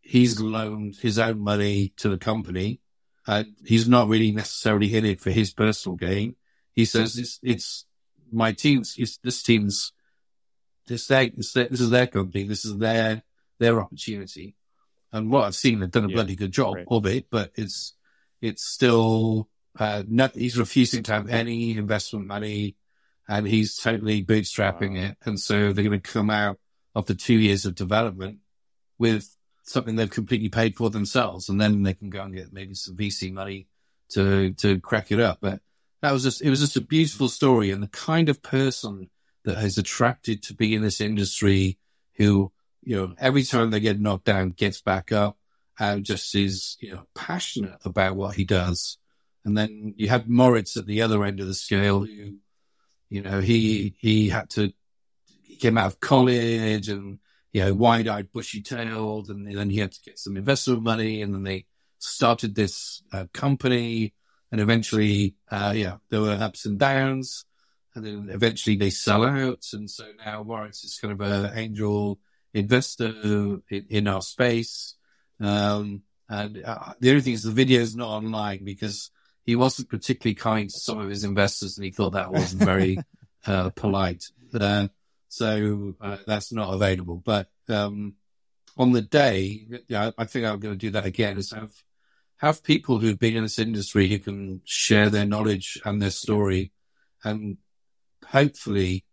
[0.00, 2.80] he's loaned his own money to the company.
[3.26, 6.36] And he's not really necessarily in it for his personal gain.
[6.72, 7.84] He says it's, it's
[8.32, 9.92] my team's, it's, this team's
[10.86, 12.44] this, their, this, this is their company.
[12.44, 13.22] This is their
[13.58, 14.56] their opportunity.
[15.12, 16.86] And what I've seen, they've done a yeah, bloody good job right.
[16.90, 17.92] of it, but it's
[18.40, 22.76] it's still uh, not, he's refusing to have any investment money,
[23.28, 25.16] and he's totally bootstrapping it.
[25.24, 26.58] And so they're going to come out
[26.96, 28.38] after two years of development
[28.98, 32.74] with something they've completely paid for themselves, and then they can go and get maybe
[32.74, 33.68] some VC money
[34.10, 35.38] to to crack it up.
[35.40, 35.60] But
[36.02, 39.10] that was just it was just a beautiful story, and the kind of person
[39.44, 41.78] that is attracted to be in this industry
[42.16, 42.52] who,
[42.82, 45.38] you know, every time they get knocked down, gets back up
[45.78, 48.98] and just is, you know, passionate about what he does.
[49.48, 52.36] And then you have Moritz at the other end of the scale who,
[53.08, 54.74] you know, he, he had to,
[55.42, 57.18] he came out of college and,
[57.54, 59.30] you know, wide eyed, bushy tailed.
[59.30, 61.22] And then he had to get some investment money.
[61.22, 61.64] And then they
[61.98, 64.12] started this uh, company.
[64.52, 67.46] And eventually, uh, yeah, there were ups and downs
[67.94, 69.64] and then eventually they sell out.
[69.72, 72.18] And so now Moritz is kind of an angel
[72.52, 73.14] investor
[73.70, 74.94] in, in our space.
[75.40, 79.10] Um, and uh, the only thing is the video is not online because
[79.48, 82.98] he wasn't particularly kind to some of his investors and he thought that wasn't very
[83.46, 84.22] uh, polite.
[84.52, 84.88] Uh,
[85.30, 87.16] so uh, that's not available.
[87.16, 88.16] But um,
[88.76, 91.72] on the day, yeah, I think I'm going to do that again is have
[92.36, 96.70] have people who've been in this industry who can share their knowledge and their story
[97.24, 97.56] and
[98.26, 99.06] hopefully,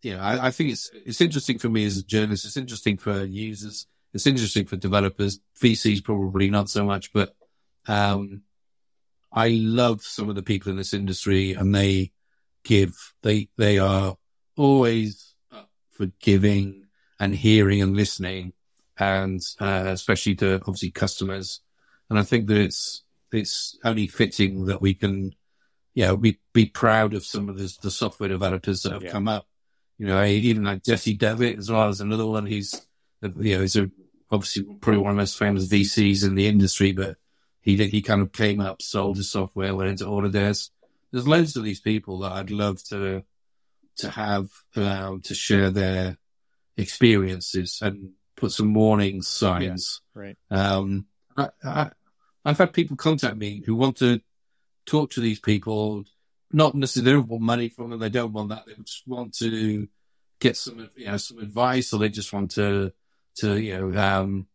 [0.00, 2.46] you know, I, I, think it's it's interesting for me as a journalist.
[2.46, 3.86] It's interesting for users.
[4.14, 5.38] It's interesting for developers.
[5.62, 7.36] VCs probably not so much, but
[7.86, 8.40] um,
[9.36, 12.12] I love some of the people in this industry, and they
[12.64, 12.94] give.
[13.22, 14.16] They they are
[14.56, 15.34] always
[15.92, 16.86] for giving
[17.20, 18.54] and hearing and listening,
[18.98, 21.60] and uh, especially to obviously customers.
[22.10, 25.32] And I think that it's it's only fitting that we can
[25.96, 29.10] you know, be, be proud of some of the, the software developers that have yeah.
[29.10, 29.48] come up.
[29.96, 32.44] You know, even like Jesse Devitt as well as another one.
[32.44, 32.86] He's,
[33.22, 33.90] you know, he's a,
[34.30, 37.16] obviously probably one of the most famous VCs in the industry, but
[37.66, 40.70] he he kind of came up, sold his software, went into Autodesk.
[41.10, 43.24] There's loads of these people that I'd love to
[43.96, 46.16] to have um, to share their
[46.76, 50.00] experiences and put some warning signs.
[50.14, 50.36] Yeah, right.
[50.48, 51.06] Um,
[51.36, 51.90] I, I,
[52.44, 54.20] I've had people contact me who want to
[54.84, 56.04] talk to these people,
[56.52, 57.98] not necessarily they don't want money from them.
[57.98, 58.64] They don't want that.
[58.66, 59.88] They just want to
[60.38, 62.92] get some, you know, some advice or they just want to,
[63.38, 64.46] to, you know, um,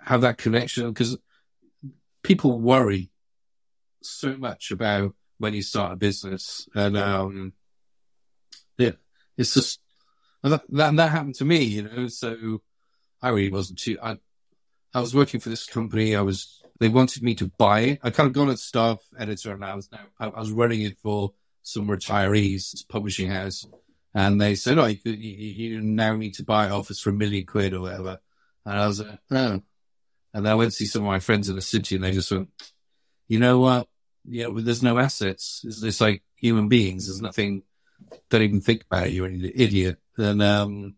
[0.00, 1.18] have that connection because
[2.22, 3.10] people worry
[4.02, 7.52] so much about when you start a business and, um,
[8.76, 8.92] yeah,
[9.36, 9.80] it's just,
[10.42, 12.62] that, that, that happened to me, you know, so
[13.20, 14.18] I really wasn't too, I,
[14.94, 16.16] I was working for this company.
[16.16, 18.00] I was they wanted me to buy it.
[18.02, 20.98] I kind of gone as staff editor and I was now, I, was running it
[20.98, 21.32] for
[21.62, 23.66] some retirees, publishing house.
[24.14, 27.46] And they said, oh, you, you, you, now need to buy Office for a million
[27.46, 28.20] quid or whatever.
[28.64, 29.62] And I was like, no.
[30.34, 32.30] And I went to see some of my friends in the city and they just
[32.30, 32.48] went,
[33.28, 33.88] you know what?
[34.24, 35.62] Yeah, well, there's no assets.
[35.64, 37.06] It's, it's like human beings.
[37.06, 37.62] There's nothing.
[38.30, 39.12] Don't even think about it.
[39.12, 39.98] You're an idiot.
[40.16, 40.96] And, um,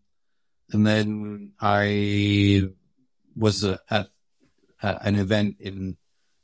[0.72, 2.68] and then I
[3.36, 4.08] was uh, at
[4.82, 5.96] uh, an event in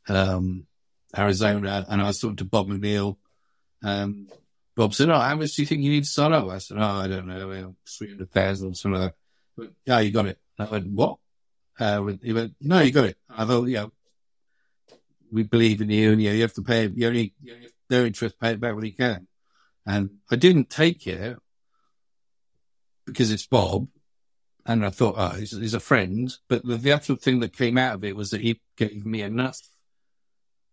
[0.09, 0.67] um,
[1.17, 3.17] Arizona, and I was talking to Bob McNeel.
[3.83, 4.29] Um,
[4.75, 6.79] Bob said, "Oh, how much do you think you need to start up?" I said,
[6.79, 9.17] "Oh, I don't know, you know three hundred thousand, something like that."
[9.57, 10.39] But, yeah, you got it.
[10.59, 11.19] I went, "What?"
[11.79, 13.87] Uh, he went, "No, you got it." I thought, "Yeah,
[15.31, 16.89] we believe in you, and you, you have to pay.
[16.89, 19.27] You only, you only no interest, pay it back when you can."
[19.85, 21.37] And I didn't take it
[23.07, 23.89] because it's Bob.
[24.69, 26.33] And I thought, oh, he's, he's a friend.
[26.49, 29.23] But the, the, actual thing that came out of it was that he gave me
[29.23, 29.61] enough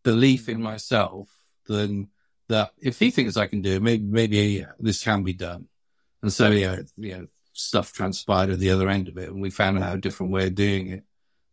[0.02, 1.30] belief in myself
[1.68, 2.10] then
[2.50, 5.68] that if he thinks I can do it, maybe, maybe this can be done.
[6.22, 9.50] And so, yeah, you know, stuff transpired at the other end of it and we
[9.50, 11.04] found out a different way of doing it.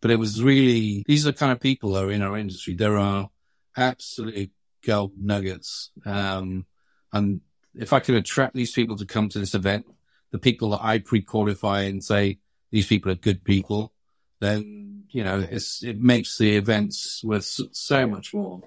[0.00, 2.74] But it was really, these are the kind of people that are in our industry.
[2.74, 3.30] There are
[3.76, 4.52] absolutely
[4.84, 5.90] gold nuggets.
[6.06, 6.66] Um,
[7.12, 7.42] and
[7.74, 9.86] if I could attract these people to come to this event,
[10.30, 12.38] the people that I pre-qualify and say
[12.70, 13.92] these people are good people,
[14.40, 18.62] then you know it makes the events worth so much more.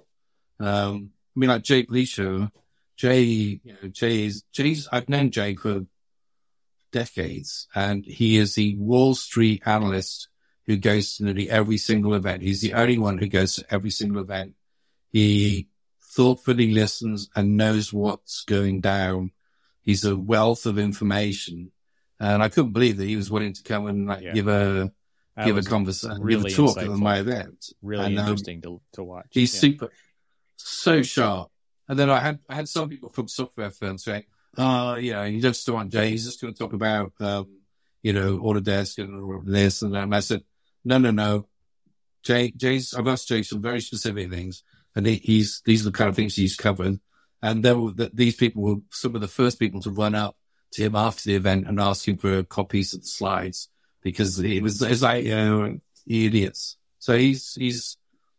[0.59, 2.51] Um, I mean, like Jay Vleeschhouwer,
[2.95, 4.87] Jay, you know, Jay is Jay's.
[4.91, 5.85] I've known Jay for
[6.93, 10.29] decades, and he is the Wall Street analyst
[10.65, 12.41] who goes to nearly every single event.
[12.41, 14.53] He's the only one who goes to every single event.
[15.11, 15.67] He
[16.01, 19.31] thoughtfully listens and knows what's going down
[19.83, 21.71] he's a wealth of information.
[22.19, 24.31] And I couldn't believe that he was willing to come and like yeah.
[24.31, 24.91] give a
[25.35, 26.93] that give a conversation, really give a talk insightful.
[26.93, 27.65] at my event.
[27.81, 29.27] Really and, um, interesting to to watch.
[29.29, 29.59] He's yeah.
[29.59, 29.91] super,
[30.55, 31.51] so sharp.
[31.87, 34.23] And then I had I had some people from software firms saying,
[34.57, 36.09] "Oh, you know, you just want Jay.
[36.09, 37.61] He's just going to talk about, um,
[38.01, 40.43] you know, Autodesk and this and that." And I said,
[40.83, 41.47] "No, no, no.
[42.23, 42.93] Jay, Jay's.
[42.93, 44.63] I've asked Jay some very specific things,
[44.95, 46.99] and he, he's these are the kind of things he's covered."
[47.43, 50.37] And there were, these people were some of the first people to run up
[50.71, 53.67] to him after the event and ask him for copies of the slides
[54.01, 55.77] because he was, it's like, you know,
[56.07, 56.77] idiots.
[56.99, 57.97] So he's, he's,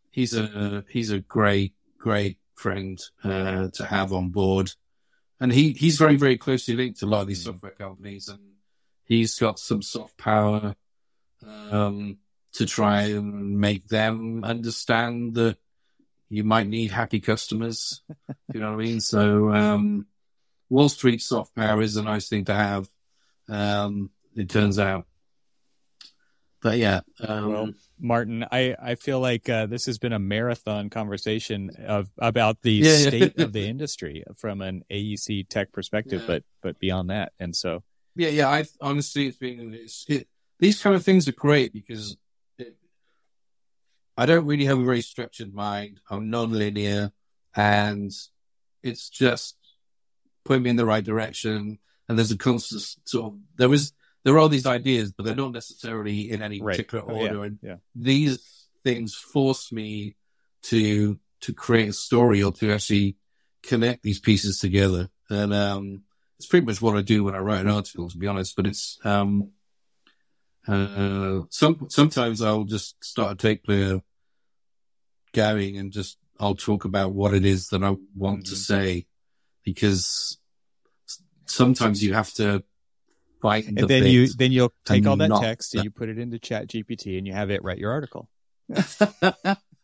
[0.09, 4.71] he's a, he's a great, great friend, uh, to have on board.
[5.39, 7.45] And he, he's very, very closely linked to a lot of these mm.
[7.45, 8.39] software companies and
[9.03, 10.75] he's got some soft power,
[11.45, 12.17] um,
[12.53, 15.57] to try and make them understand that
[16.29, 18.01] you might need happy customers.
[18.53, 19.01] you know what I mean?
[19.01, 20.07] So, um,
[20.69, 22.89] Wall Street soft power is a nice thing to have.
[23.47, 25.05] Um, it turns out.
[26.65, 27.01] But yeah.
[27.19, 27.69] Um, well,
[27.99, 32.71] Martyn, I, I feel like uh, this has been a marathon conversation of about the
[32.71, 33.43] yeah, state yeah.
[33.43, 36.27] of the industry from an AEC tech perspective, yeah.
[36.27, 37.83] but but beyond that, and so
[38.15, 38.49] yeah, yeah.
[38.49, 40.27] I honestly, it's been it's, it,
[40.57, 42.17] these kind of things are great because
[44.17, 45.99] I don't really have a very structured mind.
[46.09, 47.11] I'm non-linear
[47.55, 48.11] and
[48.81, 49.55] it's just
[50.45, 51.77] putting me in the right direction.
[52.09, 53.93] And there's a constant sort of, there is,
[54.25, 56.73] there are all these ideas, but they're not necessarily in any right.
[56.73, 57.35] particular order.
[57.35, 57.43] Yeah.
[57.43, 57.75] And yeah.
[57.93, 60.15] these things force me
[60.63, 63.17] to, to create a story or to actually
[63.61, 65.09] connect these pieces together.
[65.29, 66.01] And, um,
[66.37, 68.65] it's pretty much what I do when I write an article, to be honest, but
[68.65, 69.51] it's, um,
[70.67, 74.01] uh, some sometimes I'll just start a tape player
[75.33, 78.49] going and just I'll talk about what it is that I want mm-hmm.
[78.49, 79.05] to say
[79.63, 80.39] because
[81.45, 82.63] sometimes you have to
[83.45, 83.67] fight.
[83.67, 86.39] And the then you then you'll take all that text and you put it into
[86.39, 88.29] Chat GPT and you have it write your article.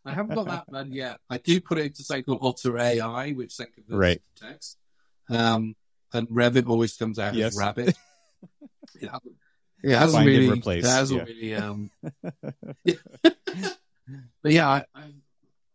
[0.04, 1.20] I haven't got that done yet.
[1.30, 4.22] I do put it into something called Otter AI, which then converts right.
[4.36, 4.78] text.
[5.30, 5.76] Um,
[6.12, 7.54] and Revit always comes out yes.
[7.54, 7.96] as Rabbit.
[9.02, 9.18] yeah.
[9.84, 11.34] It hasn't Find really, it hasn't yeah.
[11.34, 11.92] really, um,
[14.44, 15.04] but yeah, I, I,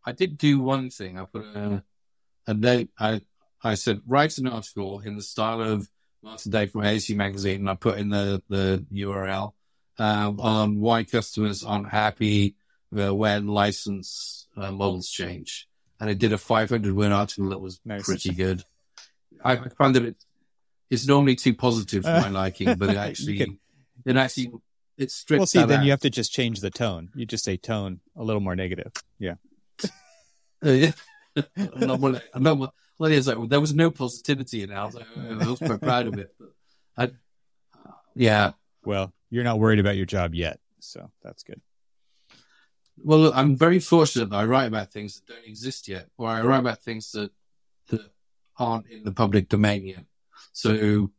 [0.05, 1.19] I did do one thing.
[1.19, 1.83] I put a,
[2.47, 2.89] a note.
[2.99, 3.21] I,
[3.65, 5.89] I said, write an article in the style of
[6.27, 7.61] Martyn Day from AEC magazine.
[7.61, 9.53] And I put in the, the URL,
[9.99, 12.57] um, on why customers aren't happy
[12.99, 15.69] uh, when license uh, models change.
[16.01, 18.05] And it did a 500 word article that was nice.
[18.05, 18.65] pretty good.
[19.45, 20.17] I found that it,
[20.91, 23.59] it's normally too positive for my liking, but it actually, can...
[24.05, 24.51] it actually,
[24.99, 25.39] it strips.
[25.39, 25.85] Well, see, then out.
[25.85, 27.11] you have to just change the tone.
[27.15, 28.93] You just say tone a little more negative.
[29.19, 29.35] Yeah.
[30.65, 30.93] Uh, yeah.
[31.77, 34.75] not, well, not, well, like, there was no positivity in it.
[34.75, 36.35] I was, like, oh, I was quite proud of it.
[36.39, 36.53] But
[36.97, 37.11] I,
[38.15, 38.53] yeah.
[38.85, 41.61] Well, you're not worried about your job yet, so that's good.
[42.99, 46.29] Well, look, I'm very fortunate that I write about things that don't exist yet, or
[46.29, 47.31] I write about things that
[47.89, 48.01] that
[48.59, 50.05] aren't in the public domain yet.
[50.53, 51.11] So,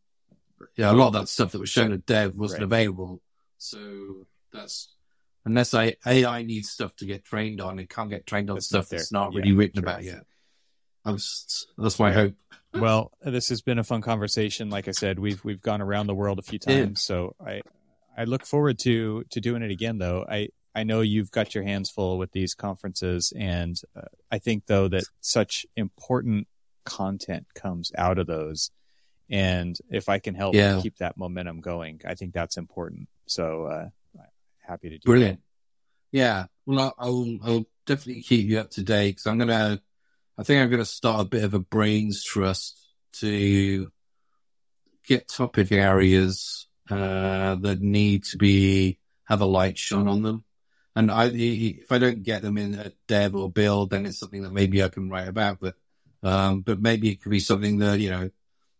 [0.75, 2.65] yeah, a lot of that stuff that was shown at Dev wasn't right.
[2.65, 3.21] available.
[3.59, 4.89] So that's
[5.45, 8.65] unless I, AI needs stuff to get trained on, it can't get trained on that's
[8.65, 10.25] stuff that's not really yeah, written about yet.
[11.11, 12.35] Was, that's my hope.
[12.73, 14.69] well, this has been a fun conversation.
[14.69, 16.93] Like I said, we've we've gone around the world a few times, yeah.
[16.95, 17.61] so I
[18.17, 19.97] I look forward to to doing it again.
[19.97, 24.01] Though I I know you've got your hands full with these conferences, and uh,
[24.31, 26.47] I think though that such important
[26.85, 28.71] content comes out of those.
[29.29, 30.79] And if I can help Yeah.
[30.81, 33.09] keep that momentum going, I think that's important.
[33.25, 33.89] So, uh,
[34.65, 35.41] happy to do Brilliant.
[36.13, 36.45] Yeah.
[36.65, 39.81] Well, I'll, I'll definitely keep you up to date because I'm going to,
[40.37, 42.79] I think I'm going to start a bit of a brains trust
[43.13, 43.91] to
[45.07, 50.43] get topic areas, uh, that need to be, have a light shone on them.
[50.95, 54.43] And I, if I don't get them in a dev or build, then it's something
[54.43, 55.75] that maybe I can write about, but,
[56.23, 58.29] um, but maybe it could be something that, you know,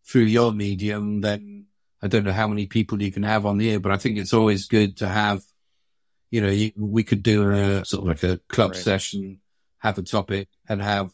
[0.05, 1.65] through your medium, then
[2.01, 4.17] I don't know how many people you can have on the air, but I think
[4.17, 5.41] it's always good to have,
[6.29, 8.77] you know, you, we could do a sort of like a club Right.
[8.77, 9.41] session,
[9.79, 11.11] have a topic and have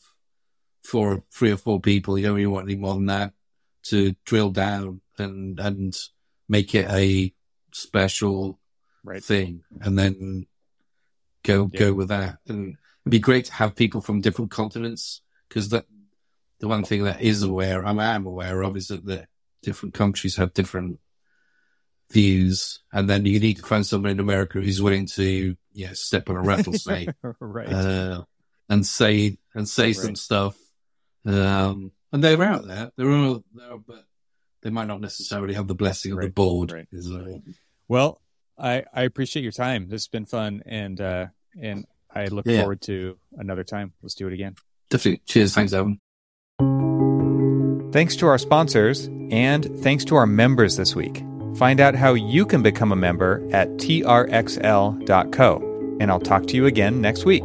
[0.83, 2.17] four, three or four people.
[2.17, 3.33] You don't really want any more than that
[3.83, 5.95] to drill down and, and
[6.47, 7.33] make it a
[7.71, 8.59] special
[9.05, 9.21] Right.
[9.23, 10.45] thing and then
[11.43, 11.79] go, Yeah.
[11.79, 12.37] go with that.
[12.47, 15.85] And it'd be great to have people from different continents because that,
[16.59, 19.27] the one thing that is aware, I am aware of is that the
[19.61, 20.99] different countries have different
[22.11, 22.79] views.
[22.93, 26.37] And then you need to find someone in America who's willing to, yeah, step on
[26.37, 27.09] a rattlesnake,
[27.41, 27.67] right.
[27.67, 28.23] uh,
[28.69, 30.55] and say, and say some stuff.
[31.25, 32.91] Um, and they're out there.
[32.95, 34.05] They're all there, but
[34.61, 36.71] they might not necessarily have the blessing of the board.
[36.71, 36.87] right.
[36.91, 37.11] Is,
[37.87, 38.21] Well,
[38.57, 39.85] I, I appreciate your time.
[39.89, 40.61] This has been fun.
[40.65, 41.27] And, uh,
[41.59, 42.59] and I look Yeah.
[42.61, 43.93] forward to another time.
[44.01, 44.55] Let's do it again.
[44.89, 45.21] definitely.
[45.25, 45.55] Cheers.
[45.55, 45.99] Thanks, Evan.
[47.91, 51.23] Thanks to our sponsors and thanks to our members this week.
[51.55, 55.69] Find out how you can become a member at trxl.co.
[55.99, 57.43] And I'll talk to you again next week.